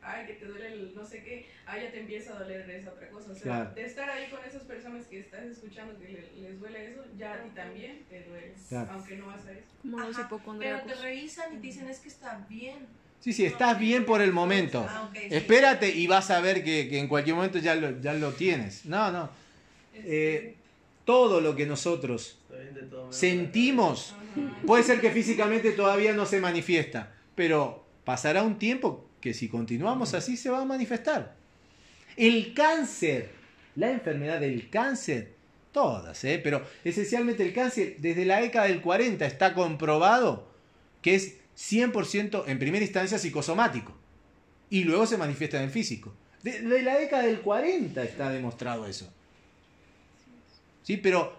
ay, 0.03 0.26
que 0.26 0.34
te 0.34 0.46
duele 0.46 0.66
el 0.72 0.94
no 0.94 1.05
sé 1.05 1.22
qué, 1.22 1.46
ay, 1.66 1.82
ya 1.84 1.90
te 1.92 2.00
empieza 2.00 2.34
a 2.34 2.38
doler 2.40 2.68
esa 2.70 2.90
otra 2.90 3.09
cosa, 3.11 3.30
o 3.30 3.34
sea, 3.34 3.42
Claro. 3.42 3.70
de 3.74 3.84
estar 3.84 4.11
ahí 4.11 4.28
con 4.30 4.44
esas 4.44 4.62
personas 4.64 5.07
que 5.07 5.20
estás 5.20 5.44
escuchando 5.44 5.98
que 5.98 6.09
le- 6.09 6.42
les 6.42 6.61
duele 6.61 6.90
eso, 6.90 7.05
ya 7.16 7.34
a 7.34 7.42
ti 7.42 7.50
también 7.55 8.05
te 8.09 8.22
duele, 8.24 8.55
Claro. 8.68 8.90
aunque 8.92 9.16
no 9.16 9.26
vas 9.26 9.46
a 9.46 9.53
eso. 9.53 9.68
Ajá, 9.98 10.28
Pero 10.59 10.80
te 10.82 10.94
revisan 10.94 11.53
y 11.55 11.57
te 11.57 11.62
dicen 11.62 11.88
es 11.88 11.98
que 12.00 12.09
está 12.09 12.44
bien. 12.48 12.86
Sí, 13.20 13.32
sí, 13.32 13.44
estás 13.44 13.78
bien 13.78 14.05
por 14.05 14.20
el 14.20 14.32
momento. 14.32 14.84
Ah, 14.88 15.05
ok, 15.09 15.14
sí. 15.16 15.26
Espérate 15.30 15.88
y 15.90 16.07
vas 16.09 16.30
a 16.30 16.40
ver 16.40 16.64
que, 16.64 16.88
que 16.88 16.98
en 16.98 17.07
cualquier 17.09 17.36
momento 17.36 17.59
ya 17.59 17.74
lo, 17.76 18.00
ya 18.00 18.12
lo 18.14 18.32
tienes. 18.32 18.84
No, 18.86 19.11
no. 19.12 19.30
Este, 19.94 20.34
Eh, 20.36 20.57
todo 21.05 21.40
lo 21.40 21.55
que 21.55 21.66
nosotros 21.66 22.38
sentimos, 23.11 24.12
ajá. 24.12 24.62
puede 24.66 24.82
ser 24.82 25.00
que 25.00 25.11
físicamente 25.11 25.72
todavía 25.72 26.12
no 26.12 26.26
se 26.26 26.40
manifiesta, 26.40 27.14
pero 27.34 27.84
pasará 28.05 28.42
un 28.42 28.59
tiempo 28.59 29.09
que 29.23 29.33
si 29.33 29.49
continuamos 29.49 30.12
así 30.12 30.37
se 30.37 30.51
va 30.51 30.61
a 30.61 30.66
manifestar. 30.66 31.35
El 32.16 32.53
cáncer, 32.53 33.31
la 33.77 33.91
enfermedad 33.91 34.41
del 34.41 34.68
cáncer, 34.68 35.33
todas, 35.73 36.23
¿eh? 36.25 36.39
pero 36.43 36.62
esencialmente 36.85 37.43
el 37.43 37.55
cáncer 37.55 37.97
desde 37.99 38.27
la 38.27 38.43
década 38.43 38.66
del 38.66 38.83
40 38.83 39.25
está 39.25 39.55
comprobado 39.55 40.53
que 41.01 41.14
es 41.14 41.37
100% 41.57 42.45
en 42.47 42.59
primera 42.59 42.85
instancia 42.85 43.18
psicosomático 43.18 43.97
y 44.68 44.85
luego 44.85 45.07
se 45.07 45.16
manifiesta 45.16 45.57
en 45.57 45.64
el 45.64 45.70
físico. 45.70 46.12
Desde 46.43 46.83
la 46.83 46.99
década 46.99 47.23
del 47.23 47.41
40 47.41 48.03
está 48.03 48.31
demostrado 48.31 48.87
eso. 48.87 49.11
¿Sí? 50.83 50.97
Pero 50.97 51.37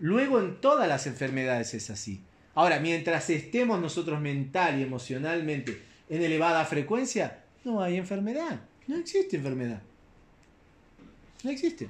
luego 0.00 0.40
en 0.40 0.60
todas 0.60 0.88
las 0.88 1.06
enfermedades 1.06 1.72
es 1.74 1.90
así. 1.90 2.20
Ahora, 2.54 2.80
mientras 2.80 3.30
estemos 3.30 3.80
nosotros 3.80 4.20
mental 4.20 4.80
y 4.80 4.82
emocionalmente 4.82 5.89
en 6.10 6.22
elevada 6.22 6.64
frecuencia, 6.66 7.42
no 7.64 7.82
hay 7.82 7.96
enfermedad. 7.96 8.60
No 8.86 8.96
existe 8.96 9.36
enfermedad. 9.36 9.80
No 11.44 11.50
existe. 11.50 11.88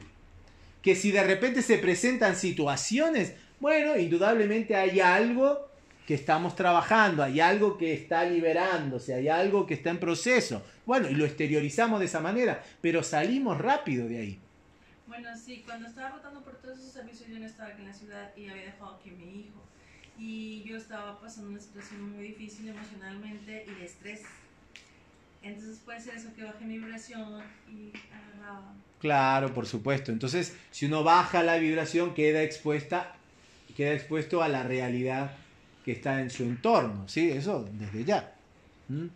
Que 0.82 0.94
si 0.94 1.10
de 1.10 1.24
repente 1.24 1.62
se 1.62 1.78
presentan 1.78 2.36
situaciones, 2.36 3.34
bueno, 3.58 3.96
indudablemente 3.98 4.76
hay 4.76 5.00
algo 5.00 5.68
que 6.06 6.14
estamos 6.14 6.54
trabajando, 6.54 7.22
hay 7.22 7.40
algo 7.40 7.78
que 7.78 7.94
está 7.94 8.24
liberándose, 8.24 9.14
hay 9.14 9.28
algo 9.28 9.66
que 9.66 9.74
está 9.74 9.90
en 9.90 10.00
proceso. 10.00 10.62
Bueno, 10.84 11.08
y 11.08 11.14
lo 11.14 11.24
exteriorizamos 11.24 12.00
de 12.00 12.06
esa 12.06 12.20
manera, 12.20 12.62
pero 12.80 13.02
salimos 13.02 13.58
rápido 13.58 14.06
de 14.08 14.18
ahí. 14.18 14.38
Bueno, 15.06 15.28
sí, 15.36 15.62
cuando 15.64 15.88
estaba 15.88 16.10
rotando 16.10 16.42
por 16.42 16.56
todos 16.56 16.78
esos 16.78 16.92
servicios 16.92 17.28
yo 17.28 17.38
no 17.38 17.46
estaba 17.46 17.70
aquí 17.70 17.82
en 17.82 17.88
la 17.88 17.94
ciudad 17.94 18.30
y 18.36 18.48
había 18.48 18.64
dejado 18.64 18.90
a 18.94 18.98
mi 19.06 19.40
hijo. 19.40 19.69
Y 20.20 20.62
yo 20.64 20.76
estaba 20.76 21.18
pasando 21.18 21.50
una 21.50 21.60
situación 21.60 22.12
muy 22.12 22.28
difícil 22.28 22.68
emocionalmente 22.68 23.64
y 23.66 23.74
de 23.80 23.84
estrés. 23.86 24.20
Entonces 25.42 25.80
puede 25.84 26.00
ser 26.00 26.16
eso 26.16 26.28
que 26.36 26.44
baje 26.44 26.64
mi 26.64 26.78
vibración 26.78 27.42
y 27.68 27.90
agarraba. 28.12 28.74
Claro, 29.00 29.54
por 29.54 29.66
supuesto. 29.66 30.12
Entonces, 30.12 30.54
si 30.70 30.84
uno 30.86 31.02
baja 31.02 31.42
la 31.42 31.56
vibración, 31.56 32.12
queda 32.12 32.42
expuesta, 32.42 33.14
queda 33.74 33.92
expuesto 33.94 34.42
a 34.42 34.48
la 34.48 34.62
realidad 34.62 35.32
que 35.86 35.92
está 35.92 36.20
en 36.20 36.28
su 36.28 36.42
entorno, 36.42 37.08
¿sí? 37.08 37.30
Eso 37.30 37.66
desde 37.72 38.04
ya. 38.04 38.34
¿Mm? 38.88 39.06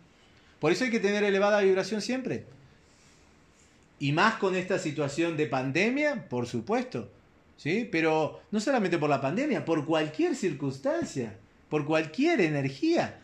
Por 0.59 0.71
eso 0.71 0.85
hay 0.85 0.89
que 0.89 0.99
tener 0.99 1.23
elevada 1.23 1.61
vibración 1.61 2.01
siempre. 2.01 2.45
Y 3.99 4.11
más 4.11 4.35
con 4.35 4.55
esta 4.55 4.79
situación 4.79 5.37
de 5.37 5.45
pandemia, 5.45 6.27
por 6.27 6.47
supuesto. 6.47 7.11
¿Sí? 7.57 7.87
Pero 7.91 8.41
no 8.51 8.59
solamente 8.59 8.97
por 8.97 9.09
la 9.09 9.21
pandemia, 9.21 9.63
por 9.63 9.85
cualquier 9.85 10.35
circunstancia, 10.35 11.37
por 11.69 11.85
cualquier 11.85 12.41
energía, 12.41 13.19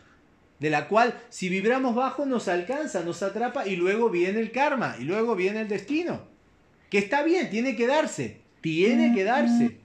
de 0.58 0.70
la 0.70 0.88
cual 0.88 1.20
si 1.28 1.48
vibramos 1.48 1.94
bajo 1.94 2.24
nos 2.24 2.48
alcanza, 2.48 3.02
nos 3.02 3.22
atrapa 3.22 3.66
y 3.66 3.76
luego 3.76 4.10
viene 4.10 4.40
el 4.40 4.52
karma, 4.52 4.96
y 4.98 5.04
luego 5.04 5.34
viene 5.34 5.62
el 5.62 5.68
destino. 5.68 6.22
Que 6.88 6.98
está 6.98 7.22
bien, 7.22 7.50
tiene 7.50 7.74
que 7.74 7.86
darse, 7.86 8.40
tiene 8.60 9.14
que 9.14 9.24
darse. 9.24 9.78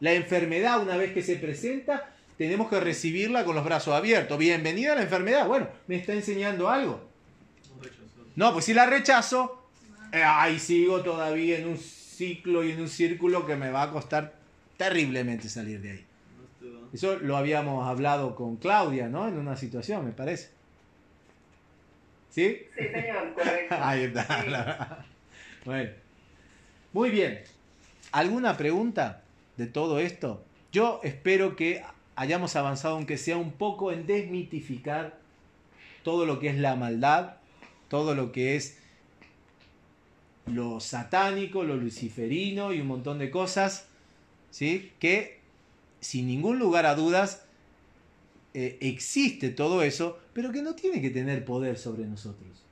La 0.00 0.12
enfermedad, 0.12 0.82
una 0.82 0.96
vez 0.96 1.12
que 1.12 1.22
se 1.22 1.36
presenta, 1.36 2.14
tenemos 2.36 2.68
que 2.68 2.80
recibirla 2.80 3.44
con 3.44 3.56
los 3.56 3.64
brazos 3.64 3.94
abiertos. 3.94 4.38
Bienvenida 4.38 4.92
a 4.92 4.96
la 4.96 5.02
enfermedad. 5.02 5.46
Bueno, 5.46 5.68
me 5.86 5.96
está 5.96 6.12
enseñando 6.12 6.68
algo. 6.68 7.00
No, 8.36 8.52
pues 8.52 8.64
si 8.64 8.74
la 8.74 8.86
rechazo, 8.86 9.68
eh, 10.12 10.22
ahí 10.24 10.58
sigo 10.60 11.02
todavía 11.02 11.58
en 11.58 11.68
un 11.68 11.78
ciclo 12.18 12.64
y 12.64 12.72
en 12.72 12.80
un 12.80 12.88
círculo 12.88 13.46
que 13.46 13.54
me 13.54 13.70
va 13.70 13.84
a 13.84 13.90
costar 13.92 14.34
terriblemente 14.76 15.48
salir 15.48 15.80
de 15.80 15.90
ahí. 15.92 16.04
Eso 16.92 17.18
lo 17.18 17.36
habíamos 17.36 17.86
hablado 17.86 18.34
con 18.34 18.56
Claudia, 18.56 19.08
¿no? 19.08 19.28
En 19.28 19.38
una 19.38 19.56
situación, 19.56 20.04
me 20.04 20.12
parece. 20.12 20.50
¿Sí? 22.30 22.62
Sí, 22.76 22.84
señor, 22.92 23.34
correcto. 23.34 23.76
Ahí 23.80 24.04
está. 24.04 25.06
Bueno. 25.64 25.90
Muy 26.92 27.10
bien. 27.10 27.40
¿Alguna 28.12 28.56
pregunta 28.56 29.22
de 29.56 29.66
todo 29.66 29.98
esto? 29.98 30.44
Yo 30.72 31.00
espero 31.04 31.56
que 31.56 31.84
hayamos 32.16 32.56
avanzado, 32.56 32.94
aunque 32.94 33.18
sea 33.18 33.36
un 33.36 33.52
poco, 33.52 33.92
en 33.92 34.06
desmitificar 34.06 35.18
todo 36.02 36.26
lo 36.26 36.38
que 36.38 36.48
es 36.48 36.56
la 36.56 36.74
maldad, 36.74 37.36
todo 37.88 38.14
lo 38.14 38.32
que 38.32 38.56
es 38.56 38.78
lo 40.52 40.80
satánico, 40.80 41.64
lo 41.64 41.76
luciferino 41.76 42.72
y 42.72 42.80
un 42.80 42.86
montón 42.86 43.18
de 43.18 43.30
cosas, 43.30 43.86
¿sí? 44.50 44.92
Que 44.98 45.40
sin 46.00 46.26
ningún 46.26 46.58
lugar 46.58 46.86
a 46.86 46.94
dudas 46.94 47.44
eh, 48.54 48.78
existe 48.80 49.50
todo 49.50 49.82
eso, 49.82 50.18
pero 50.32 50.52
que 50.52 50.62
no 50.62 50.74
tiene 50.74 51.00
que 51.00 51.10
tener 51.10 51.44
poder 51.44 51.78
sobre 51.78 52.06
nosotros. 52.06 52.64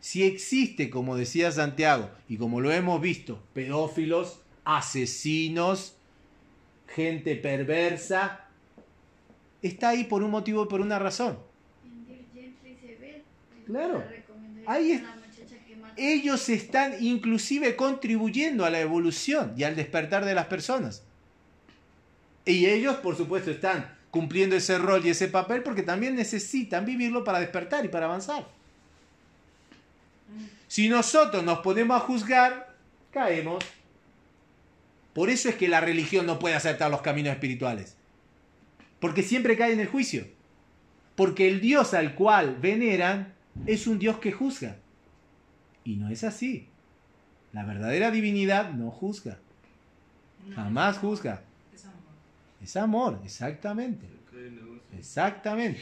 Si 0.00 0.22
existe, 0.22 0.88
como 0.88 1.16
decía 1.16 1.52
Santiago, 1.52 2.10
y 2.28 2.38
como 2.38 2.60
lo 2.60 2.72
hemos 2.72 3.00
visto, 3.00 3.42
pedófilos, 3.52 4.40
asesinos, 4.64 5.96
gente 6.88 7.36
perversa, 7.36 8.48
está 9.62 9.90
ahí 9.90 10.04
por 10.04 10.22
un 10.22 10.30
motivo 10.30 10.64
y 10.64 10.68
por 10.68 10.80
una 10.80 10.98
razón. 10.98 11.38
Claro. 13.66 14.02
Ahí 14.66 15.02
ellos 15.96 16.48
están 16.48 16.94
inclusive 17.00 17.76
contribuyendo 17.76 18.64
a 18.64 18.70
la 18.70 18.80
evolución 18.80 19.54
y 19.56 19.64
al 19.64 19.76
despertar 19.76 20.24
de 20.24 20.34
las 20.34 20.46
personas. 20.46 21.02
Y 22.44 22.66
ellos, 22.66 22.96
por 22.96 23.16
supuesto, 23.16 23.50
están 23.50 23.94
cumpliendo 24.10 24.56
ese 24.56 24.78
rol 24.78 25.04
y 25.04 25.10
ese 25.10 25.28
papel 25.28 25.62
porque 25.62 25.82
también 25.82 26.16
necesitan 26.16 26.84
vivirlo 26.84 27.22
para 27.24 27.40
despertar 27.40 27.84
y 27.84 27.88
para 27.88 28.06
avanzar. 28.06 28.46
Si 30.66 30.88
nosotros 30.88 31.42
nos 31.42 31.60
ponemos 31.60 31.96
a 31.96 32.00
juzgar, 32.00 32.74
caemos. 33.10 33.64
Por 35.12 35.28
eso 35.30 35.48
es 35.48 35.56
que 35.56 35.68
la 35.68 35.80
religión 35.80 36.26
no 36.26 36.38
puede 36.38 36.54
aceptar 36.54 36.90
los 36.90 37.02
caminos 37.02 37.32
espirituales. 37.32 37.96
Porque 39.00 39.22
siempre 39.22 39.56
cae 39.56 39.72
en 39.72 39.80
el 39.80 39.88
juicio. 39.88 40.26
Porque 41.16 41.48
el 41.48 41.60
Dios 41.60 41.94
al 41.94 42.14
cual 42.14 42.56
veneran 42.60 43.34
es 43.66 43.86
un 43.86 43.98
Dios 43.98 44.18
que 44.18 44.32
juzga. 44.32 44.76
Y 45.90 45.96
no 45.96 46.08
es 46.08 46.22
así. 46.22 46.68
La 47.52 47.64
verdadera 47.64 48.12
divinidad 48.12 48.70
no 48.70 48.92
juzga. 48.92 49.38
Jamás 50.54 50.98
juzga. 50.98 51.42
Es 52.62 52.76
amor, 52.76 53.18
exactamente. 53.24 54.06
Exactamente. 54.96 55.80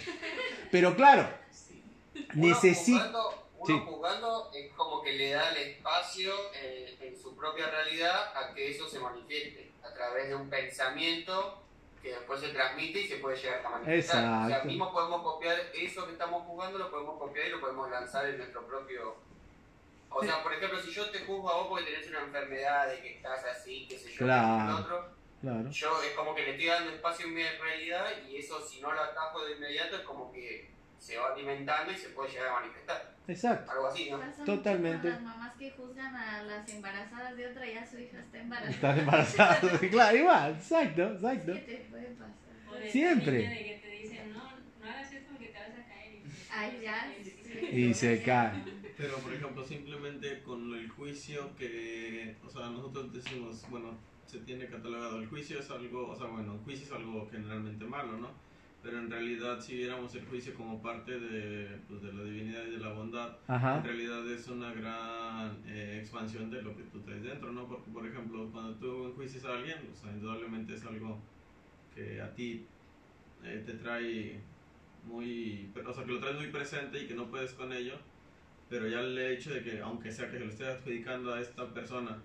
Pero 0.72 0.96
claro, 0.96 1.28
necesita... 2.34 3.12
Uno 3.58 3.84
jugando 3.84 4.50
es 4.54 4.72
como 4.72 5.02
que 5.02 5.12
le 5.12 5.32
da 5.32 5.50
el 5.50 5.72
espacio 5.72 6.32
eh, 6.54 6.96
en 7.02 7.20
su 7.20 7.36
propia 7.36 7.68
realidad 7.70 8.34
a 8.34 8.54
que 8.54 8.70
eso 8.70 8.88
se 8.88 9.00
manifieste 9.00 9.72
a 9.82 9.92
través 9.92 10.28
de 10.28 10.36
un 10.36 10.48
pensamiento 10.48 11.60
que 12.02 12.10
después 12.10 12.40
se 12.40 12.48
transmite 12.48 13.00
y 13.00 13.08
se 13.08 13.16
puede 13.16 13.36
llegar 13.36 13.66
a 13.66 13.70
manifestar. 13.70 14.24
Exacto. 14.24 14.46
O 14.46 14.48
sea, 14.48 14.64
mismo 14.64 14.90
podemos 14.90 15.22
copiar 15.22 15.58
eso 15.74 16.06
que 16.06 16.12
estamos 16.12 16.44
jugando, 16.44 16.78
lo 16.78 16.90
podemos 16.90 17.18
copiar 17.18 17.48
y 17.48 17.50
lo 17.50 17.60
podemos 17.60 17.90
lanzar 17.90 18.24
en 18.26 18.38
nuestro 18.38 18.66
propio... 18.66 19.27
O 20.10 20.24
sea, 20.24 20.42
por 20.42 20.52
ejemplo, 20.54 20.80
si 20.80 20.90
yo 20.90 21.10
te 21.10 21.20
juzgo 21.20 21.50
a 21.50 21.56
vos 21.58 21.66
porque 21.68 21.84
tenés 21.84 22.08
una 22.08 22.20
enfermedad 22.22 22.88
de 22.88 23.00
que 23.00 23.16
estás 23.16 23.44
así, 23.44 23.86
qué 23.88 23.98
sé 23.98 24.10
yo, 24.12 24.18
Claro. 24.24 24.66
que 24.76 24.82
otro, 24.82 25.14
Claro. 25.40 25.70
yo 25.70 26.02
es 26.02 26.10
como 26.12 26.34
que 26.34 26.42
le 26.42 26.50
estoy 26.52 26.66
dando 26.66 26.90
espacio 26.90 27.26
en 27.26 27.34
mi 27.34 27.42
realidad 27.44 28.06
y 28.28 28.36
eso 28.38 28.60
si 28.66 28.80
no 28.80 28.92
lo 28.92 29.00
atajo 29.00 29.44
de 29.44 29.52
inmediato 29.52 29.96
es 29.96 30.02
como 30.02 30.32
que 30.32 30.70
se 30.98 31.16
va 31.16 31.32
alimentando 31.32 31.92
y 31.92 31.96
se 31.96 32.08
puede 32.08 32.30
llegar 32.32 32.48
a 32.48 32.54
manifestar. 32.60 33.14
Exacto. 33.28 33.70
Algo 33.70 33.86
así, 33.88 34.10
¿no? 34.10 34.18
Pasa 34.18 34.38
mucho 34.40 34.44
Totalmente. 34.56 35.02
con 35.02 35.10
las 35.10 35.22
mamás 35.22 35.54
que 35.56 35.70
juzgan 35.72 36.16
a 36.16 36.42
las 36.42 36.68
embarazadas 36.70 37.36
de 37.36 37.46
otra, 37.46 37.66
ya 37.66 37.86
su 37.86 37.98
hija 37.98 38.18
está 38.18 38.38
embarazada. 38.38 38.70
Estás 38.74 38.98
embarazado. 38.98 39.78
claro, 39.90 40.16
igual. 40.16 40.52
Exacto, 40.54 41.02
exacto. 41.12 41.52
¿Qué 41.52 41.60
te 41.60 41.76
puede 41.90 42.06
pasar? 42.06 42.34
O 42.70 42.74
de 42.74 42.82
esa 42.84 42.92
Siempre. 42.92 43.32
de 43.32 43.48
que 43.64 43.80
te 43.82 43.90
dicen, 43.90 44.32
no, 44.32 44.42
no 44.80 44.86
hagas 44.90 45.12
esto 45.12 45.28
porque 45.30 45.48
te 45.48 45.58
vas 45.58 45.68
a 45.68 45.88
caer. 45.88 46.14
Y, 46.14 46.22
Ay, 46.50 46.80
ya. 46.82 47.68
Y 47.70 47.94
se 47.94 48.22
cae. 48.22 48.77
Pero, 48.98 49.16
por 49.18 49.32
ejemplo, 49.32 49.64
simplemente 49.64 50.42
con 50.42 50.74
el 50.74 50.88
juicio 50.90 51.54
que, 51.56 52.36
o 52.44 52.50
sea, 52.50 52.68
nosotros 52.68 53.12
decimos, 53.12 53.64
bueno, 53.70 53.96
se 54.26 54.40
tiene 54.40 54.66
catalogado, 54.66 55.20
el 55.20 55.28
juicio 55.28 55.60
es 55.60 55.70
algo, 55.70 56.08
o 56.08 56.16
sea, 56.16 56.26
bueno, 56.26 56.54
el 56.54 56.60
juicio 56.60 56.84
es 56.84 56.92
algo 56.92 57.28
generalmente 57.30 57.84
malo, 57.84 58.18
¿no? 58.18 58.28
Pero 58.82 58.98
en 58.98 59.08
realidad, 59.08 59.60
si 59.60 59.76
viéramos 59.76 60.12
el 60.16 60.26
juicio 60.26 60.52
como 60.54 60.82
parte 60.82 61.18
de, 61.18 61.78
pues, 61.88 62.02
de 62.02 62.12
la 62.12 62.24
divinidad 62.24 62.66
y 62.66 62.72
de 62.72 62.78
la 62.78 62.92
bondad, 62.92 63.36
Ajá. 63.46 63.78
en 63.78 63.84
realidad 63.84 64.28
es 64.32 64.48
una 64.48 64.72
gran 64.72 65.62
eh, 65.66 65.98
expansión 66.00 66.50
de 66.50 66.62
lo 66.62 66.76
que 66.76 66.82
tú 66.84 67.00
traes 67.00 67.22
dentro, 67.22 67.52
¿no? 67.52 67.68
Porque, 67.68 67.90
por 67.92 68.04
ejemplo, 68.04 68.50
cuando 68.50 68.74
tú 68.74 69.06
enjuicias 69.06 69.44
a 69.44 69.54
alguien, 69.54 69.78
o 69.92 69.96
sea, 69.96 70.10
indudablemente 70.10 70.74
es 70.74 70.84
algo 70.84 71.20
que 71.94 72.20
a 72.20 72.34
ti 72.34 72.66
eh, 73.44 73.62
te 73.64 73.74
trae 73.74 74.40
muy, 75.04 75.70
o 75.86 75.92
sea, 75.94 76.04
que 76.04 76.12
lo 76.12 76.18
traes 76.18 76.36
muy 76.36 76.48
presente 76.48 77.00
y 77.02 77.06
que 77.06 77.14
no 77.14 77.30
puedes 77.30 77.52
con 77.52 77.72
ello, 77.72 77.94
pero 78.68 78.88
ya 78.88 79.00
el 79.00 79.18
hecho 79.18 79.52
de 79.52 79.62
que, 79.62 79.80
aunque 79.80 80.12
sea 80.12 80.30
que 80.30 80.38
se 80.38 80.44
lo 80.44 80.50
estés 80.50 80.68
adjudicando 80.68 81.34
a 81.34 81.40
esta 81.40 81.66
persona, 81.72 82.18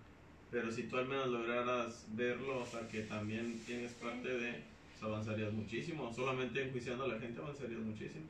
pero 0.52 0.72
si 0.72 0.84
tú 0.84 0.98
al 0.98 1.08
menos 1.08 1.30
lograras 1.30 2.06
verlo, 2.10 2.60
o 2.60 2.66
sea, 2.66 2.88
que 2.88 3.02
también 3.02 3.60
tienes 3.66 3.94
parte 3.94 4.28
de, 4.28 4.52
pues 4.52 5.04
avanzarías 5.04 5.52
muchísimo, 5.54 6.14
solamente 6.14 6.64
enjuiciando 6.64 7.06
a 7.06 7.08
la 7.08 7.20
gente 7.20 7.42
avanzarías 7.42 7.82
muchísimo. 7.82 8.26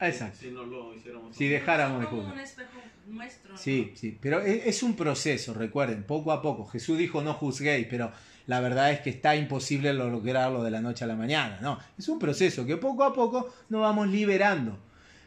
Exacto. 0.00 0.38
Si 0.40 0.50
no 0.50 0.64
lo 0.64 0.94
hiciéramos. 0.94 1.36
Si 1.36 1.46
dejáramos 1.48 2.00
de 2.00 2.06
como 2.06 2.22
juzgar. 2.22 2.34
un 2.34 2.40
espejo 2.40 2.80
nuestro. 3.06 3.52
¿no? 3.52 3.58
Sí, 3.58 3.92
sí, 3.94 4.18
pero 4.20 4.40
es, 4.40 4.66
es 4.66 4.82
un 4.82 4.96
proceso, 4.96 5.54
recuerden, 5.54 6.02
poco 6.02 6.32
a 6.32 6.42
poco. 6.42 6.66
Jesús 6.66 6.98
dijo 6.98 7.22
no 7.22 7.34
juzguéis, 7.34 7.86
pero 7.88 8.10
la 8.46 8.60
verdad 8.60 8.90
es 8.90 9.00
que 9.00 9.10
está 9.10 9.36
imposible 9.36 9.92
lograrlo 9.92 10.62
de 10.62 10.70
la 10.70 10.80
noche 10.80 11.04
a 11.04 11.06
la 11.06 11.16
mañana. 11.16 11.58
No, 11.62 11.78
es 11.96 12.08
un 12.08 12.18
proceso 12.18 12.66
que 12.66 12.76
poco 12.76 13.04
a 13.04 13.14
poco 13.14 13.54
nos 13.68 13.82
vamos 13.82 14.08
liberando. 14.08 14.78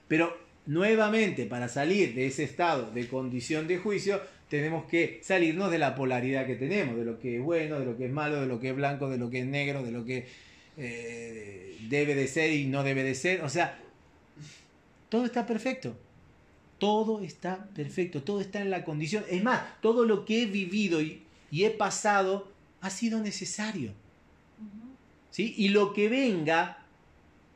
Pero 0.07 0.46
nuevamente, 0.67 1.45
para 1.45 1.67
salir 1.67 2.13
de 2.13 2.27
ese 2.27 2.43
estado 2.43 2.91
de 2.91 3.07
condición 3.07 3.67
de 3.67 3.77
juicio, 3.77 4.21
tenemos 4.49 4.85
que 4.85 5.19
salirnos 5.23 5.71
de 5.71 5.79
la 5.79 5.95
polaridad 5.95 6.45
que 6.45 6.55
tenemos, 6.55 6.97
de 6.97 7.05
lo 7.05 7.19
que 7.19 7.37
es 7.37 7.43
bueno, 7.43 7.79
de 7.79 7.85
lo 7.85 7.97
que 7.97 8.05
es 8.05 8.11
malo, 8.11 8.39
de 8.39 8.47
lo 8.47 8.59
que 8.59 8.69
es 8.69 8.75
blanco, 8.75 9.09
de 9.09 9.17
lo 9.17 9.29
que 9.29 9.39
es 9.39 9.45
negro, 9.45 9.83
de 9.83 9.91
lo 9.91 10.05
que 10.05 10.27
eh, 10.77 11.77
debe 11.89 12.15
de 12.15 12.27
ser 12.27 12.51
y 12.51 12.65
no 12.65 12.83
debe 12.83 13.03
de 13.03 13.15
ser. 13.15 13.41
O 13.41 13.49
sea, 13.49 13.79
todo 15.09 15.25
está 15.25 15.45
perfecto. 15.45 15.97
Todo 16.77 17.21
está 17.21 17.67
perfecto, 17.75 18.21
todo 18.21 18.39
está 18.39 18.61
en 18.61 18.69
la 18.69 18.83
condición. 18.83 19.23
Es 19.29 19.43
más, 19.43 19.61
todo 19.81 20.05
lo 20.05 20.25
que 20.25 20.43
he 20.43 20.45
vivido 20.45 21.01
y, 21.01 21.23
y 21.49 21.63
he 21.63 21.71
pasado 21.71 22.51
ha 22.81 22.89
sido 22.89 23.19
necesario. 23.19 23.93
¿sí? 25.31 25.55
Y 25.57 25.69
lo 25.69 25.93
que 25.93 26.07
venga 26.07 26.76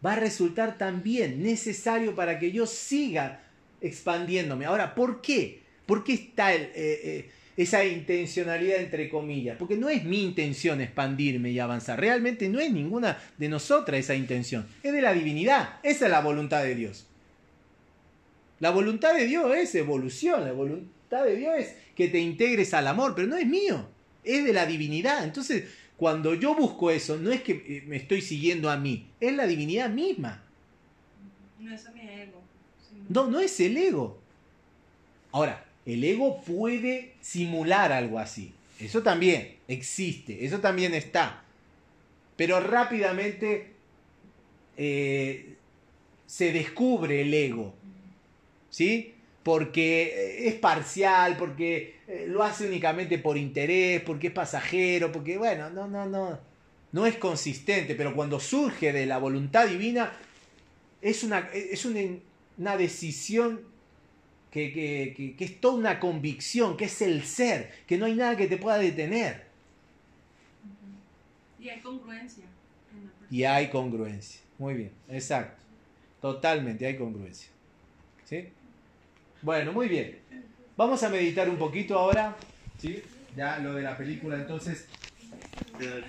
va 0.06 0.14
a 0.14 0.16
resultar 0.16 0.78
también 0.78 1.44
necesario 1.44 2.16
para 2.16 2.40
que 2.40 2.52
yo 2.52 2.66
siga 2.66 3.44
expandiéndome. 3.82 4.66
Ahora, 4.66 4.96
¿por 4.96 5.22
qué? 5.22 5.62
¿Por 5.86 6.04
qué 6.04 6.14
está 6.14 6.54
eh, 6.54 6.72
eh, 6.76 7.30
esa 7.58 7.84
intencionalidad 7.86 8.78
entre 8.78 9.10
comillas? 9.10 9.58
Porque 9.58 9.78
no 9.78 9.90
es 9.90 10.04
mi 10.04 10.24
intención 10.24 10.82
expandirme 10.82 11.52
y 11.52 11.60
avanzar. 11.60 12.00
Realmente 12.00 12.50
no 12.50 12.60
es 12.60 12.72
ninguna 12.72 13.18
de 13.38 13.50
nosotras 13.50 14.00
esa 14.00 14.16
intención. 14.16 14.68
Es 14.84 14.94
de 14.94 15.02
la 15.02 15.14
divinidad. 15.14 15.80
Esa 15.84 16.06
es 16.06 16.12
la 16.12 16.22
voluntad 16.22 16.64
de 16.64 16.76
Dios. 16.76 17.08
La 18.62 18.70
voluntad 18.70 19.16
de 19.16 19.26
Dios 19.26 19.52
es 19.58 19.74
evolución, 19.74 20.46
la 20.46 20.52
voluntad 20.52 21.26
de 21.26 21.36
Dios 21.36 21.56
es 21.58 21.76
que 21.96 22.10
te 22.10 22.20
integres 22.20 22.76
al 22.76 22.88
amor, 22.88 23.16
pero 23.16 23.28
no 23.28 23.36
es 23.36 23.48
mío, 23.48 23.90
es 24.24 24.46
de 24.46 24.54
la 24.54 24.68
divinidad. 24.68 25.24
Entonces, 25.24 25.64
cuando 26.02 26.34
yo 26.34 26.56
busco 26.56 26.90
eso, 26.90 27.20
no 27.20 27.30
es 27.30 27.44
que 27.44 27.52
eh, 27.52 27.84
me 27.86 27.96
estoy 27.96 28.24
siguiendo 28.24 28.72
a 28.72 28.76
mí, 28.76 29.06
es 29.20 29.36
la 29.36 29.46
divinidad 29.46 29.88
misma. 29.88 30.42
No 31.60 31.72
es 31.72 31.94
mi 31.94 32.02
ego. 32.02 32.42
No, 33.08 33.28
no 33.28 33.40
es 33.40 33.60
el 33.60 33.78
ego. 33.78 34.20
Ahora, 35.32 35.64
El 35.86 36.04
ego 36.04 36.42
puede 36.42 37.14
simular 37.22 37.92
algo 37.92 38.18
así. 38.18 38.52
Eso 38.80 39.04
también 39.04 39.58
existe, 39.68 40.44
eso 40.44 40.60
también 40.60 40.96
está. 40.96 41.44
Pero 42.36 42.60
rápidamente 42.62 43.68
eh, 44.78 45.54
se 46.26 46.52
descubre 46.52 47.22
el 47.22 47.32
ego. 47.32 47.76
¿Sí? 48.72 49.14
Porque 49.44 50.48
es 50.48 50.56
parcial, 50.56 51.36
porque 51.38 51.96
eh, 52.08 52.26
lo 52.28 52.44
hace 52.44 52.68
únicamente 52.68 53.18
por 53.18 53.38
interés, 53.38 54.02
porque 54.02 54.28
es 54.28 54.34
pasajero, 54.34 55.12
porque, 55.12 55.38
bueno, 55.38 55.70
no, 55.70 55.88
no, 55.88 56.06
no. 56.06 56.40
No 56.92 57.06
es 57.06 57.16
consistente, 57.16 57.96
pero 57.96 58.14
cuando 58.14 58.40
surge 58.40 58.92
de 58.92 59.06
la 59.06 59.18
voluntad 59.18 59.66
divina, 59.68 60.12
es 61.02 61.24
una, 61.24 61.50
es 61.54 61.86
una, 61.86 62.78
decisión 62.78 63.62
que, 64.52 64.74
que, 64.74 65.36
que, 65.38 65.46
es 65.46 65.62
toda 65.62 65.76
una 65.76 66.00
convicción, 66.00 66.76
que 66.76 66.86
es 66.86 67.02
el 67.02 67.24
ser, 67.24 67.72
que 67.88 67.98
no 67.98 68.06
hay 68.06 68.16
nada 68.16 68.36
que 68.36 68.48
te 68.48 68.58
pueda 68.58 68.78
detener. 68.78 69.46
Y 71.60 71.70
hay 71.70 71.80
congruencia. 71.80 72.44
y 73.30 73.44
hay 73.46 73.70
congruencia. 73.70 74.42
Muy 74.58 74.74
bien, 74.74 74.92
exacto. 75.10 75.64
Totalmente, 76.20 76.86
hay 76.86 76.98
congruencia. 76.98 77.50
¿Sí? 78.26 78.50
Bueno, 79.42 79.72
muy 79.74 79.88
bien. 79.88 80.20
Vamos 80.78 81.02
a 81.02 81.10
meditar 81.10 81.50
un 81.50 81.58
poquito 81.58 81.98
ahora. 81.98 82.36
¿Sí? 82.78 83.02
Ya 83.36 83.58
lo 83.58 83.74
de 83.74 83.82
la 83.82 83.98
película, 83.98 84.36
entonces. 84.36 84.88